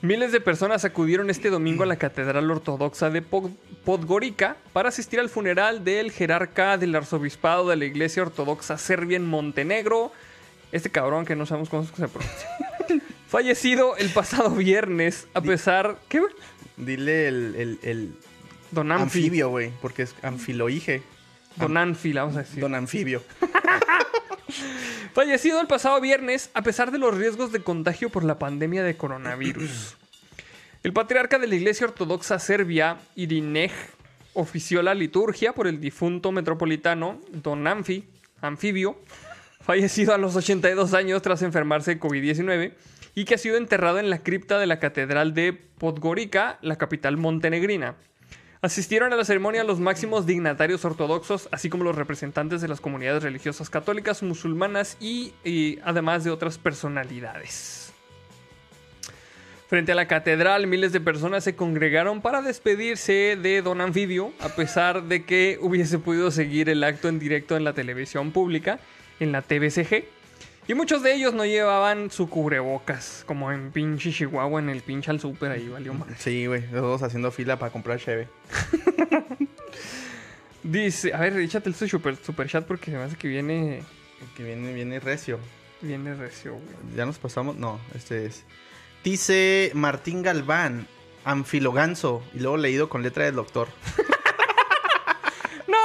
[0.00, 3.52] Miles de personas acudieron este domingo a la Catedral Ortodoxa de Pod-
[3.84, 9.26] Podgorica para asistir al funeral del jerarca del arzobispado de la Iglesia Ortodoxa Serbia en
[9.26, 10.12] Montenegro.
[10.70, 12.48] Este cabrón que no sabemos cómo se pronuncia.
[13.28, 15.98] Fallecido el pasado viernes, a pesar...
[16.08, 16.32] ¿Qué, güey?
[16.76, 18.14] Dile el, el, el
[18.70, 19.02] Don Anfi.
[19.18, 21.02] anfibio, güey, porque es anfiloige.
[21.56, 22.60] Don Anfi, vamos a decir.
[22.60, 23.20] Don anfibio.
[25.12, 28.96] Fallecido el pasado viernes a pesar de los riesgos de contagio por la pandemia de
[28.96, 29.96] coronavirus.
[30.82, 33.72] El patriarca de la Iglesia Ortodoxa Serbia, Irinej,
[34.34, 38.04] ofició la liturgia por el difunto metropolitano Don Anfi,
[38.40, 38.96] anfibio,
[39.60, 42.72] fallecido a los 82 años tras enfermarse de COVID-19
[43.14, 47.16] y que ha sido enterrado en la cripta de la Catedral de Podgorica, la capital
[47.16, 47.96] montenegrina.
[48.60, 53.22] Asistieron a la ceremonia los máximos dignatarios ortodoxos, así como los representantes de las comunidades
[53.22, 57.92] religiosas católicas, musulmanas y, además de otras personalidades.
[59.68, 64.48] Frente a la catedral, miles de personas se congregaron para despedirse de Don Anfibio, a
[64.48, 68.80] pesar de que hubiese podido seguir el acto en directo en la televisión pública,
[69.20, 70.17] en la TVCG.
[70.68, 75.10] Y muchos de ellos no llevaban su cubrebocas, como en pinche Chihuahua, en el pinche
[75.10, 76.14] al súper, ahí valió mal.
[76.18, 76.60] Sí, güey.
[76.70, 78.28] Los dos haciendo fila para comprar cheve.
[80.62, 83.82] Dice, a ver, échate el super, super chat porque se me hace que viene,
[84.36, 85.38] Que viene, viene recio.
[85.80, 86.96] viene recio, güey.
[86.96, 87.56] Ya nos pasamos.
[87.56, 88.44] No, este es.
[89.02, 90.86] Dice Martín Galván.
[91.24, 92.22] Anfiloganzo.
[92.34, 93.68] Y luego leído con letra del doctor.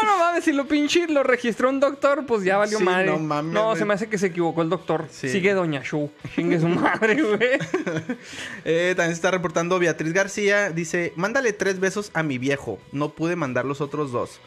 [0.04, 3.08] No, no mames, si lo pinche lo registró un doctor, pues ya valió Sí, madre.
[3.08, 5.08] no mames, No, se me hace que se equivocó el doctor.
[5.10, 5.30] Sí.
[5.30, 6.12] Sigue Doña Shu.
[6.36, 7.60] Chingue su madre, güey.
[8.66, 10.70] Eh, también se está reportando Beatriz García.
[10.72, 12.80] Dice: Mándale tres besos a mi viejo.
[12.91, 14.39] No pude mandar los otros dos.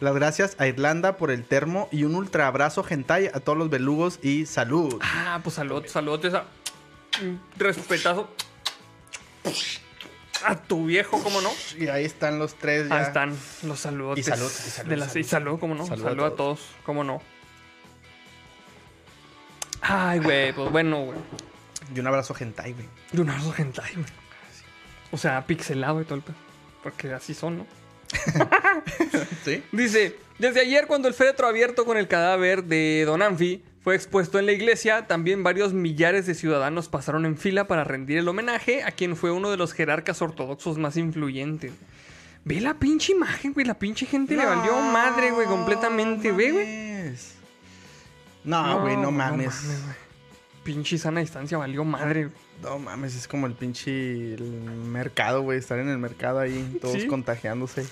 [0.00, 3.70] Las gracias a Irlanda por el termo y un ultra abrazo hentai a todos los
[3.70, 4.98] belugos y salud.
[5.00, 6.22] Ah, pues salud, salud.
[6.24, 6.44] Esa...
[7.22, 8.28] un Respetazo.
[10.44, 11.50] A tu viejo, ¿cómo no?
[11.78, 12.96] Y ahí están los tres ya.
[12.96, 14.18] Ahí están los saludos.
[14.18, 15.20] Y salud, y salud, De las, salud.
[15.20, 15.86] Y salud, ¿cómo no?
[15.86, 16.60] Salud Salud, a a, todos.
[16.84, 17.22] ¿cómo no?
[19.80, 21.18] Ay, güey, pues bueno, güey.
[21.94, 22.86] Y un abrazo hentai, güey.
[23.12, 24.06] De un arroz hentai, güey.
[25.12, 26.36] O sea, pixelado y todo el pedo.
[26.82, 27.66] Porque así son, ¿no?
[29.44, 29.62] ¿Sí?
[29.72, 34.38] Dice, desde ayer cuando el féretro abierto con el cadáver de Don Anfi fue expuesto
[34.38, 38.82] en la iglesia, también varios millares de ciudadanos pasaron en fila para rendir el homenaje
[38.82, 41.72] a quien fue uno de los jerarcas ortodoxos más influyentes.
[42.46, 46.66] Ve la pinche imagen, güey, la pinche gente le valió madre, güey, completamente, ve, güey.
[46.66, 47.34] mames.
[48.42, 49.64] No, güey, no, mames.
[49.66, 49.96] güey.
[50.64, 52.30] Pinche sana distancia valió madre.
[52.62, 55.58] No mames, es como el pinche el mercado, güey.
[55.58, 57.06] Estar en el mercado ahí, todos Sí.
[57.06, 57.86] contagiándose.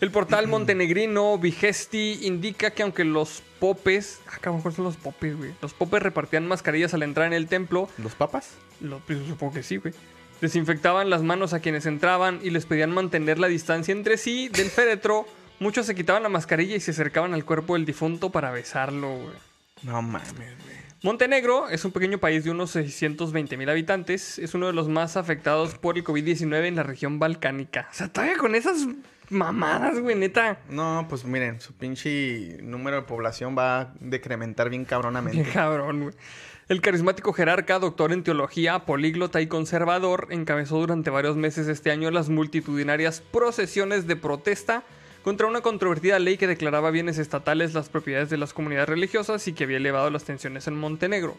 [0.00, 4.20] El portal montenegrino Vigesti indica que aunque los popes...
[4.28, 5.50] Ah, cabrón, ¿cuáles son los popes, güey?
[5.60, 7.88] Los popes repartían mascarillas al entrar en el templo.
[7.98, 8.52] ¿Los papas?
[8.80, 9.92] Lo, pues, supongo que sí, güey.
[10.40, 14.70] Desinfectaban las manos a quienes entraban y les pedían mantener la distancia entre sí del
[14.70, 15.26] féretro.
[15.58, 19.34] Muchos se quitaban la mascarilla y se acercaban al cuerpo del difunto para besarlo, güey.
[19.82, 20.78] No mames, güey.
[21.02, 24.38] Montenegro es un pequeño país de unos 620 mil habitantes.
[24.38, 27.88] Es uno de los más afectados por el COVID-19 en la región balcánica.
[27.90, 28.86] O sea, todavía con esas
[29.30, 30.60] mamadas, güey, neta.
[30.68, 35.42] No, pues miren, su pinche número de población va a decrementar bien cabronamente.
[35.42, 36.14] Bien cabrón, güey.
[36.68, 42.10] El carismático jerarca, doctor en teología, políglota y conservador, encabezó durante varios meses este año
[42.10, 44.82] las multitudinarias procesiones de protesta
[45.24, 49.54] contra una controvertida ley que declaraba bienes estatales las propiedades de las comunidades religiosas y
[49.54, 51.38] que había elevado las tensiones en Montenegro.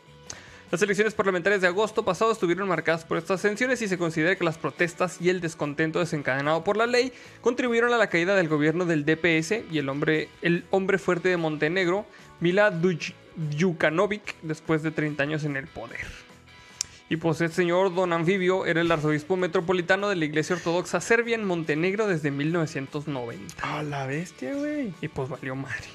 [0.72, 4.44] Las elecciones parlamentarias de agosto pasado estuvieron marcadas por estas tensiones y se considera que
[4.44, 8.86] las protestas y el descontento desencadenado por la ley contribuyeron a la caída del gobierno
[8.86, 12.06] del DPS y el hombre, el hombre fuerte de Montenegro,
[12.40, 16.06] Mila Djukanovic, después de 30 años en el poder.
[17.10, 21.34] Y pues el señor Don Anfibio era el arzobispo metropolitano de la Iglesia Ortodoxa Serbia
[21.34, 23.80] en Montenegro desde 1990.
[23.80, 24.94] A la bestia, güey.
[25.02, 25.88] Y pues valió madre.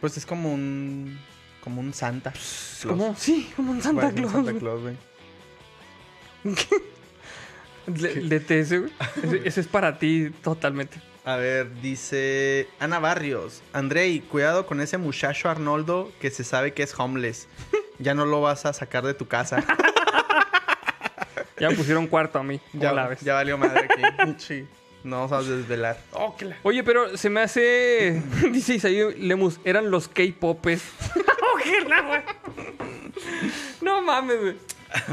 [0.00, 1.18] Pues es como un.
[1.64, 2.30] Como un Santa.
[2.30, 4.46] Es como, sí, como un Santa Bueno, un Claus.
[4.46, 4.60] Santa.
[4.60, 4.96] Claus, güey.
[8.28, 8.92] Lete ese, güey.
[9.44, 10.98] Ese, es para ti totalmente.
[11.24, 13.62] A ver, dice Ana Barrios.
[13.72, 17.48] Andrei, cuidado con ese muchacho Arnoldo que se sabe que es homeless.
[17.98, 19.64] Ya no lo vas a sacar de tu casa.
[21.60, 22.60] Ya me pusieron cuarto a mí.
[22.72, 23.20] ¿cómo ya, la ves?
[23.20, 24.34] ya valió madre aquí.
[24.38, 24.66] Sí.
[25.04, 25.96] No vamos a desvelar.
[26.10, 28.20] Oh, la- Oye, pero se me hace.
[28.50, 30.82] Dice Isaí Lemus, eran los K-popes.
[32.06, 32.22] Güey.
[33.82, 34.56] no mames, güey.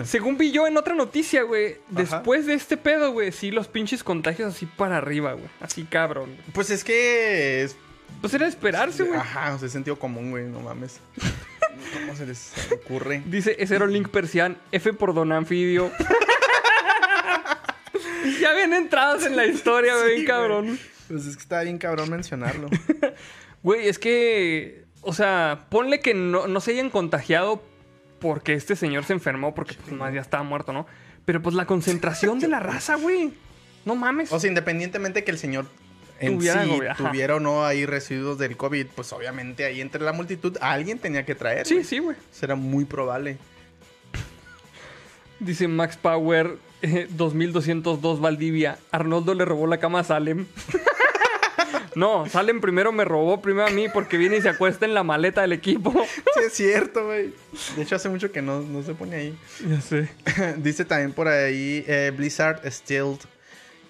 [0.05, 4.03] Según vi yo en otra noticia, güey, después de este pedo, güey, sí, los pinches
[4.03, 5.47] contagios así para arriba, güey.
[5.59, 6.25] Así cabrón.
[6.35, 6.51] güey.
[6.53, 7.63] Pues es que.
[7.63, 7.75] es-
[8.21, 9.19] Pues era de esperarse, güey.
[9.19, 10.45] Ajá, o sea, es sentido común, güey.
[10.45, 10.99] No mames.
[11.93, 13.23] ¿Cómo se les ocurre?
[13.25, 15.91] Dice, ese era Link Persian, F por Don Anfibio.
[18.39, 20.79] ya bien entradas en la historia, güey, Sí, cabrón.
[21.07, 22.69] Pues es que está bien cabrón mencionarlo.
[23.63, 27.61] Güey, es que, o sea, ponle que no, no se hayan contagiado
[28.19, 30.85] porque este señor se enfermó, porque pues más ya estaba muerto, ¿no?
[31.25, 33.33] Pero pues la concentración de la raza, güey.
[33.85, 34.31] No mames.
[34.31, 35.65] O sea, independientemente que el señor
[36.19, 40.13] en Tuviera sí tuviera o no ahí residuos del COVID, pues obviamente ahí entre la
[40.13, 41.65] multitud alguien tenía que traer.
[41.65, 42.15] sí, sí, güey.
[42.31, 43.37] Será muy probable.
[45.39, 48.77] Dice Max Power, eh, 2202 Valdivia.
[48.91, 50.45] Arnoldo le robó la cama a Salem.
[51.95, 55.03] no, Salem primero me robó primero a mí porque viene y se acuesta en la
[55.03, 55.91] maleta del equipo.
[56.34, 57.34] Sí, es cierto, güey.
[57.76, 59.38] De hecho, hace mucho que no, no se pone ahí.
[59.68, 60.09] ya sé.
[60.57, 63.19] Dice también por ahí eh, Blizzard Stilled.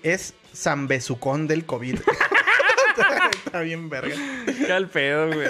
[0.04, 2.00] Es San Besucón del COVID.
[3.46, 4.16] Está bien verga.
[4.46, 5.50] Qué al pedo, güey.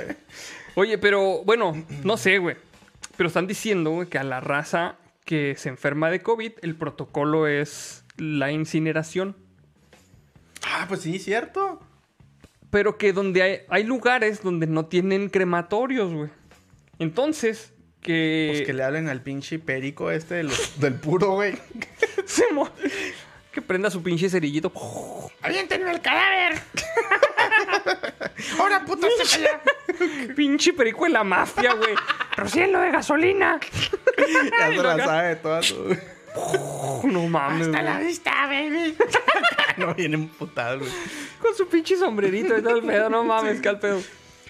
[0.76, 2.58] Oye, pero bueno, no sé, güey.
[3.18, 4.96] Pero están diciendo, güey, que a la raza
[5.26, 9.36] que se enferma de COVID, el protocolo es la incineración.
[10.64, 11.82] Ah, pues sí, cierto.
[12.72, 16.30] Pero que donde hay, hay lugares donde no tienen crematorios, güey.
[17.00, 18.50] Entonces, que...
[18.52, 21.58] Pues que le hablen al pinche perico este de los- del puro, güey.
[22.26, 22.46] se
[23.52, 24.72] que prenda su pinche cerillito.
[25.42, 26.62] ¡Aviéntenme el cadáver!
[28.60, 29.50] ¡Ahora, puto, se
[30.36, 31.96] pinche perico de la mafia, güey.
[32.38, 33.60] Rocielo de gasolina.
[34.58, 35.98] Ya se la sabe toda su...
[37.04, 37.94] No mames, Hasta güey.
[37.94, 38.96] la vista, baby.
[39.78, 40.92] No viene emputado, güey.
[41.42, 44.02] Con su pinche sombrerito y todo el pedo, no mames, qué al pedo.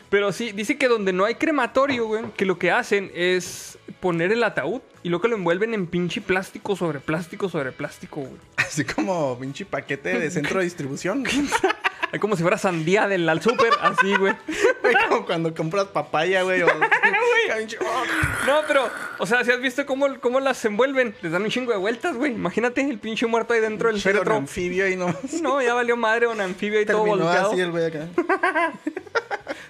[0.10, 4.32] Pero sí, dice que donde no hay crematorio, güey, que lo que hacen es poner
[4.32, 8.34] el ataúd y luego que lo envuelven en pinche plástico sobre plástico sobre plástico, güey.
[8.58, 11.24] Así como pinche paquete de centro de distribución.
[12.12, 14.34] Es como si fuera sandía del al súper, así, güey.
[14.82, 16.62] Güey, como cuando compras papaya, güey.
[16.64, 16.68] O...
[18.48, 18.90] No, pero,
[19.20, 22.16] o sea, si has visto cómo, cómo las envuelven, les dan un chingo de vueltas,
[22.16, 22.32] güey.
[22.34, 24.36] Imagínate el pinche muerto ahí dentro del féretro.
[24.36, 25.16] anfibio y no...
[25.42, 27.52] No, ya valió madre un anfibio y todo volteado.
[27.52, 28.08] así el güey acá.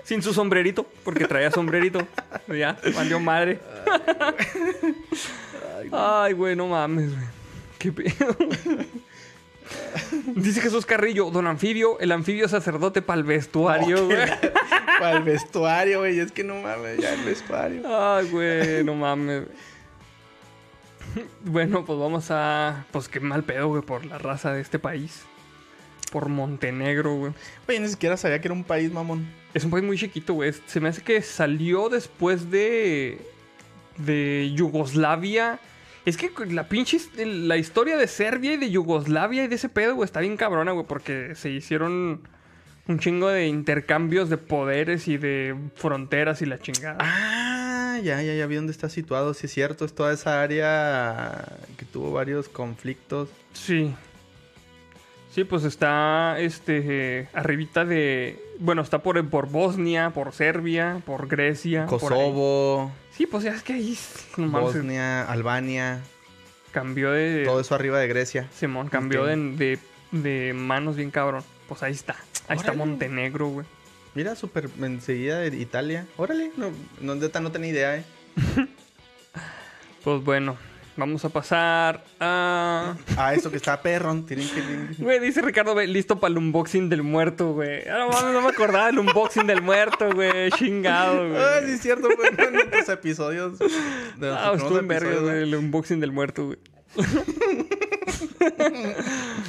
[0.04, 2.08] Sin su sombrerito, porque traía sombrerito.
[2.48, 3.60] Ya, valió madre.
[5.92, 7.28] Ay, güey, no mames, güey.
[7.78, 8.36] Qué pedo.
[10.36, 14.18] Dice Jesús Carrillo, don anfibio, el anfibio sacerdote para el vestuario, güey.
[15.00, 16.20] Para el vestuario, güey.
[16.20, 17.82] Es que no mames, ya el vestuario.
[17.88, 19.46] Ay, güey, no mames.
[21.44, 22.86] Bueno, pues vamos a.
[22.92, 25.24] Pues qué mal pedo, güey, por la raza de este país.
[26.12, 27.34] Por Montenegro, güey.
[27.68, 29.28] Oye, ni siquiera sabía que era un país, mamón.
[29.56, 30.54] Es un país muy chiquito, güey.
[30.68, 33.20] Se me hace que salió después de.
[33.98, 35.60] de Yugoslavia.
[36.06, 36.98] Es que la pinche.
[37.18, 40.72] La historia de Serbia y de Yugoslavia y de ese pedo, güey, está bien cabrona,
[40.72, 42.22] güey, porque se hicieron
[42.88, 46.98] un chingo de intercambios de poderes y de fronteras y la chingada.
[47.00, 49.34] Ah, ya, ya, ya vi dónde está situado.
[49.34, 49.86] Sí, es cierto.
[49.86, 51.46] Es toda esa área
[51.78, 53.30] que tuvo varios conflictos.
[53.54, 53.94] Sí.
[55.32, 58.38] Sí, pues está este eh, arribita de.
[58.60, 61.86] Bueno, está por, por Bosnia, por Serbia, por Grecia.
[61.86, 62.00] por.
[62.02, 63.98] Kosovo, Sí, pues ya es que ahí.
[64.38, 66.02] no Bosnia, Albania.
[66.72, 67.44] cambió de.
[67.46, 68.48] Todo eso arriba de Grecia.
[68.54, 69.80] Simón cambió de, de
[70.12, 71.44] de manos bien cabrón.
[71.68, 72.16] Pues ahí está.
[72.48, 72.74] Ahí está.
[72.74, 73.66] Montenegro, güey.
[74.14, 76.06] Mira, súper enseguida de Italia.
[76.18, 78.04] Órale, no, no, no tenía idea, eh.
[80.04, 80.58] Pues bueno,
[80.98, 82.96] vamos a pasar a...
[83.18, 84.26] Ah, eso que está perrón.
[84.98, 87.88] Güey, dice Ricardo, listo para el unboxing del muerto, güey.
[87.88, 90.52] Ah, no no me acordaba del unboxing del muerto, güey.
[90.52, 91.42] Chingado, güey.
[91.42, 93.60] Ah, sí, es cierto, fue en otros episodios.
[93.60, 96.60] De los Ah, estuvo en verga, episodios, güey, el unboxing del muerto, güey.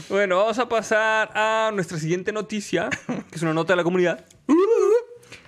[0.08, 4.24] bueno, vamos a pasar a nuestra siguiente noticia, que es una nota de la comunidad.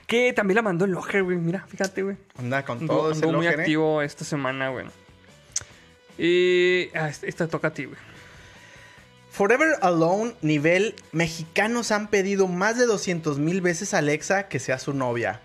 [0.06, 1.38] Que también la mandó el Loger, güey.
[1.38, 2.16] Mira, fíjate, güey.
[2.36, 3.62] Anda con todo ese anduvo muy loger, eh.
[3.62, 4.86] activo esta semana, güey.
[6.18, 7.98] Y ah, esta- esta toca a ti, güey.
[9.30, 14.78] Forever Alone, nivel mexicanos han pedido más de 200 mil veces a Alexa que sea
[14.78, 15.40] su novia.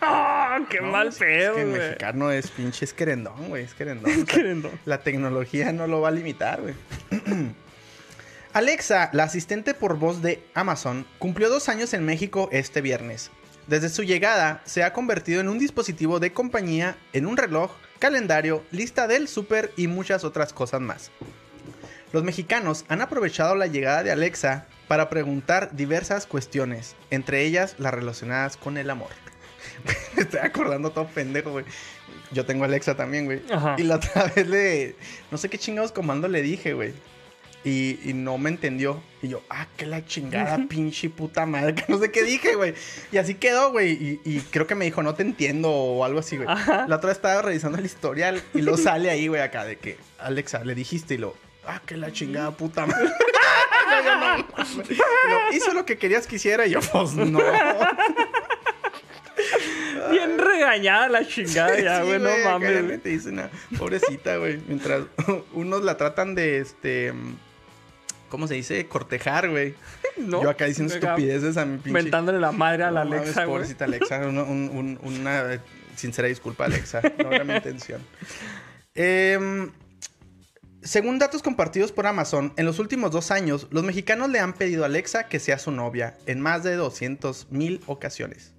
[0.00, 0.60] ¡Ah!
[0.70, 3.64] ¡Qué No, mal es- pedo, Es que el mexicano es pinche es querendón, güey.
[3.64, 4.10] Es querendón.
[4.12, 4.72] O sea, Querendón.
[4.84, 6.74] La tecnología no lo va a limitar, güey.
[8.52, 13.30] Alexa, la asistente por voz de Amazon, cumplió dos años en México este viernes.
[13.66, 18.64] Desde su llegada, se ha convertido en un dispositivo de compañía, en un reloj, calendario,
[18.70, 21.10] lista del súper y muchas otras cosas más.
[22.12, 27.92] Los mexicanos han aprovechado la llegada de Alexa para preguntar diversas cuestiones, entre ellas las
[27.92, 29.10] relacionadas con el amor.
[30.16, 31.64] Me estoy acordando todo pendejo, güey.
[32.32, 33.42] Yo tengo Alexa también, güey.
[33.76, 34.96] Y la otra vez le...
[35.30, 36.94] No sé qué chingados comando le dije, güey.
[37.66, 39.02] Y, y no me entendió.
[39.22, 41.74] Y yo, ah, que la chingada, pinche puta madre.
[41.74, 42.74] Que no sé qué dije, güey.
[43.10, 43.90] Y así quedó, güey.
[43.92, 46.46] Y, y creo que me dijo, no te entiendo o algo así, güey.
[46.46, 49.98] La otra vez estaba revisando el historial y lo sale ahí, güey, acá de que,
[50.20, 51.34] Alexa, le dijiste y lo,
[51.66, 53.10] ah, que la chingada puta madre.
[53.88, 55.52] No, yo no.
[55.56, 57.40] Hizo lo que querías que hiciera y yo, pues no.
[60.10, 62.20] Bien regañada la chingada ya, Sí, güey.
[62.20, 63.02] no acá mames.
[63.02, 63.50] ya güey.
[63.78, 64.60] pobrecita, güey.
[64.68, 65.02] Mientras
[65.52, 67.12] unos la tratan de, este,
[68.28, 68.86] ¿cómo se dice?
[68.88, 69.74] Cortejar, güey.
[70.16, 70.42] ¿No?
[70.42, 71.92] Yo acá diciendo estupideces a mi pinche...
[72.02, 73.56] Mentándole la madre a la No Alexa, güey.
[73.58, 74.18] Pobrecita Alexa.
[74.28, 75.60] Una, un- un- una, eh,
[75.96, 77.00] sincera disculpa, Alexa.
[77.22, 78.00] No era mi intención.
[78.94, 79.70] Em,
[80.82, 84.84] según datos compartidos por Amazon, en los últimos dos años, los mexicanos le han pedido
[84.84, 88.52] a Alexa que sea su novia en más de 200 mil ocasiones.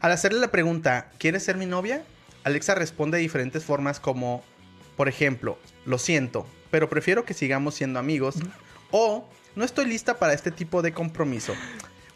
[0.00, 2.02] Al hacerle la pregunta, ¿quieres ser mi novia?
[2.44, 4.42] Alexa responde de diferentes formas como,
[4.96, 8.36] por ejemplo, lo siento, pero prefiero que sigamos siendo amigos.
[8.90, 11.54] O, no estoy lista para este tipo de compromiso.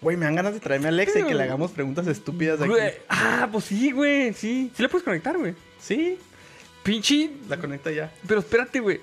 [0.00, 2.68] Güey, me dan ganas de traerme a Alexa y que le hagamos preguntas estúpidas aquí.
[2.70, 4.32] Güey, Ah, pues sí, güey.
[4.34, 4.72] Sí.
[4.76, 5.54] Sí le puedes conectar, güey.
[5.80, 6.18] Sí,
[6.82, 7.30] Pinche.
[7.48, 8.12] la conecta ya.
[8.26, 9.00] Pero espérate, güey.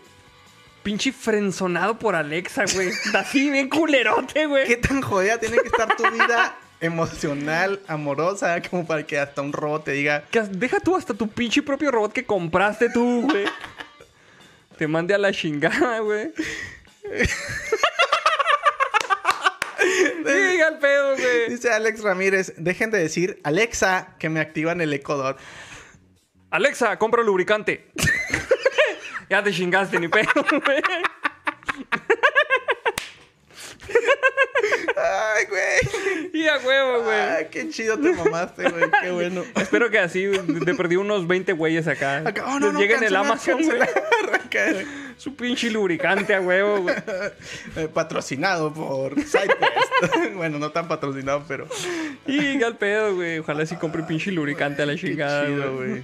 [0.83, 2.89] Pinche frenzonado por Alexa, güey.
[3.13, 4.67] Así bien culerote, güey.
[4.67, 9.51] ¿Qué tan jodida tiene que estar tu vida emocional, amorosa, como para que hasta un
[9.53, 13.45] robot te diga, Que deja tú hasta tu pinche propio robot que compraste tú, güey.
[14.77, 16.31] Te mande a la chingada, güey.
[20.25, 21.49] Diga el pedo, güey.
[21.49, 25.37] dice Alex Ramírez, dejen de decir, Alexa, que me activan el Echo Dot.
[26.51, 27.87] Alexa, compra lubricante.
[29.29, 30.27] ya te chingaste, ni pedo,
[30.65, 30.81] güey.
[34.97, 36.31] Ay, güey.
[36.33, 37.19] Y a huevo, güey.
[37.19, 38.89] Ay, qué chido te mamaste, güey.
[39.01, 39.43] Qué bueno.
[39.55, 40.29] Espero que así
[40.65, 42.17] te perdí unos 20 güeyes acá.
[42.25, 43.79] Acá, oh, no, no, llega en el Amazon, güey.
[45.23, 46.95] Su pinche lubricante a huevo, güey.
[47.75, 50.33] eh, patrocinado por SideQuest.
[50.35, 51.67] bueno, no tan patrocinado, pero
[52.25, 53.39] Y al pedo, güey.
[53.39, 56.01] Ojalá sí compre pinche lubricante a la chingada, chido, güey.
[56.01, 56.03] güey.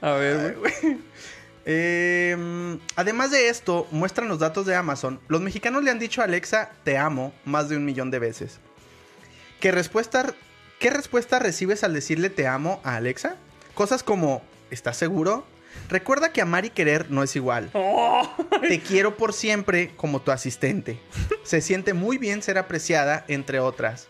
[0.00, 0.72] A ver, güey.
[1.66, 5.20] Eh, además de esto, muestran los datos de Amazon.
[5.28, 8.58] Los mexicanos le han dicho a Alexa, te amo, más de un millón de veces.
[9.60, 10.34] ¿Qué respuesta,
[10.80, 13.36] ¿Qué respuesta recibes al decirle te amo a Alexa?
[13.74, 15.46] Cosas como, ¿estás seguro?
[15.88, 17.70] Recuerda que amar y querer no es igual.
[17.74, 18.28] Oh,
[18.60, 20.98] Te quiero por siempre como tu asistente.
[21.44, 24.08] Se siente muy bien ser apreciada, entre otras.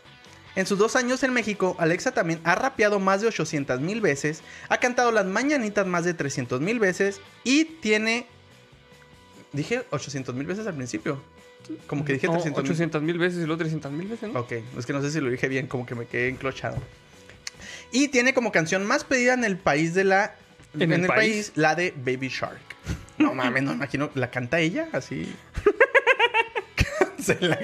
[0.54, 4.42] En sus dos años en México, Alexa también ha rapeado más de 800 mil veces,
[4.68, 8.26] ha cantado las mañanitas más de 300 mil veces y tiene...
[9.52, 11.22] Dije 800 mil veces al principio.
[11.86, 12.70] Como que dije No, 300 mil.
[12.70, 14.40] 800 mil veces y luego 300 mil veces, ¿no?
[14.40, 16.76] Ok, es que no sé si lo dije bien, como que me quedé enclochado.
[17.90, 20.34] Y tiene como canción más pedida en el país de la...
[20.78, 21.52] ¿En el país?
[21.54, 22.60] la de Baby Shark.
[23.18, 24.10] No mames, no me imagino.
[24.14, 24.88] ¿La canta ella?
[24.92, 25.34] Así.
[26.98, 27.58] Cancela.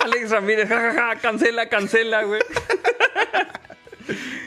[0.00, 2.40] Alex Ramírez, jajaja, cancela, cancela, güey.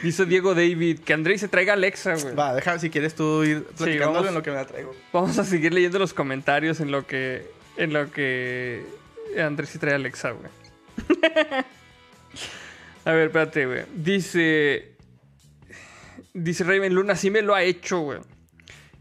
[0.04, 2.36] Dice Diego David que Andrés se traiga Alexa, güey.
[2.36, 4.28] Va, déjame si quieres tú ir platicándolo vamos.
[4.30, 4.96] en lo que me la traigo.
[5.12, 7.50] Vamos a seguir leyendo los comentarios en lo que.
[7.76, 8.86] En lo que.
[9.40, 10.50] Andrés se trae Alexa, güey.
[13.06, 13.84] a ver, espérate, güey.
[13.96, 14.92] Dice.
[16.40, 18.20] Dice Raven Luna, sí me lo ha hecho, güey.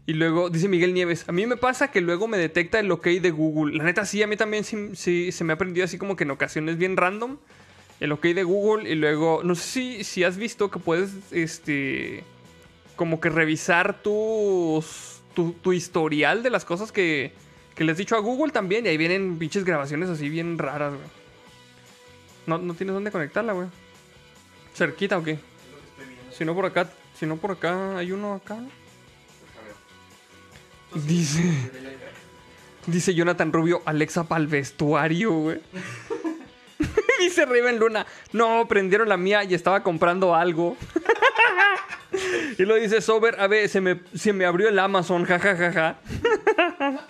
[0.07, 3.05] Y luego dice Miguel Nieves, a mí me pasa que luego me detecta el ok
[3.07, 3.77] de Google.
[3.77, 6.23] La neta sí, a mí también sí, sí se me ha aprendido así como que
[6.23, 7.37] en ocasiones bien random.
[7.99, 12.23] El ok de Google y luego, no sé si, si has visto que puedes, este,
[12.95, 17.33] como que revisar tus, tu, tu historial de las cosas que,
[17.75, 18.87] que le has dicho a Google también.
[18.87, 21.07] Y ahí vienen pinches grabaciones así bien raras, güey.
[22.47, 23.67] No, no tienes dónde conectarla, güey.
[24.73, 25.37] ¿Cerquita o qué?
[26.31, 28.55] Si no por acá, si no por acá, hay uno acá.
[28.55, 28.69] ¿no?
[30.93, 31.41] Dice.
[32.85, 35.59] Dice Jonathan Rubio, Alexa para el vestuario, güey.
[37.19, 40.77] Dice Raven Luna, no, prendieron la mía y estaba comprando algo.
[42.57, 45.97] y lo dice Sober, a ver, se me, se me abrió el Amazon, jajajaja.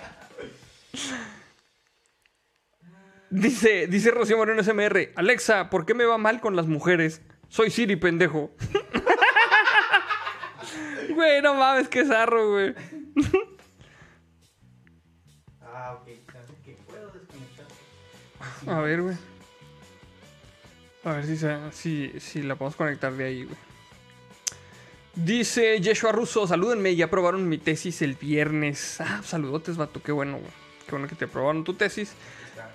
[3.29, 7.21] dice, dice Rocío Moreno SMR, Alexa, ¿por qué me va mal con las mujeres?
[7.49, 8.51] Soy Siri, pendejo.
[11.18, 12.76] Güey, no mames, qué zarro, güey.
[15.64, 16.06] Ah, ok.
[16.64, 17.65] que puedo desconectar.
[18.68, 19.15] A ver, güey.
[21.03, 23.57] A ver si, se- si, si la podemos conectar de ahí, güey.
[25.15, 29.02] Dice Yeshua Russo, salúdenme, ya aprobaron mi tesis el viernes.
[29.02, 30.52] Ah, saludotes, vato, qué bueno, güey.
[30.85, 32.14] Qué bueno que te aprobaron tu tesis.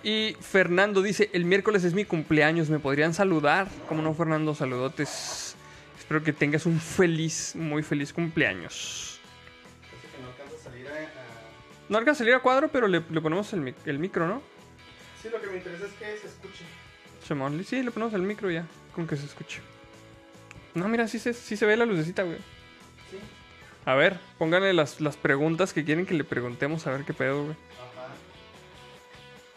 [0.02, 3.68] Y Fernando dice, el miércoles es mi cumpleaños, ¿me podrían saludar?
[3.88, 5.51] Como no, Fernando, saludotes.
[6.12, 9.18] Espero que tengas un feliz, muy feliz cumpleaños.
[10.20, 13.20] No alcanza a salir a- a- No alcanza a salir a cuadro, pero le, le
[13.22, 14.42] ponemos el, mic- el micro, ¿no?
[15.22, 16.64] Sí, lo que me interesa es que se escuche.
[17.26, 19.62] Simón, sí, le ponemos el micro ya, con que se escuche.
[20.74, 22.36] No, mira, sí se, sí se ve la lucecita, güey.
[23.10, 23.16] Sí.
[23.86, 27.44] A ver, pónganle las, las preguntas que quieren que le preguntemos, a ver qué pedo,
[27.44, 27.56] güey.
[27.96, 28.08] Ajá.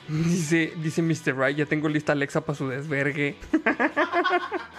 [0.30, 1.38] Dice, dice Mr.
[1.38, 3.36] Right, ya tengo lista Alexa para su desvergue.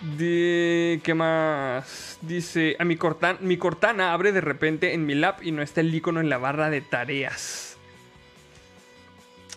[0.00, 2.18] De, ¿Qué más?
[2.22, 5.80] Dice, a mi, cortan- mi Cortana abre de repente en mi lap y no está
[5.80, 7.76] el icono en la barra de tareas.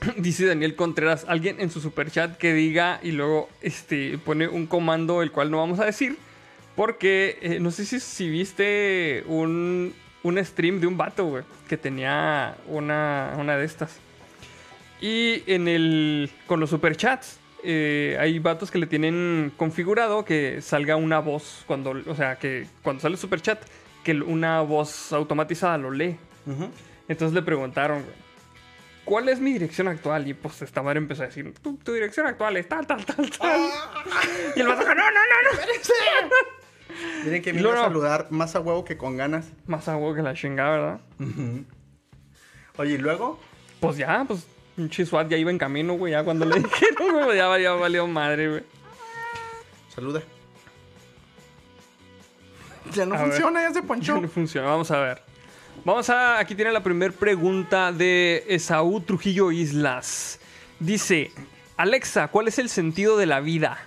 [0.18, 5.22] Dice Daniel Contreras, alguien en su superchat que diga y luego este, pone un comando
[5.22, 6.18] el cual no vamos a decir.
[6.76, 9.94] Porque eh, no sé si, si viste un,
[10.24, 13.98] un stream de un vato, que tenía una, una de estas.
[15.02, 20.96] Y en el, con los superchats, eh, hay vatos que le tienen configurado que salga
[20.96, 23.62] una voz cuando, o sea, que cuando sale el superchat,
[24.04, 26.18] que una voz automatizada lo lee.
[27.08, 28.04] Entonces le preguntaron,
[29.06, 30.28] ¿cuál es mi dirección actual?
[30.28, 33.30] Y pues esta madre empezó a decir, tu, tu dirección actual es tal, tal, tal,
[33.30, 33.70] tal.
[34.56, 36.36] Y el vato, no, no, no, no.
[37.24, 39.52] Miren que vino a saludar más a huevo que con ganas.
[39.66, 41.00] Más agua que la chingada, ¿verdad?
[42.78, 43.40] Oye, y luego,
[43.80, 44.46] Pues ya, pues
[44.84, 48.08] un SWAT ya iba en camino, güey, ya cuando le dijeron, güey, ya, ya valió
[48.08, 48.64] madre, güey.
[49.94, 50.22] saluda.
[52.94, 53.28] Ya no A ver.
[53.32, 54.18] funciona, ya se Ya ponchó.
[54.22, 55.22] no funciona, vamos a ver.
[55.86, 60.40] Vamos a, aquí tiene la primera pregunta de Esaú Trujillo Islas.
[60.80, 61.32] Dice,
[61.78, 63.78] Alexa, ¿cuál es el sentido de la vida?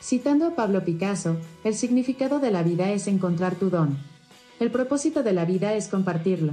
[0.00, 3.98] Citando a Pablo Picasso, el significado de la vida es encontrar tu don.
[4.60, 6.52] El propósito de la vida es compartirlo.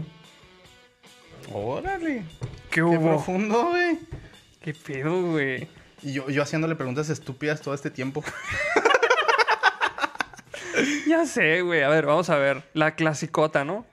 [1.53, 2.23] Órale.
[2.69, 3.99] ¿Qué profundo, güey.
[4.61, 5.67] ¿Qué pedo, güey?
[6.01, 8.23] Y yo, yo haciéndole preguntas estúpidas todo este tiempo.
[11.07, 11.81] Ya sé, güey.
[11.83, 12.63] A ver, vamos a ver.
[12.73, 13.85] La clasicota, ¿no?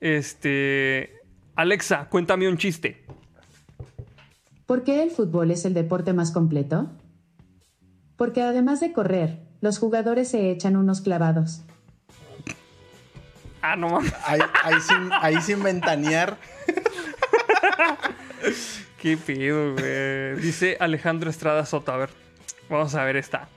[0.00, 1.20] Este...
[1.56, 3.04] Alexa, cuéntame un chiste.
[4.66, 6.90] ¿Por qué el fútbol es el deporte más completo?
[8.16, 11.62] Porque además de correr, los jugadores se echan unos clavados.
[13.68, 14.12] Ah, no mames.
[14.24, 16.36] Ahí, ahí sin, ahí sin ventanear.
[19.02, 20.36] Qué pedo, güey.
[20.36, 21.90] Dice Alejandro Estrada Soto.
[21.90, 22.10] A ver,
[22.70, 23.48] vamos a ver esta.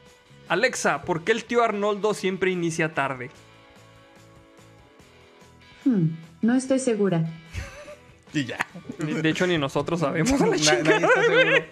[0.48, 3.30] Alexa, ¿por qué el tío Arnoldo siempre inicia tarde?
[5.86, 6.07] Hmm,
[6.41, 7.30] no estoy segura.
[8.34, 8.57] Y ya.
[8.98, 10.40] De hecho, ni nosotros sabemos.
[10.40, 11.38] la chingada, nadie está güey.
[11.38, 11.65] seguro.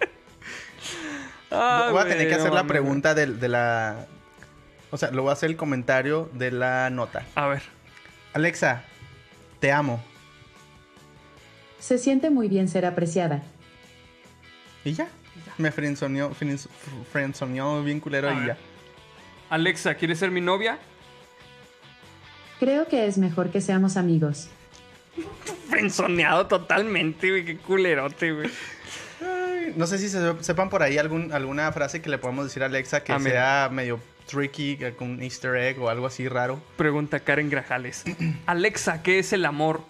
[1.50, 4.06] Ah, voy a güey, tener que no hacer la pregunta de, de la.
[4.92, 7.26] O sea, lo voy a hacer el comentario de la nota.
[7.34, 7.77] A ver.
[8.42, 8.84] Alexa,
[9.58, 10.00] te amo.
[11.80, 13.42] Se siente muy bien ser apreciada.
[14.84, 15.08] Y ya.
[15.58, 16.30] Me friendzoneó,
[17.82, 18.56] bien culero y ya.
[19.50, 20.78] Alexa, ¿quieres ser mi novia?
[22.60, 24.46] Creo que es mejor que seamos amigos.
[25.68, 27.44] Frenzoneado totalmente, güey.
[27.44, 28.50] Qué culerote, güey.
[29.20, 32.62] Ay, No sé si se- sepan por ahí algún, alguna frase que le podemos decir
[32.62, 33.98] a Alexa que Ah, sea medio
[34.28, 36.60] tricky, que con un easter egg o algo así raro.
[36.76, 38.04] Pregunta Karen Grajales.
[38.46, 39.82] Alexa, ¿qué es el amor?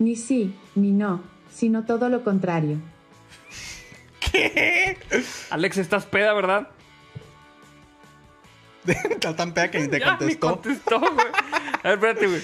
[0.00, 1.22] Ni sí, ni no,
[1.54, 2.78] sino todo lo contrario.
[5.50, 6.68] Alexa, estás peda, ¿verdad?
[8.86, 10.50] Está tan peda que ni te Ya, ni contestó.
[10.50, 11.26] contestó, güey.
[11.84, 12.42] A ver, espérate, güey.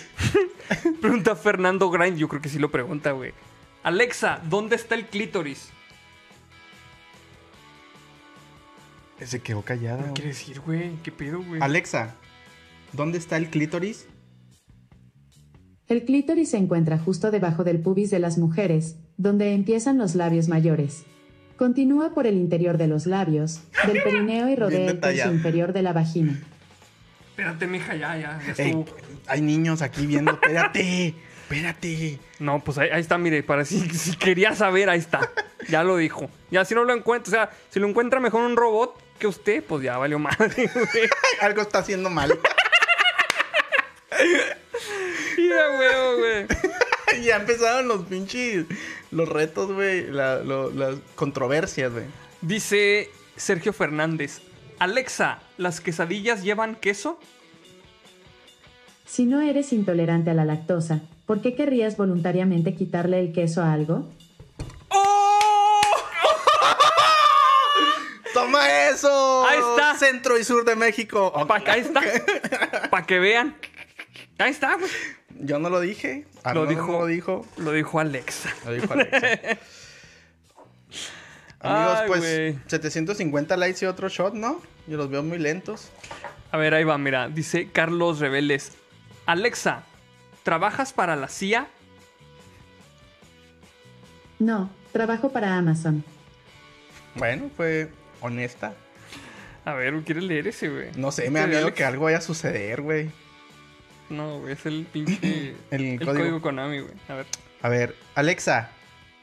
[1.00, 3.32] Pregunta Fernando Grind, yo creo que sí lo pregunta, güey.
[3.82, 5.70] Alexa, ¿dónde está el clítoris?
[9.24, 10.04] Se quedó callada.
[10.08, 10.96] ¿Qué quiere decir, güey?
[11.02, 11.60] ¿Qué pedo, güey?
[11.60, 12.14] Alexa,
[12.92, 14.06] ¿dónde está el clítoris?
[15.88, 20.48] El clítoris se encuentra justo debajo del pubis de las mujeres, donde empiezan los labios
[20.48, 21.04] mayores.
[21.56, 25.32] Continúa por el interior de los labios, del perineo y rodea el detallado.
[25.34, 26.38] inferior de la vagina.
[27.30, 28.40] Espérate, mija, ya, ya.
[28.46, 28.84] ya Ey, estuvo.
[29.26, 30.32] hay niños aquí viendo.
[30.32, 32.18] Espérate, espérate.
[32.38, 35.32] No, pues ahí, ahí está, mire, para si, si quería saber, ahí está.
[35.68, 36.28] Ya lo dijo.
[36.50, 39.62] Ya si no lo encuentra, o sea, si lo encuentra mejor un robot que usted,
[39.64, 41.08] pues ya valió madre, güey.
[41.40, 42.38] Algo está haciendo mal.
[45.38, 46.46] Ya, güey, güey.
[47.24, 48.66] ya empezaron los pinches.
[49.10, 50.06] Los retos, güey.
[50.10, 52.04] la- lo- las controversias, güey.
[52.40, 54.40] Dice Sergio Fernández.
[54.78, 57.18] Alexa, ¿las quesadillas llevan queso?
[59.06, 63.72] Si no eres intolerante a la lactosa, ¿por qué querrías voluntariamente quitarle el queso a
[63.72, 64.06] algo?
[68.58, 69.46] ¡Toma eso!
[69.46, 69.94] Ahí está.
[69.96, 71.32] Centro y sur de México.
[71.46, 72.00] Pa' ahí está.
[72.90, 73.56] Para que vean.
[74.38, 74.90] Ahí está, güey.
[75.40, 76.26] Yo no lo dije.
[76.52, 76.86] Lo dijo.
[76.86, 77.46] no lo dijo.
[77.56, 78.50] Lo dijo Alexa.
[78.64, 79.18] Lo dijo Alexa.
[81.60, 82.58] Amigos, Ay, pues güey.
[82.66, 84.62] 750 likes y otro shot, ¿no?
[84.86, 85.90] Yo los veo muy lentos.
[86.50, 87.28] A ver, ahí va, mira.
[87.28, 88.72] Dice Carlos Rebeles.
[89.26, 89.82] Alexa,
[90.44, 91.66] ¿trabajas para la CIA?
[94.38, 96.04] No, trabajo para Amazon.
[97.16, 98.74] Bueno, fue honesta.
[99.64, 100.88] A ver, ¿quieres leer ese, güey?
[100.96, 101.76] No sé, me da Este de miedo Alex.
[101.76, 103.10] que algo vaya a suceder, güey.
[104.08, 105.54] No, güey, es el pinche.
[105.70, 106.14] El el, código.
[106.14, 106.40] código.
[106.40, 106.94] Konami, güey.
[107.08, 107.26] A ver.
[107.60, 108.70] A ver, Alexa,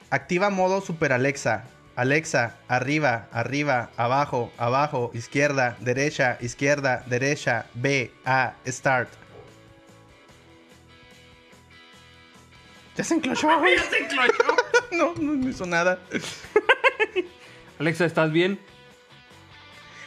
[0.10, 1.66] activa modo Super Alexa.
[1.96, 9.08] Alexa, arriba, arriba, abajo, abajo, izquierda, derecha, izquierda, derecha, B, A, start.
[12.98, 13.78] Ya se enclochó, güey.
[13.90, 14.56] se enclochó!
[14.92, 16.00] No, no, no hizo nada.
[17.80, 18.60] Alexa, ¿estás bien?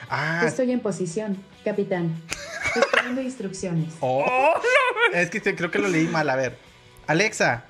[0.09, 2.15] Ah, Estoy en posición, capitán.
[2.75, 3.95] Esperando instrucciones.
[4.01, 4.53] oh.
[5.13, 6.29] es que creo que lo leí mal.
[6.31, 6.59] A ver,
[7.07, 7.65] Alexa,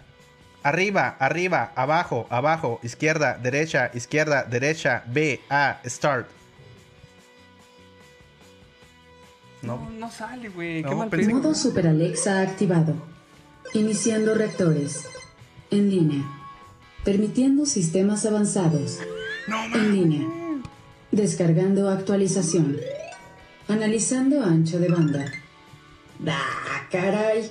[0.63, 6.29] arriba, arriba, abajo, abajo, izquierda, derecha, izquierda, derecha, B, A, start.
[9.63, 9.91] No, No.
[9.91, 10.83] no sale, güey.
[10.83, 11.35] No, Qué mal pensé.
[11.35, 12.95] Modo Super Alexa activado.
[13.75, 15.09] Iniciando reactores.
[15.71, 16.25] En línea.
[17.05, 18.99] Permitiendo sistemas avanzados.
[19.49, 20.29] No, En línea.
[21.11, 22.77] Descargando actualización.
[23.69, 25.33] Analizando ancho de banda.
[26.27, 27.51] ¡Ah, caray!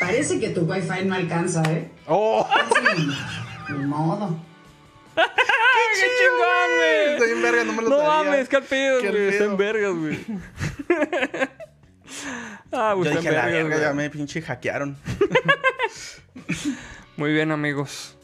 [0.00, 1.90] Parece que tu wifi no alcanza, ¿eh?
[2.06, 2.46] Oh,
[3.70, 4.36] Ni modo.
[5.14, 5.22] ¡Qué
[6.18, 7.12] chingón, güey!
[7.14, 8.30] estoy en verga, no me lo No sabía.
[8.30, 9.28] mames, qué pedo, Qué güey.
[9.28, 10.18] Está en vergas, güey.
[12.72, 13.80] ah, Yo pues está dije, en la verga, güey.
[13.80, 14.96] ya me pinche hackearon.
[17.16, 18.15] Muy bien, amigos.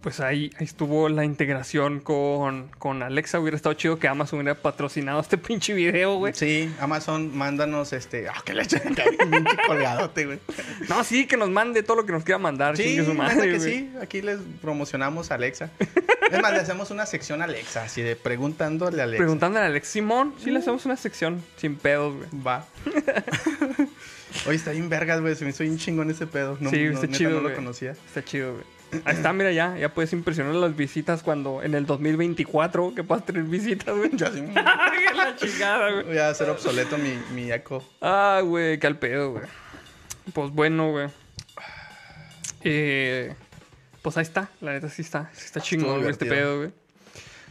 [0.00, 3.40] Pues ahí, ahí estuvo la integración con, con Alexa.
[3.40, 6.32] Hubiera estado chido que Amazon hubiera patrocinado este pinche video, güey.
[6.34, 8.28] Sí, Amazon, mándanos este.
[8.28, 10.38] Ah, que le echen pinche colgadote, güey.
[10.88, 12.76] No, sí, que nos mande todo lo que nos quiera mandar.
[12.76, 13.90] Sí, su madre, que sí.
[14.00, 15.70] Aquí les promocionamos a Alexa.
[16.26, 19.18] Es más, le hacemos una sección a Alexa, así de preguntándole a Alexa.
[19.22, 22.42] Preguntándole a Alex Simón, sí le hacemos una sección sin pedos, güey.
[22.44, 22.66] Va.
[24.46, 25.36] Oye, está bien vergas, güey.
[25.36, 26.58] Se me hizo bien chingón ese pedo.
[26.60, 27.92] No, sí, no, está neta, chido, no lo conocía.
[27.92, 28.64] Está chido, güey.
[29.04, 29.76] Ahí está, mira ya.
[29.76, 34.10] Ya puedes impresionar a las visitas cuando en el 2024 que puedas tener visitas, güey.
[34.14, 34.40] Ya, sí,
[35.16, 36.04] la chingada, güey.
[36.06, 37.84] voy a hacer obsoleto mi, mi eco.
[38.00, 39.44] Ah, güey, qué al pedo, güey.
[40.32, 41.08] Pues bueno, güey.
[42.62, 43.34] Eh,
[44.02, 45.30] pues ahí está, la neta sí está.
[45.34, 46.72] Sí está chingón güey, este pedo, güey.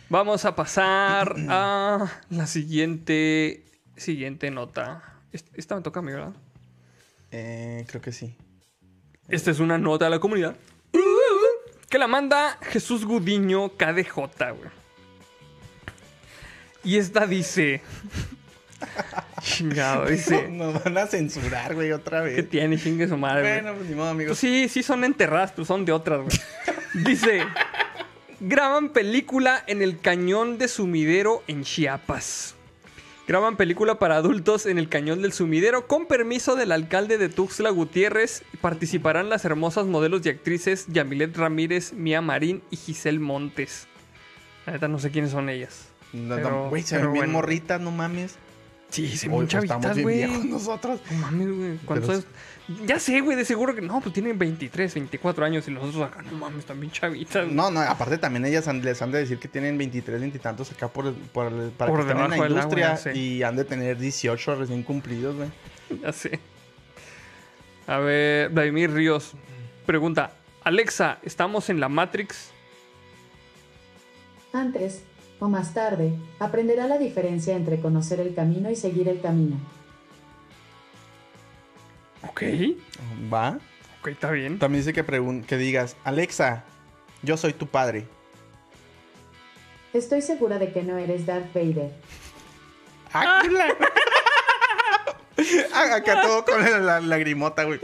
[0.10, 3.64] Vamos a pasar a la siguiente
[3.98, 5.04] siguiente nota.
[5.32, 6.34] Est- Esta me toca a mí, ¿verdad?
[7.32, 8.36] Eh, creo que sí.
[9.30, 10.56] Esta es una nota de la comunidad.
[11.90, 14.70] Que la manda Jesús Gudiño KDJ, güey.
[16.84, 17.82] Y esta dice.
[19.42, 20.48] Chingado, dice.
[20.50, 22.50] Nos van a censurar, güey, otra ¿Qué vez.
[22.50, 22.78] tiene?
[22.78, 23.62] Chingue su madre.
[23.62, 24.32] Bueno, pues ni modo, amigos.
[24.32, 26.38] Pues sí, sí son enterradas, pero son de otras, güey.
[27.06, 27.44] Dice,
[28.40, 32.55] graban película en el cañón de sumidero en Chiapas.
[33.28, 37.72] Graban película para adultos en el cañón del sumidero con permiso del alcalde de Tuxtla
[37.72, 38.44] Gutiérrez.
[38.62, 43.88] Participarán las hermosas modelos y actrices Yamilet Ramírez, Mía Marín y Giselle Montes.
[44.68, 45.88] La neta no sé quiénes son ellas.
[46.14, 47.34] No, Pero- no, Güey, se ven bien bueno.
[47.34, 48.36] morritas, no mames.
[48.92, 50.44] Sí, se ven chavitas, bien güey.
[50.48, 51.00] nosotros.
[51.10, 51.78] No mames, güey.
[51.84, 52.26] ¿Cuántos Pero años?
[52.86, 56.02] Ya sé, güey, de seguro que no, pues tienen 23, 24 años y los otros
[56.12, 57.44] acá, no mames, están bien chavitas.
[57.44, 57.56] güey.
[57.56, 60.42] No, no, aparte también ellas han- les han de decir que tienen 23, 20 y
[60.42, 63.56] tantos acá por, por, el- para Por que estén en la agua, industria y han
[63.56, 65.50] de tener 18 recién cumplidos, güey.
[66.02, 66.40] Ya sé.
[67.86, 69.34] A ver, Vladimir Ríos
[69.86, 70.32] pregunta:
[70.64, 72.50] Alexa, ¿estamos en la Matrix?
[74.54, 75.04] Antes,
[75.40, 79.58] o más tarde, aprenderá la diferencia entre conocer el camino y seguir el camino.
[82.30, 82.44] Ok.
[83.34, 83.58] ¿Va?
[84.02, 84.60] Ok, está bien.
[84.60, 86.64] También dice que, pregun- que digas, Alexa,
[87.22, 88.06] yo soy tu padre.
[89.94, 91.92] Estoy segura de que no eres Darth Vader.
[93.14, 93.42] ¡Ah!
[95.74, 97.80] Ah, Acá todo con la, la lagrimota, güey.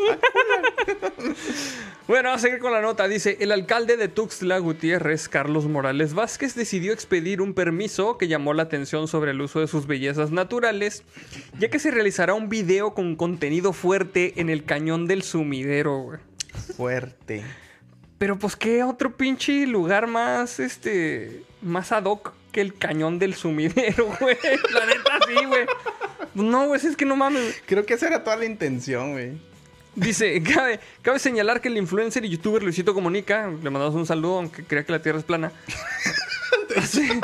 [2.07, 3.07] Bueno, vamos a seguir con la nota.
[3.07, 8.53] Dice, el alcalde de Tuxtla Gutiérrez, Carlos Morales Vázquez, decidió expedir un permiso que llamó
[8.53, 11.03] la atención sobre el uso de sus bellezas naturales,
[11.57, 16.19] ya que se realizará un video con contenido fuerte en el cañón del sumidero, güey.
[16.75, 17.43] Fuerte.
[18.17, 23.35] Pero pues qué otro pinche lugar más, este, más ad hoc que el cañón del
[23.35, 24.37] sumidero, güey.
[24.73, 25.65] La neta sí, güey.
[26.33, 27.61] No, güey, es que no mames.
[27.65, 29.50] Creo que esa era toda la intención, güey.
[29.95, 34.37] Dice, cabe, cabe señalar que el influencer y youtuber Luisito Comunica, le mandamos un saludo,
[34.37, 35.51] aunque crea que la Tierra es plana.
[36.77, 37.19] hace,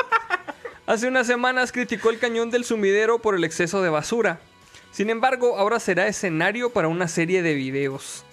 [0.85, 4.39] hace unas semanas criticó el cañón del sumidero por el exceso de basura.
[4.91, 8.23] Sin embargo, ahora será escenario para una serie de videos.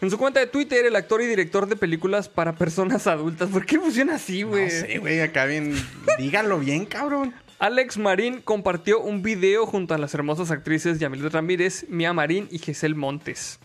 [0.00, 3.48] En su cuenta de Twitter, el actor y director de películas para personas adultas.
[3.48, 4.64] ¿Por qué funciona así, güey?
[4.64, 5.74] No sé, güey, acá bien.
[6.18, 7.32] Díganlo bien, cabrón.
[7.58, 12.58] Alex Marín compartió un video junto a las hermosas actrices Yamilet Ramírez, Mia Marín y
[12.58, 13.58] Giselle Montes.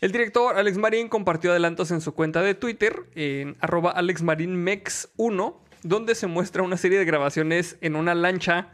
[0.00, 6.14] El director Alex Marín compartió adelantos en su cuenta de Twitter, en arroba alexmarinmex1, donde
[6.14, 8.70] se muestra una serie de grabaciones en una lancha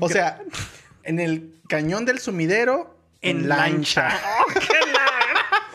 [0.00, 0.40] O sea,
[1.02, 4.10] en el cañón del sumidero, en, En lancha.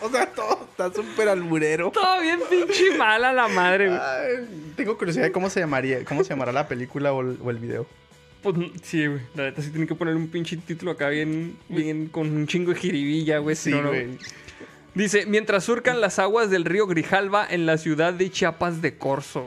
[0.02, 1.90] o sea, todo está súper alburero.
[1.90, 4.00] Todo bien pinche mala la madre, güey.
[4.00, 7.50] Ay, tengo curiosidad de cómo se llamaría, cómo se llamará la película o el, o
[7.50, 7.86] el video.
[8.42, 9.20] Pues sí, güey.
[9.34, 12.72] La neta sí tiene que poner un pinche título acá bien, bien con un chingo
[12.72, 13.54] de jiribilla, güey.
[13.54, 13.88] Sí, no, no.
[13.90, 14.18] güey.
[14.94, 19.46] Dice, mientras surcan las aguas del río Grijalva en la ciudad de Chiapas de Corzo.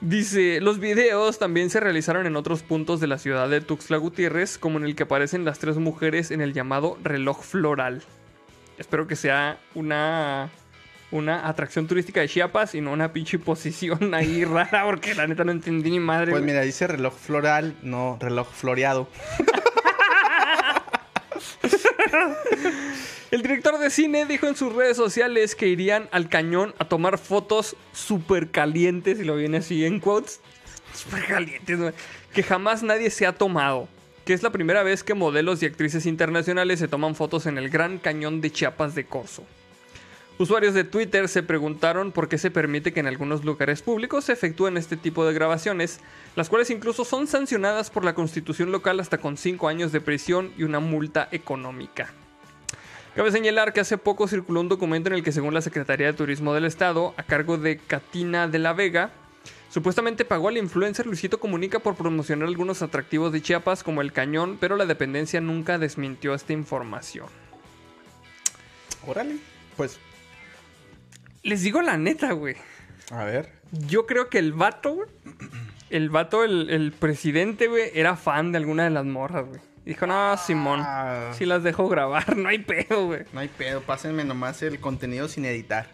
[0.00, 4.56] Dice, los videos también se realizaron en otros puntos de la ciudad de Tuxtla Gutiérrez,
[4.56, 8.02] como en el que aparecen las tres mujeres en el llamado reloj floral.
[8.80, 10.48] Espero que sea una,
[11.10, 15.44] una atracción turística de Chiapas y no una pinche posición ahí rara, porque la neta
[15.44, 16.30] no entendí ni madre.
[16.30, 19.06] Pues mira, dice reloj floral, no reloj floreado.
[23.30, 27.18] El director de cine dijo en sus redes sociales que irían al cañón a tomar
[27.18, 30.40] fotos súper calientes, y lo viene así en quotes,
[30.94, 31.92] súper calientes,
[32.32, 33.88] que jamás nadie se ha tomado.
[34.30, 37.68] Que es la primera vez que modelos y actrices internacionales se toman fotos en el
[37.68, 39.42] Gran Cañón de Chiapas de Corzo.
[40.38, 44.32] Usuarios de Twitter se preguntaron por qué se permite que en algunos lugares públicos se
[44.32, 45.98] efectúen este tipo de grabaciones,
[46.36, 50.52] las cuales incluso son sancionadas por la constitución local hasta con 5 años de prisión
[50.56, 52.12] y una multa económica.
[53.16, 56.12] Cabe señalar que hace poco circuló un documento en el que según la Secretaría de
[56.12, 59.10] Turismo del Estado, a cargo de Catina de la Vega,
[59.70, 64.58] supuestamente pagó al influencer Luisito Comunica por promocionar algunos atractivos de Chiapas como el cañón,
[64.60, 67.26] pero la dependencia nunca desmintió esta información.
[69.06, 69.36] Órale.
[69.76, 69.98] Pues,
[71.42, 72.56] Les digo la neta, güey.
[73.10, 73.52] a ver.
[73.72, 75.08] Yo creo que el vato, güey,
[75.90, 79.60] el vato, el, el presidente, güey, era fan de alguna de las morras, güey.
[79.84, 81.30] Dijo, no, Simón, Ah.
[81.36, 83.22] si las dejo grabar, no hay pedo, güey.
[83.32, 85.88] No hay pedo, pásenme nomás el contenido sin editar.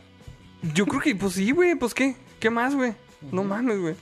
[0.74, 2.94] Yo creo que, pues sí, güey, pues qué, ¿qué más, güey?
[3.30, 3.94] No mames, güey.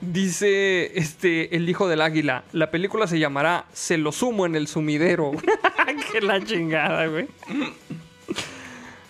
[0.00, 2.44] Dice este el hijo del águila.
[2.52, 5.32] La película se llamará Se lo sumo en el sumidero.
[6.12, 7.28] que la chingada, güey.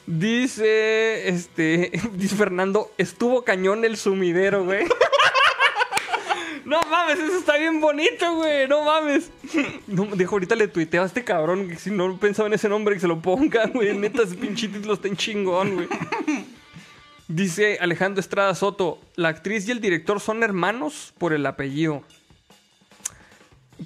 [0.07, 1.93] Dice este.
[2.15, 4.87] Dice Fernando, estuvo cañón el sumidero, güey.
[6.65, 8.67] No mames, eso está bien bonito, güey.
[8.67, 9.31] No mames.
[9.87, 12.95] No, dijo, ahorita le tuiteo a este cabrón que si no pensaba en ese nombre
[12.95, 13.95] que se lo ponga, güey.
[13.95, 15.89] Neta, ese pinche título está en chingón, güey.
[17.29, 22.03] Dice Alejandro Estrada Soto, la actriz y el director son hermanos por el apellido.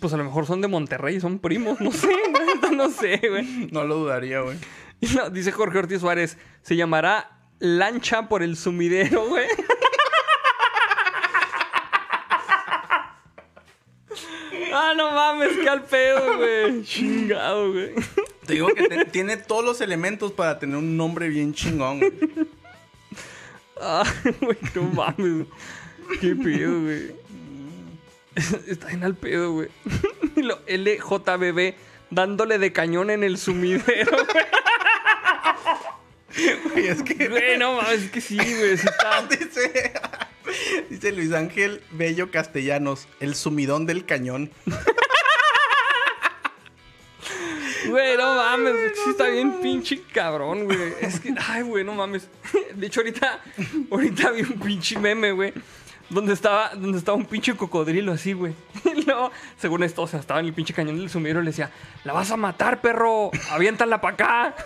[0.00, 2.08] Pues a lo mejor son de Monterrey, son primos, no sé,
[2.54, 3.68] neta no sé, güey.
[3.70, 4.58] No lo dudaría, güey.
[5.14, 9.46] No, dice Jorge Ortiz Suárez, se llamará Lancha por el sumidero, güey.
[14.72, 16.82] ah, no mames, qué al pedo, güey.
[16.84, 17.94] Chingado, güey.
[18.46, 22.12] Te digo que te- tiene todos los elementos para tener un nombre bien chingón, güey.
[23.80, 24.04] Ah,
[24.40, 25.46] güey, no mames.
[26.20, 27.12] Qué pedo, güey.
[28.66, 29.68] Está en al pedo, güey.
[30.36, 31.74] Y lo LJBB
[32.10, 34.44] dándole de cañón en el sumidero, güey.
[36.72, 37.28] Güey, es que...
[37.28, 38.76] Güey, no mames, es que sí, güey.
[38.76, 39.22] Sí está.
[39.26, 39.92] dice,
[40.88, 44.52] dice Luis Ángel Bello Castellanos, el sumidón del cañón.
[47.86, 50.94] Güey, no mames, güey, sí está bien pinche cabrón, güey.
[51.00, 52.28] Es que, ay, güey, no mames.
[52.74, 53.40] De hecho, ahorita,
[53.90, 55.52] ahorita vi un pinche meme, güey.
[56.10, 58.54] Donde estaba, donde estaba un pinche cocodrilo así, güey.
[58.96, 61.50] Y luego, según esto, o sea, estaba en el pinche cañón del sumidero y le
[61.50, 61.70] decía,
[62.04, 64.54] la vas a matar, perro, aviéntala para acá.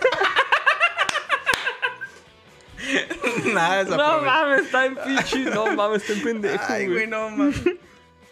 [3.53, 4.25] Nada, No desaprovecha.
[4.25, 7.07] mames, está en pinche, no mames, está en pendejo, Ay, güey.
[7.07, 7.61] no mames.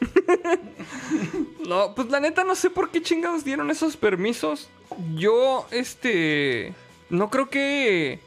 [1.67, 4.69] No, pues la neta no sé por qué chingados dieron esos permisos.
[5.15, 6.73] Yo, este,
[7.09, 8.19] no creo que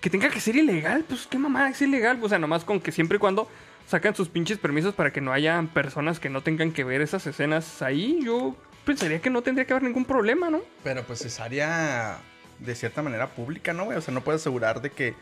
[0.00, 1.04] que tenga que ser ilegal.
[1.06, 2.18] Pues qué mamada es ilegal.
[2.22, 3.48] O sea, nomás con que siempre y cuando
[3.86, 7.26] sacan sus pinches permisos para que no haya personas que no tengan que ver esas
[7.26, 8.54] escenas ahí, yo
[8.84, 10.60] pensaría que no tendría que haber ningún problema, ¿no?
[10.84, 12.18] Pero pues es área
[12.60, 13.98] de cierta manera pública, ¿no, güey?
[13.98, 15.14] O sea, no puedes asegurar de que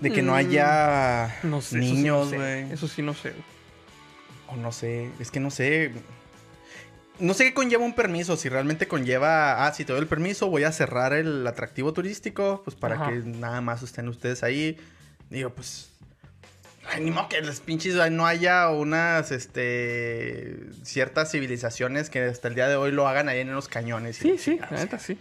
[0.00, 1.76] de que no Mm, haya No sé.
[1.78, 2.68] niños, eso sí no güey.
[2.68, 2.74] sé.
[2.74, 3.32] Eso sí no sé.
[4.52, 5.92] O no sé, es que no sé.
[7.18, 10.48] No sé qué conlleva un permiso, si realmente conlleva, ah, si te doy el permiso,
[10.48, 13.10] voy a cerrar el atractivo turístico, pues para Ajá.
[13.10, 14.78] que nada más estén ustedes ahí.
[15.28, 15.90] Digo, pues,
[16.88, 22.54] ay, ni modo que los pinches no haya unas, este, ciertas civilizaciones que hasta el
[22.54, 24.16] día de hoy lo hagan ahí en los cañones.
[24.16, 25.18] Sí, sí, la neta sí.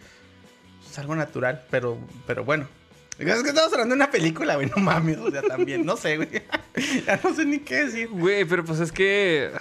[0.90, 2.68] Es algo natural, pero, pero bueno.
[3.20, 6.16] Es que estamos hablando de una película, güey, no mames, o sea, también, no sé,
[6.18, 6.30] güey.
[7.06, 8.08] ya no sé ni qué decir.
[8.10, 9.52] Güey, pero pues es que.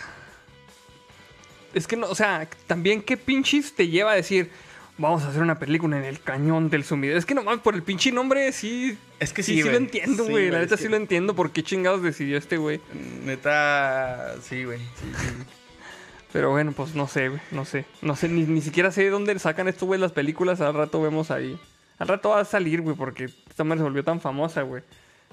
[1.74, 4.51] Es que no, o sea, también qué pinches te lleva a decir,
[4.97, 7.18] vamos a hacer una película en el cañón del sumidero.
[7.18, 8.97] Es que nomás por el pinche nombre sí.
[9.20, 9.76] Es que sí, sí, sí, lo güey.
[9.85, 10.51] entiendo, Sí, güey.
[10.51, 12.80] la neta sí que- lo entiendo por qué chingados decidió este güey.
[13.24, 14.78] Neta, sí, güey.
[14.78, 15.26] sí, sí.
[16.32, 17.40] Pero bueno, pues no sé, güey.
[17.51, 17.85] No sé.
[18.02, 20.60] No sé, ni, ni siquiera sé de dónde sacan esto, güey, las películas.
[20.60, 21.59] Al rato vemos ahí.
[21.98, 23.28] Al rato va a salir, güey, porque
[23.59, 24.85] esta madre se volvió tan famosa, güey.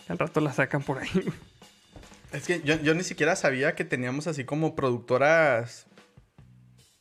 [0.07, 1.09] Al rato la sacan por ahí.
[1.13, 1.37] güey.
[2.33, 5.85] Es que yo, yo ni siquiera sabía que teníamos así como productoras.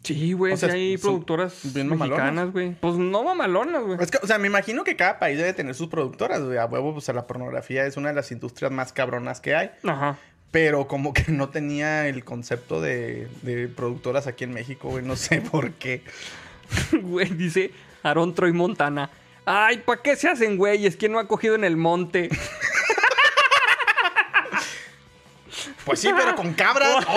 [0.03, 2.75] Sí, güey, O sea, sí hay productoras bien mexicanas, güey.
[2.75, 3.97] Pues no mamalonas, güey.
[4.03, 6.59] Es que, o sea, me imagino que cada país debe tener sus productoras, güey.
[6.59, 9.71] A huevo, pues la pornografía es una de las industrias más cabronas que hay.
[9.83, 10.19] Ajá.
[10.51, 15.03] Pero como que no tenía el concepto de, de productoras aquí en México, güey.
[15.03, 16.03] No sé por qué.
[17.03, 17.71] Güey, dice
[18.03, 19.11] Aaron Troy Montana.
[19.47, 20.97] Ay, ¿para qué se hacen güeyes?
[20.97, 22.31] ¿Quién no ha cogido en el monte?
[25.85, 27.05] Pues sí, pero con cabras.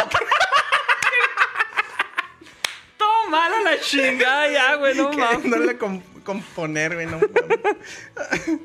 [3.00, 5.38] Oh, Toma la chingada ya, güey, no mames.
[5.42, 7.06] Queriéndole com- componer, güey.
[7.08, 8.60] No, mames.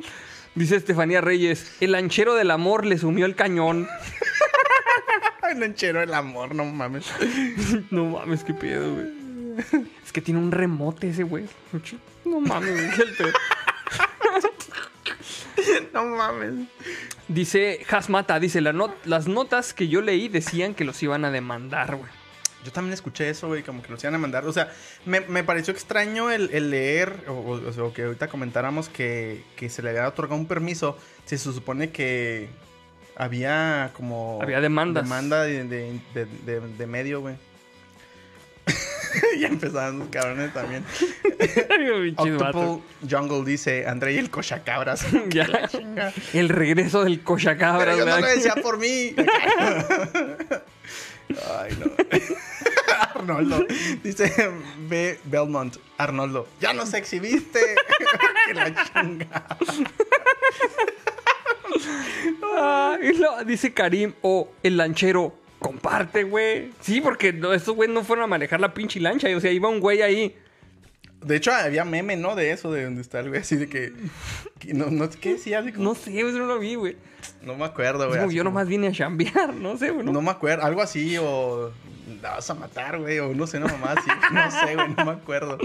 [0.55, 3.89] Dice Estefanía Reyes, el lanchero del amor le sumió el cañón.
[5.43, 7.07] Ay, lanchero el amor, no mames.
[7.91, 9.07] No mames, qué pedo, güey.
[10.05, 11.47] Es que tiene un remote ese güey.
[12.25, 13.29] No mames, pedo.
[15.93, 16.69] No mames.
[17.29, 21.31] Dice Hasmata, dice, "La not- las notas que yo leí decían que los iban a
[21.31, 22.11] demandar, güey.
[22.65, 24.45] Yo también escuché eso, güey, como que nos iban a mandar.
[24.47, 24.73] O sea,
[25.05, 29.69] me, me pareció extraño el, el leer, o, o- o que ahorita comentáramos que, que
[29.69, 30.97] se le había otorgado un permiso.
[31.25, 32.49] Si se supone que
[33.17, 34.39] había como.
[34.43, 35.05] Había demandas.
[35.05, 37.37] Demanda de, de, de- de- de medio, güey.
[39.39, 40.85] ya empezaban los cabrones también.
[42.17, 42.79] Octuple
[43.11, 45.07] Jungle dice: André y el cochacabras.
[45.29, 45.47] Ya.
[46.33, 49.15] El regreso del cochacabra, Pero yo no lo decía por mí.
[51.59, 51.91] Ay, no.
[53.15, 53.67] Arnoldo.
[54.03, 54.51] Dice
[54.89, 55.19] B.
[55.25, 55.77] Belmont.
[55.97, 56.49] Arnoldo.
[56.61, 57.61] Ya nos exhibiste.
[58.47, 59.47] que la chinga.
[62.57, 65.35] Ah, y lo- dice Karim o el lanchero.
[65.63, 66.71] Comparte, güey.
[66.81, 69.29] Sí, porque estos güeyes no fueron a manejar la pinche lancha.
[69.37, 70.37] O sea, iba un güey ahí.
[71.23, 72.35] De hecho, había meme, ¿no?
[72.35, 73.93] De eso, de donde está el güey, así de que.
[74.59, 75.61] que no, no, ¿Qué decía?
[75.61, 76.97] Así como- No sé, güey, no lo vi, güey.
[77.43, 78.21] no me acuerdo, güey.
[78.21, 80.05] yo como- nomás vine a chambear, no sé, güey.
[80.05, 80.13] ¿no?
[80.13, 81.71] No me acuerdo, algo así, o
[82.21, 84.11] la vas a matar, güey, o no sé, una mamá así.
[84.33, 85.59] No sé, güey, no me acuerdo.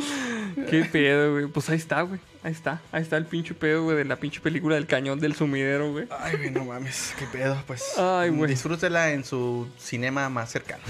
[0.70, 1.48] Qué pedo, güey.
[1.48, 2.20] Pues ahí está, güey.
[2.44, 2.82] Ahí está.
[2.92, 6.08] Ahí está el pinche pedo, güey, de la pinche película del cañón del sumidero, güey.
[6.20, 7.98] Ay, güey, no mames, qué pedo, pues.
[7.98, 8.50] Ay, güey.
[8.50, 10.84] Disfrútela en su cinema más cercano.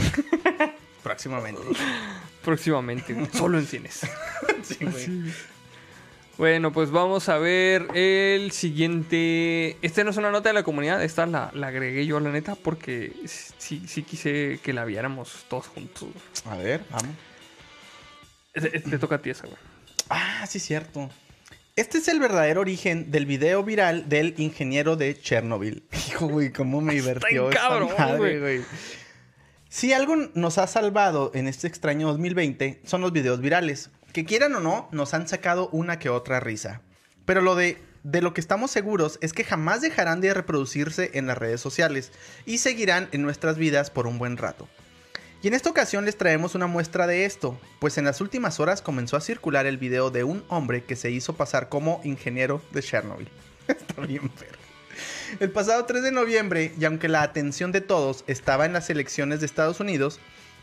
[1.04, 1.62] Próximamente.
[2.44, 3.28] Próximamente, güey.
[3.32, 4.02] Solo en cines.
[4.64, 5.32] Sí, güey.
[6.38, 9.78] Bueno, pues vamos a ver el siguiente.
[9.82, 12.54] Este no es una nota de la comunidad, esta la, la agregué yo, la neta,
[12.56, 16.10] porque sí, sí quise que la viéramos todos juntos.
[16.46, 17.16] A ver, vamos.
[18.54, 19.58] Te toca a ti esa, güey.
[20.10, 21.10] Ah, sí, cierto.
[21.76, 25.84] Este es el verdadero origen del video viral del ingeniero de Chernobyl.
[26.10, 28.62] Hijo, güey, cómo me divertió esa cabrón, madre, güey.
[29.70, 34.56] Si algo nos ha salvado en este extraño 2020 son los videos virales, que quieran
[34.56, 36.82] o no, nos han sacado una que otra risa.
[37.26, 41.28] Pero lo de, de lo que estamos seguros es que jamás dejarán de reproducirse en
[41.28, 42.12] las redes sociales
[42.46, 44.68] y seguirán en nuestras vidas por un buen rato.
[45.42, 48.82] Y en esta ocasión les traemos una muestra de esto, pues en las últimas horas
[48.82, 52.82] comenzó a circular el video de un hombre que se hizo pasar como ingeniero de
[52.82, 53.30] Chernobyl.
[53.68, 54.58] Está bien perro.
[55.40, 59.40] El pasado 3 de noviembre, y aunque la atención de todos estaba en las elecciones
[59.40, 60.20] de Estados Unidos,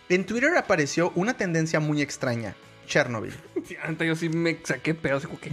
[0.08, 2.56] en Twitter apareció una tendencia muy extraña.
[2.86, 3.34] Chernobyl.
[3.64, 5.16] Sí, antes yo sí me saqué pedo.
[5.16, 5.50] Así como que.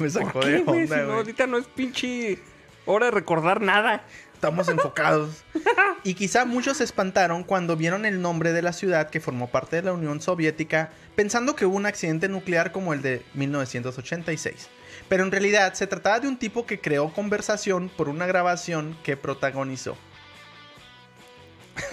[0.00, 0.82] me sacó ¿por qué, de güey?
[0.82, 2.40] onda, Si no, ahorita no es pinche
[2.84, 4.04] hora de recordar nada.
[4.34, 5.44] Estamos enfocados.
[6.06, 9.76] Y quizá muchos se espantaron cuando vieron el nombre de la ciudad que formó parte
[9.76, 14.68] de la Unión Soviética, pensando que hubo un accidente nuclear como el de 1986.
[15.08, 19.16] Pero en realidad se trataba de un tipo que creó conversación por una grabación que
[19.16, 19.96] protagonizó.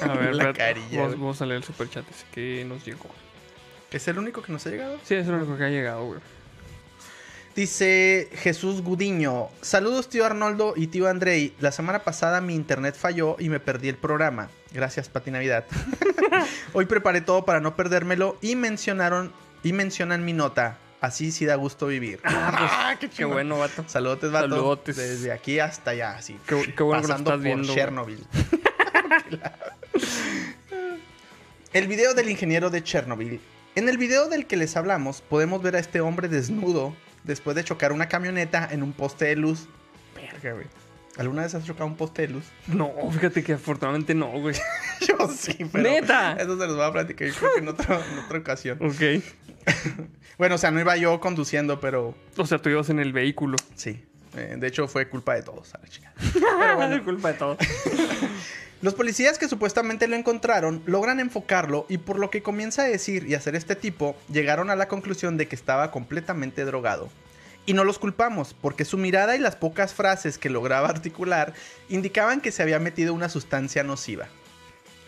[0.01, 3.09] A ver, La carilla, vamos a leer el superchat ese que nos llegó.
[3.91, 4.97] ¿Es el único que nos ha llegado?
[5.03, 6.19] Sí, es lo único que ha llegado, güey.
[7.55, 9.49] Dice Jesús Gudiño.
[9.61, 11.53] Saludos tío Arnoldo y tío Andrei.
[11.59, 14.49] La semana pasada mi internet falló y me perdí el programa.
[14.73, 15.65] Gracias, Pati Navidad.
[16.73, 20.77] Hoy preparé todo para no perdérmelo y mencionaron y mencionan mi nota.
[21.01, 22.21] Así sí da gusto vivir.
[22.23, 23.33] Ah, qué, Qué chingón.
[23.33, 23.83] bueno, vato.
[23.87, 24.47] Saludotes, vato.
[24.47, 24.95] Saludotes.
[24.95, 26.37] Desde aquí hasta allá, así.
[26.47, 27.73] Qué, qué bueno que pasando estás por viendo.
[27.73, 28.23] Chernobyl.
[31.73, 33.41] el video del ingeniero de Chernobyl.
[33.75, 37.63] En el video del que les hablamos, podemos ver a este hombre desnudo después de
[37.63, 39.67] chocar una camioneta en un poste de luz.
[40.15, 40.65] Verga, güey.
[41.17, 42.45] ¿Alguna vez has chocado un poste de luz?
[42.67, 44.55] No, fíjate que afortunadamente no, güey.
[45.07, 45.83] Yo sí, pero.
[45.89, 46.33] ¡Neta!
[46.33, 48.77] Eso se los voy a platicar yo creo que en, otro- en otra ocasión.
[48.81, 49.23] Ok.
[50.37, 53.57] Bueno, o sea, no iba yo conduciendo, pero O sea, tú ibas en el vehículo.
[53.75, 54.03] sí.
[54.35, 56.13] Eh, de hecho, fue culpa de todos, a la chica.
[56.33, 57.57] Pero bueno, culpa de todo.
[58.81, 63.27] Los policías que supuestamente lo encontraron logran enfocarlo y por lo que comienza a decir
[63.27, 67.09] y hacer este tipo, llegaron a la conclusión de que estaba completamente drogado.
[67.67, 71.53] Y no los culpamos, porque su mirada y las pocas frases que lograba articular
[71.89, 74.27] indicaban que se había metido una sustancia nociva.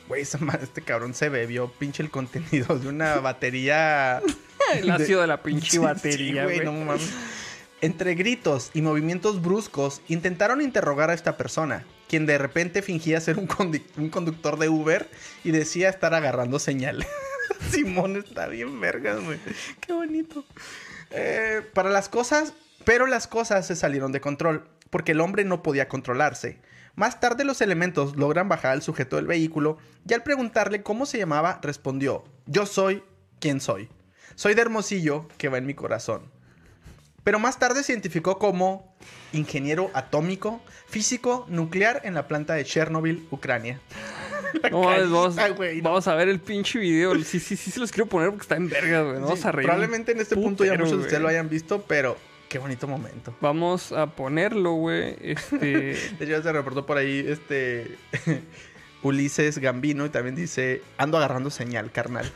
[0.08, 4.22] Güey, este cabrón se bebió pinche el contenido de una batería...
[4.74, 6.66] El ácido de la pinche batería, sí, güey.
[6.66, 7.12] no mames.
[7.82, 13.40] Entre gritos y movimientos bruscos, intentaron interrogar a esta persona, quien de repente fingía ser
[13.40, 15.10] un, conductor de Uber
[15.44, 17.04] y decía estar agarrando señal.
[17.72, 19.40] Simón está bien vergas, güey.
[19.80, 20.46] Qué bonito.
[21.10, 22.54] Eh, para las cosas,
[22.86, 26.60] pero las cosas se salieron de control, porque el hombre no podía controlarse.
[26.94, 31.18] Más tarde los elementos logran bajar al sujeto del vehículo y al preguntarle cómo se
[31.18, 33.02] llamaba, respondió, yo soy
[33.40, 33.90] quien soy.
[34.36, 36.32] Soy de Hermosillo, que va en mi corazón.
[37.24, 38.94] Pero más tarde se identificó como
[39.32, 43.80] ingeniero atómico, físico nuclear en la planta de Chernobyl, Ucrania.
[44.70, 45.84] No, vamos, carita, güey, no.
[45.90, 47.16] vamos a ver el pinche video.
[47.24, 49.20] Sí, sí, sí se los quiero poner porque está en verga, güey.
[49.20, 49.66] Vamos Sí, a reír.
[49.66, 52.16] Probablemente en este punto ya muchos de ustedes lo hayan visto, pero
[52.50, 53.36] qué bonito momento.
[53.42, 55.16] Vamos a ponerlo, güey.
[55.22, 55.58] Este.
[55.66, 57.98] De hecho, ya se reportó por ahí este
[59.02, 62.32] Ulises Gambino y también dice, ando agarrando señal, carnal.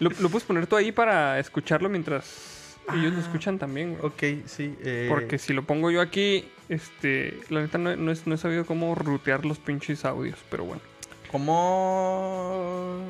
[0.00, 2.53] lo, lo puedes poner tú ahí para escucharlo mientras
[2.92, 4.04] ellos lo escuchan también, güey.
[4.06, 4.74] ok, sí.
[4.82, 7.38] eh, Porque si lo pongo yo aquí, este.
[7.50, 10.82] La neta no, no, es- no he sabido cómo rutear los pinches audios, pero bueno.
[11.30, 13.04] ¿Cómo...?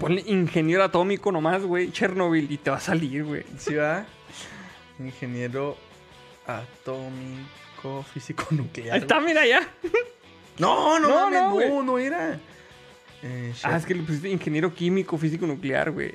[0.00, 1.90] Ponle ingeniero atómico nomás, güey.
[1.92, 3.44] Chernobyl y te va a salir, güey.
[3.58, 4.04] ¿Sí va?
[4.98, 5.76] Ingeniero
[6.46, 8.94] atómico, físico nuclear.
[8.94, 9.60] Ahí está, mira ya.
[10.58, 12.38] No, no, No, mames, no, no, no, era.
[13.22, 16.12] Eh, Ah, es que le pusiste ingeniero químico, físico nuclear, güey.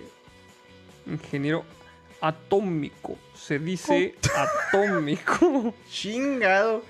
[1.07, 1.65] Ingeniero
[2.21, 3.17] atómico.
[3.35, 4.15] Se dice
[4.71, 5.73] atómico.
[5.89, 6.83] Chingado.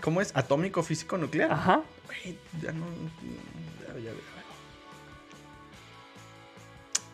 [0.00, 0.34] ¿Cómo es?
[0.36, 1.52] Atómico, físico, nuclear.
[1.52, 1.82] Ajá.
[2.06, 2.84] Güey, ya no.
[3.88, 4.10] Ya, ya, ya.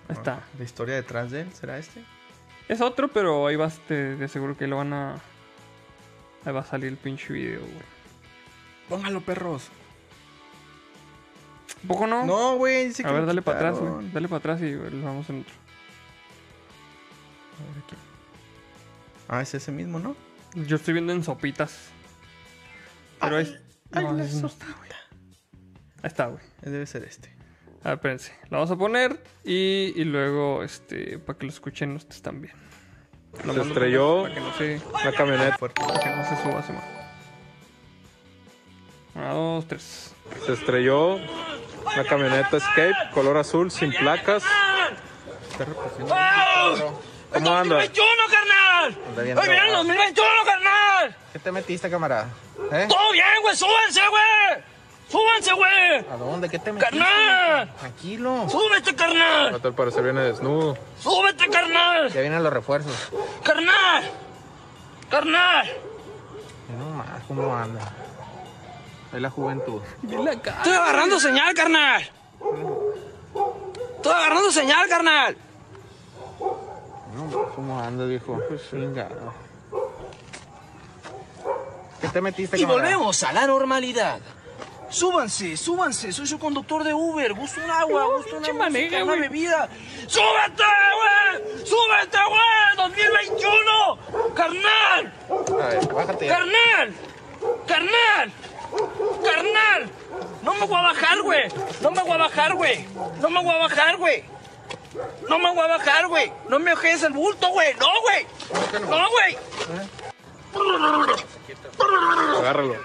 [0.08, 0.34] Ahí está.
[0.34, 2.02] Ah, La historia detrás de él, ¿será este?
[2.68, 5.14] Es otro, pero ahí vas, te, de seguro que lo van a.
[6.44, 8.00] Ahí va a salir el pinche video, güey.
[8.88, 9.68] Póngalo, perros.
[11.82, 12.24] ¿Un poco no?
[12.26, 14.10] No, güey, dice que a ver, dale para atrás, güey.
[14.10, 15.54] Dale para atrás y lo vamos en otro.
[17.60, 17.96] A ver aquí.
[19.28, 20.16] Ah, es ese mismo, ¿no?
[20.54, 21.90] Yo estoy viendo en sopitas.
[23.20, 23.60] Pero Ay, es.
[23.92, 24.66] ay, no, la está.
[26.02, 26.42] Ahí está, güey.
[26.62, 27.34] Debe ser este.
[27.82, 28.32] A ver, espérense.
[28.50, 32.54] Lo vamos a poner y, y luego, este, para que lo escuchen ustedes también.
[33.44, 35.56] Lo Se estrelló Para que no se, una camioneta.
[35.58, 35.82] para que
[36.16, 36.72] no se suba, se
[39.14, 40.14] Una, dos, tres.
[40.46, 44.42] Se estrelló una camioneta Escape color azul sin placas.
[47.32, 47.76] ¿Cómo anda?
[47.76, 48.98] 2021, carnal!
[49.16, 49.76] ¡Hoy viene el drogado.
[49.78, 51.16] 2021, carnal!
[51.32, 52.28] ¿Qué te metiste, camarada?
[52.72, 52.86] ¿Eh?
[52.88, 53.56] ¡Todo bien, güey!
[53.56, 54.64] ¡Súbanse, güey!
[55.08, 55.98] ¡Súbanse, güey!
[56.12, 56.48] ¿A dónde?
[56.48, 56.98] ¿Qué te metiste?
[56.98, 57.74] ¡Carnal!
[57.76, 58.46] Tranquilo.
[58.48, 59.60] ¡Súbete, carnal!
[59.62, 60.76] Al parecer viene desnudo.
[60.98, 62.10] ¡Súbete, carnal!
[62.12, 63.10] Ya vienen los refuerzos.
[63.44, 64.10] ¡Carnal!
[65.08, 65.70] ¡Carnal!
[66.78, 67.92] No más, ¿cómo anda?
[69.12, 69.82] Es la juventud.
[70.02, 72.10] ¡Estoy agarrando señal, carnal!
[73.96, 75.36] ¡Estoy agarrando señal, carnal!
[77.14, 78.38] No ¿cómo anda, viejo?
[78.48, 79.32] Pues chingado.
[82.00, 82.82] ¿Qué te metiste, Y camarada?
[82.96, 84.18] volvemos a la normalidad.
[84.88, 87.32] Súbanse, súbanse, soy su conductor de Uber.
[87.34, 89.68] Gusto un agua, gusto una, manega, música, una bebida.
[90.06, 90.64] ¡Súbete,
[90.98, 91.66] güey!
[91.66, 92.90] ¡Súbete, güey!
[93.36, 94.34] ¡2021!
[94.34, 95.12] ¡Carnal!
[95.62, 96.26] A ver, bájate.
[96.26, 96.94] ¡Carnal!
[97.68, 98.32] ¡Carnal!
[99.22, 99.90] ¡Carnal!
[100.42, 101.42] No me voy a bajar, güey.
[101.82, 102.84] No me voy a bajar, güey.
[103.20, 104.24] No me voy a bajar, güey.
[105.28, 106.32] No me voy a bajar, güey.
[106.48, 107.74] No me ojes el bulto, güey.
[107.74, 108.26] No, güey.
[108.88, 109.36] No, güey.
[112.38, 112.76] Agárralo.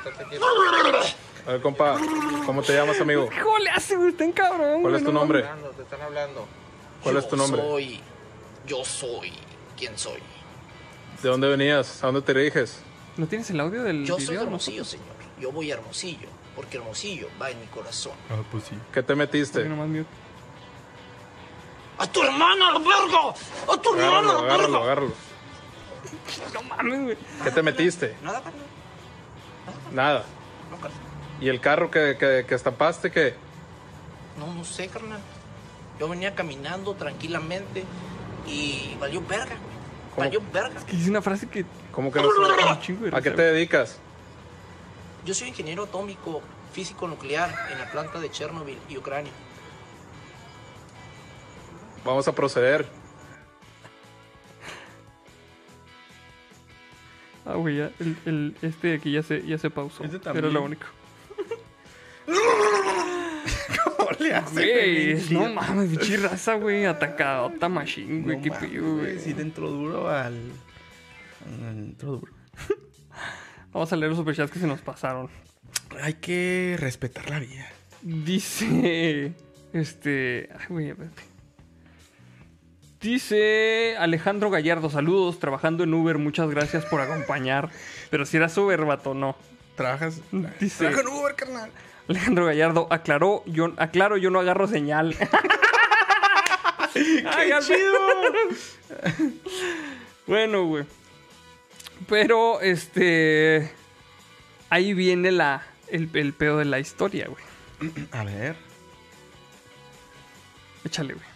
[1.47, 1.97] A ver, compa,
[2.45, 3.29] ¿cómo te llamas, amigo?
[3.43, 4.09] ¿Cómo le hace, güey?
[4.09, 5.45] Está cabrón, ¿Cuál es tu no nombre?
[5.75, 6.47] Te están hablando.
[7.03, 7.61] ¿Cuál es tu nombre?
[7.61, 8.01] Soy.
[8.65, 9.31] Yo soy.
[9.77, 10.19] ¿Quién soy?
[11.21, 12.03] ¿De dónde venías?
[12.03, 12.79] ¿A dónde te diriges?
[13.17, 14.43] ¿No tienes el audio del Yo soy de?
[14.43, 15.07] Hermosillo, señor.
[15.39, 16.27] Yo voy a Hermosillo.
[16.55, 18.13] Porque Hermosillo va en mi corazón.
[18.29, 18.75] Ah, pues sí.
[18.93, 19.65] ¿Qué te metiste?
[19.65, 20.05] nomás mute.
[21.97, 23.33] ¡A tu hermana, verga!
[23.73, 24.83] ¡A tu hermana, Agárralo, agárralo, verga!
[24.83, 25.13] agárralo.
[26.53, 27.17] No mames, güey.
[27.43, 28.15] ¿Qué te metiste?
[28.21, 28.65] Nada, carnal.
[29.93, 30.25] Nada.
[30.71, 30.99] No, carnal.
[31.39, 33.35] ¿Y el carro que, que, que estampaste qué?
[34.37, 35.19] No, no sé, carnal.
[35.99, 37.85] Yo venía caminando tranquilamente
[38.45, 39.55] y valió verga,
[40.15, 40.27] güey.
[40.27, 40.85] Valió verga.
[40.85, 41.65] Que dice una frase que...
[41.91, 42.29] ¿Cómo que no
[43.13, 43.97] ¿A qué te dedicas?
[45.25, 46.41] Yo soy ingeniero atómico,
[46.73, 49.31] físico nuclear en la planta de Chernobyl y Ucrania.
[52.05, 52.85] Vamos a proceder.
[57.45, 57.91] Ah, güey, ya.
[57.99, 60.03] El, el- este de aquí ya se, ya se pausó.
[60.03, 60.53] Ese Era también.
[60.53, 60.85] lo único.
[63.97, 65.33] ¿Cómo le hace, Güey, pinche?
[65.33, 66.85] no mames, bichi raza, güey.
[66.85, 68.37] Atacadota machine, güey.
[68.37, 69.19] No qué mames, pillo, güey.
[69.19, 70.33] Sí, dentro duro al.
[71.45, 72.31] al Dentro duro.
[73.73, 75.29] Vamos a leer los superchats que se nos pasaron.
[76.01, 77.67] Hay que respetar la vida.
[78.01, 79.33] Dice.
[79.73, 80.49] Este.
[80.57, 81.21] Ay, güey, espérate.
[83.05, 87.69] Dice Alejandro Gallardo, saludos, trabajando en Uber, muchas gracias por acompañar.
[88.09, 89.35] Pero si eras Uber, vato, no.
[89.75, 90.21] ¿Trabajas?
[90.59, 91.69] Dice Trabajo en Uber, carnal.
[92.09, 95.15] Alejandro Gallardo, aclaró, yo, aclaro, yo no agarro señal.
[96.95, 97.99] ¡Qué chido!
[100.25, 100.85] bueno, güey.
[102.09, 103.71] Pero, este...
[104.71, 107.43] Ahí viene la, el, el pedo de la historia, güey.
[108.11, 108.55] A ver.
[110.83, 111.34] Échale, güey.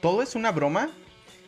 [0.00, 0.90] ¿Todo es una broma?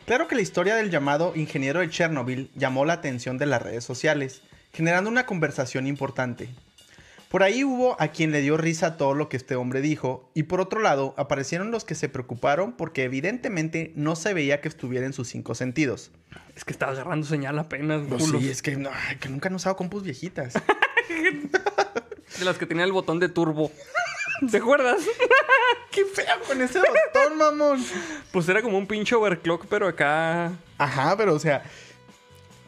[0.05, 3.83] Claro que la historia del llamado ingeniero de Chernobyl llamó la atención de las redes
[3.83, 4.41] sociales,
[4.73, 6.49] generando una conversación importante.
[7.29, 10.43] Por ahí hubo a quien le dio risa todo lo que este hombre dijo, y
[10.43, 15.05] por otro lado aparecieron los que se preocuparon porque evidentemente no se veía que estuviera
[15.05, 16.11] en sus cinco sentidos.
[16.55, 18.39] Es que estaba agarrando señal apenas, culo.
[18.39, 18.89] sí, es que, no,
[19.19, 20.53] que nunca han usado compus viejitas.
[22.39, 23.71] De las que tenía el botón de turbo.
[24.51, 25.01] ¿Te acuerdas?
[25.91, 27.83] ¡Qué feo con ese botón, mamón!
[28.31, 30.51] Pues era como un pinche overclock, pero acá...
[30.77, 31.63] Ajá, pero o sea,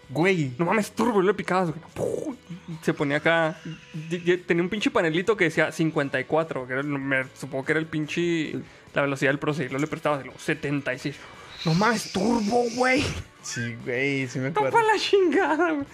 [0.10, 1.74] güey, No mames, turbo, le picabas.
[2.82, 3.58] Se ponía acá.
[4.48, 7.86] Tenía un pinche panelito que decía 54, que era, el- me supongo que era el
[7.88, 8.54] pinche.
[8.94, 9.80] La velocidad del procesador.
[9.80, 11.16] Le prestabas los 76.
[11.66, 13.06] No mames, turbo, güey.
[13.44, 14.72] sí, güey, sí me acuerdo.
[14.72, 15.86] para la chingada, güey.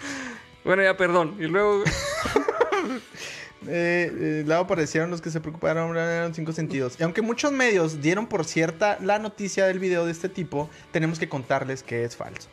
[0.63, 1.35] Bueno, ya, perdón.
[1.39, 1.83] Y luego.
[3.65, 6.95] Eh, eh, luego aparecieron los que se preocuparon en cinco sentidos.
[6.99, 11.17] Y aunque muchos medios dieron por cierta la noticia del video de este tipo, tenemos
[11.17, 12.49] que contarles que es falso.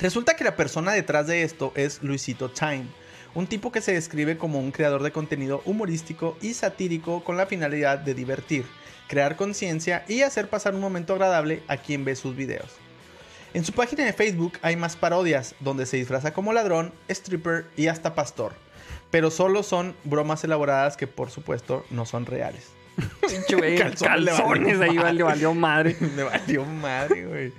[0.00, 2.86] Resulta que la persona detrás de esto es Luisito Time,
[3.34, 7.46] un tipo que se describe como un creador de contenido humorístico y satírico con la
[7.46, 8.64] finalidad de divertir,
[9.08, 12.70] crear conciencia y hacer pasar un momento agradable a quien ve sus videos.
[13.54, 17.86] En su página de Facebook hay más parodias, donde se disfraza como ladrón, stripper y
[17.86, 18.63] hasta pastor.
[19.14, 22.70] Pero solo son bromas elaboradas que por supuesto no son reales.
[23.48, 23.78] Güey.
[23.78, 25.14] Calzones le valió ahí madre.
[25.14, 25.96] le valió madre.
[26.16, 27.52] Me valió madre, güey.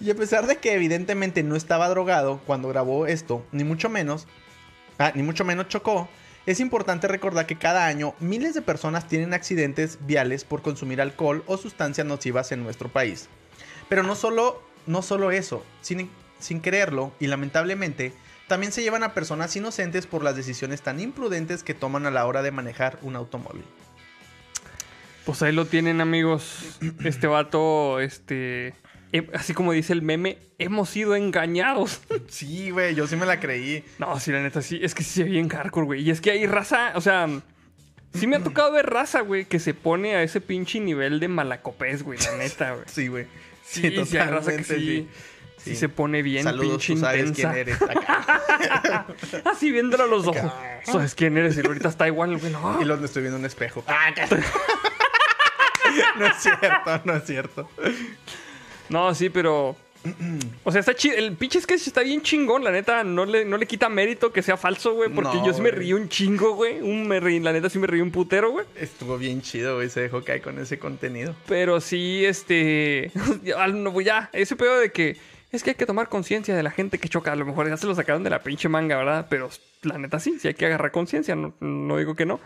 [0.00, 4.26] Y a pesar de que evidentemente no estaba drogado cuando grabó esto, ni mucho menos,
[4.98, 6.08] ah, ni mucho menos chocó,
[6.44, 11.44] es importante recordar que cada año miles de personas tienen accidentes viales por consumir alcohol
[11.46, 13.28] o sustancias nocivas en nuestro país.
[13.88, 16.10] Pero no solo, no solo eso, sin,
[16.40, 18.12] sin quererlo y lamentablemente,
[18.50, 22.26] también se llevan a personas inocentes por las decisiones tan imprudentes que toman a la
[22.26, 23.62] hora de manejar un automóvil.
[25.24, 26.80] Pues ahí lo tienen, amigos.
[27.04, 28.74] Este vato, este.
[29.12, 32.00] eh, así como dice el meme, hemos sido engañados.
[32.28, 33.84] Sí, güey, yo sí me la creí.
[34.00, 34.80] no, sí, la neta, sí.
[34.82, 36.02] Es que sí se ve bien hardcore, güey.
[36.02, 37.28] Y es que hay raza, o sea...
[38.14, 41.28] Sí me ha tocado ver raza, güey, que se pone a ese pinche nivel de
[41.28, 42.84] malacopés, güey, la neta, güey.
[42.88, 43.26] Sí, güey.
[43.64, 45.08] Sí, sí, hay raza que sí, sí
[45.64, 47.52] se pone bien Saludos, pinche tú sabes intensa.
[47.52, 47.82] quién eres.
[47.82, 49.06] Acá.
[49.44, 50.50] Así viéndolo a los ojos.
[50.84, 51.56] ¿Sabes quién eres?
[51.56, 52.52] Y ahorita está igual, güey.
[52.52, 52.80] No.
[52.80, 53.84] Y los estoy viendo en un espejo.
[53.86, 54.10] Ah,
[56.18, 57.68] no es cierto, no es cierto.
[58.88, 59.76] No, sí, pero.
[60.64, 61.16] O sea, está chido.
[61.16, 63.04] El pinche sketch está bien chingón, la neta.
[63.04, 65.10] No le, no le quita mérito que sea falso, güey.
[65.10, 65.82] Porque No, yo sí me güey.
[65.82, 66.80] rí un chingo, güey.
[66.80, 68.64] Un, me la neta sí me reí un putero, güey.
[68.76, 69.90] Estuvo bien chido, güey.
[69.90, 71.34] Se dejó caer con ese contenido.
[71.46, 73.12] Pero sí, este.
[73.74, 75.18] no, ya, ese pedo de que.
[75.52, 77.32] Es que hay que tomar conciencia de la gente que choca.
[77.32, 79.26] A lo mejor ya se lo sacaron de la pinche manga, ¿verdad?
[79.28, 79.50] Pero
[79.82, 81.34] la neta sí, sí hay que agarrar conciencia.
[81.34, 82.40] No, no digo que no.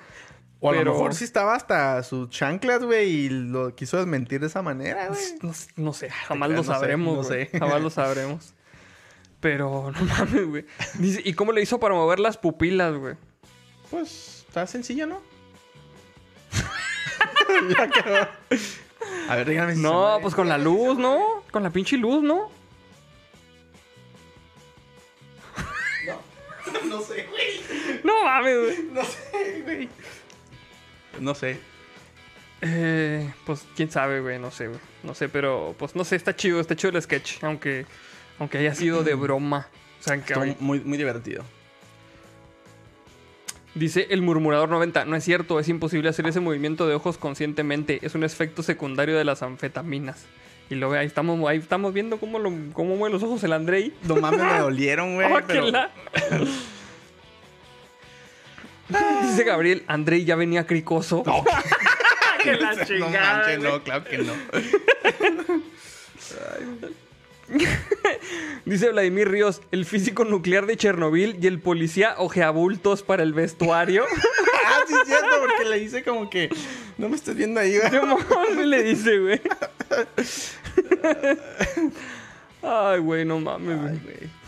[0.61, 4.41] O a Pero- lo mejor sí estaba hasta sus chanclas, güey, y lo quiso desmentir
[4.41, 5.21] de esa manera, güey.
[5.43, 7.51] No, no sé, jamás lo sabremos, no sé.
[7.59, 8.55] Jamás lo sabremos.
[9.41, 10.65] Pero no mames, güey.
[11.25, 13.15] ¿y cómo le hizo para mover las pupilas, güey?
[13.91, 15.21] Pues está sencillo, ¿no?
[17.77, 18.29] ya quedó.
[19.29, 21.43] A ver, díganme si No, pues con la luz, ¿no?
[21.51, 22.51] Con la pinche luz, ¿no?
[26.89, 28.01] No sé, güey.
[28.05, 28.89] No mames, güey.
[28.93, 29.89] No sé, güey.
[31.21, 31.59] No sé.
[32.63, 34.81] Eh, pues quién sabe, güey, no sé, güey.
[35.03, 37.85] No sé, pero pues no sé, está chido, está chido el sketch, aunque
[38.39, 39.69] aunque haya sido de broma.
[40.01, 41.45] O sea, que Estuvo muy, muy divertido.
[43.75, 47.99] dice el murmurador 90, no es cierto, es imposible hacer ese movimiento de ojos conscientemente,
[48.03, 50.25] es un efecto secundario de las anfetaminas.
[50.71, 53.93] Y luego ahí estamos, ahí estamos viendo cómo, lo, cómo mueve los ojos el Andrei.
[54.05, 55.31] No mames, me dolieron, güey.
[55.31, 55.91] Ah, pero- la-
[59.23, 61.23] Dice Gabriel, Andrei ya venía cricoso.
[62.43, 64.33] que la No chingada, manches, no, claro que no.
[68.65, 74.05] Dice Vladimir Ríos, el físico nuclear de Chernobyl y el policía ojeabultos para el vestuario.
[74.05, 76.49] ah, sí es cierto, porque le hice como que
[76.97, 77.91] no me estás viendo ahí, güey.
[78.29, 79.41] ¿Cómo le dice, güey?
[82.63, 84.44] Ay, güey, no mames, güey.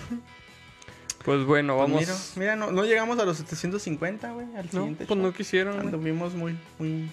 [1.27, 2.01] Pues bueno, Pues vamos.
[2.01, 5.27] mira, mira, no, no llegamos a los 750, güey, al no, siguiente pues show.
[5.27, 5.79] no quisieron.
[5.81, 7.11] Anduvimos muy, muy...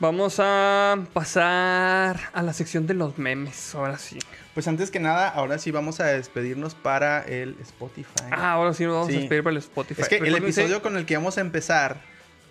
[0.00, 4.18] Vamos a pasar a la sección de los memes, ahora sí.
[4.52, 8.24] Pues antes que nada, ahora sí vamos a despedirnos para el Spotify.
[8.32, 9.16] Ah, ahora sí nos vamos Sí.
[9.16, 10.02] a despedir para el Spotify.
[10.02, 12.00] es que el episodio con el que vamos a empezar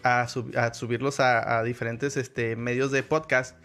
[0.01, 3.57] a, sub- a subirlos a, a diferentes este, medios de podcast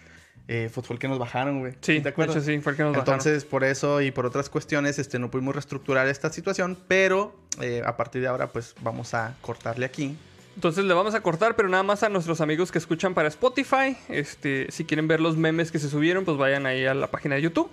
[0.49, 1.73] eh, fue el que nos bajaron, güey.
[1.81, 3.15] Sí, ¿te de hecho sí, fue el que nos bajaron.
[3.15, 7.83] Entonces, por eso y por otras cuestiones, este, no pudimos reestructurar esta situación, pero eh,
[7.85, 10.17] a partir de ahora, pues vamos a cortarle aquí.
[10.55, 13.97] Entonces le vamos a cortar, pero nada más a nuestros amigos que escuchan para Spotify.
[14.09, 17.35] Este, si quieren ver los memes que se subieron, pues vayan ahí a la página
[17.35, 17.71] de YouTube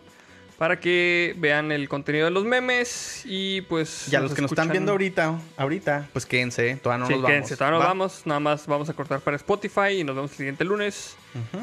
[0.57, 4.51] para que vean el contenido de los memes y pues Y a los que nos
[4.51, 7.31] están viendo ahorita, ahorita, pues quédense, todavía no sí, nos vamos.
[7.31, 7.89] quédense, todavía nos ¿va?
[7.89, 8.21] vamos.
[8.25, 11.15] Nada más vamos a cortar para Spotify y nos vemos el siguiente lunes.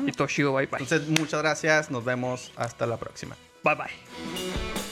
[0.06, 0.80] Y todo chido, bye bye.
[0.80, 3.36] Entonces, muchas gracias, nos vemos hasta la próxima.
[3.62, 4.89] Bye bye.